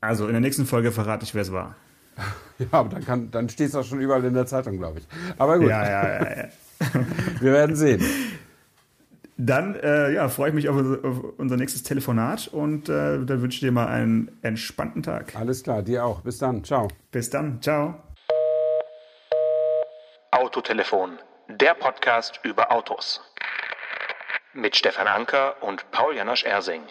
Also 0.00 0.26
in 0.26 0.32
der 0.32 0.40
nächsten 0.40 0.66
Folge 0.66 0.92
verrate 0.92 1.24
ich, 1.24 1.34
wer 1.34 1.42
es 1.42 1.52
war. 1.52 1.76
Ja, 2.58 2.66
aber 2.72 2.90
dann, 2.90 3.04
kann, 3.06 3.30
dann 3.30 3.48
steht 3.48 3.70
es 3.70 3.74
auch 3.74 3.84
schon 3.84 4.00
überall 4.00 4.22
in 4.22 4.34
der 4.34 4.44
Zeitung, 4.44 4.76
glaube 4.76 4.98
ich. 4.98 5.08
Aber 5.38 5.58
gut. 5.58 5.70
Ja, 5.70 5.82
ja, 5.82 6.08
ja. 6.08 6.36
ja. 6.42 6.48
Wir 7.40 7.52
werden 7.54 7.74
sehen. 7.74 8.04
Dann 9.38 9.76
äh, 9.76 10.12
ja, 10.12 10.28
freue 10.28 10.50
ich 10.50 10.54
mich 10.54 10.68
auf, 10.68 10.76
auf, 10.76 11.24
unser 11.38 11.56
nächstes 11.56 11.84
Telefonat 11.84 12.48
und 12.48 12.90
äh, 12.90 13.24
dann 13.24 13.40
wünsche 13.40 13.54
ich 13.54 13.60
dir 13.60 13.72
mal 13.72 13.86
einen 13.86 14.30
entspannten 14.42 15.02
Tag. 15.02 15.34
Alles 15.36 15.62
klar, 15.62 15.80
dir 15.80 16.04
auch. 16.04 16.20
Bis 16.20 16.36
dann. 16.36 16.62
Ciao. 16.62 16.88
Bis 17.10 17.30
dann. 17.30 17.62
Ciao. 17.62 17.94
Autotelefon, 20.32 21.18
der 21.48 21.72
Podcast 21.72 22.40
über 22.44 22.70
Autos. 22.70 23.22
mit 24.52 24.76
Stefan 24.76 25.06
Anker 25.06 25.62
und 25.62 25.90
Paul 25.92 26.14
Janosch 26.14 26.44
Ersing. 26.44 26.82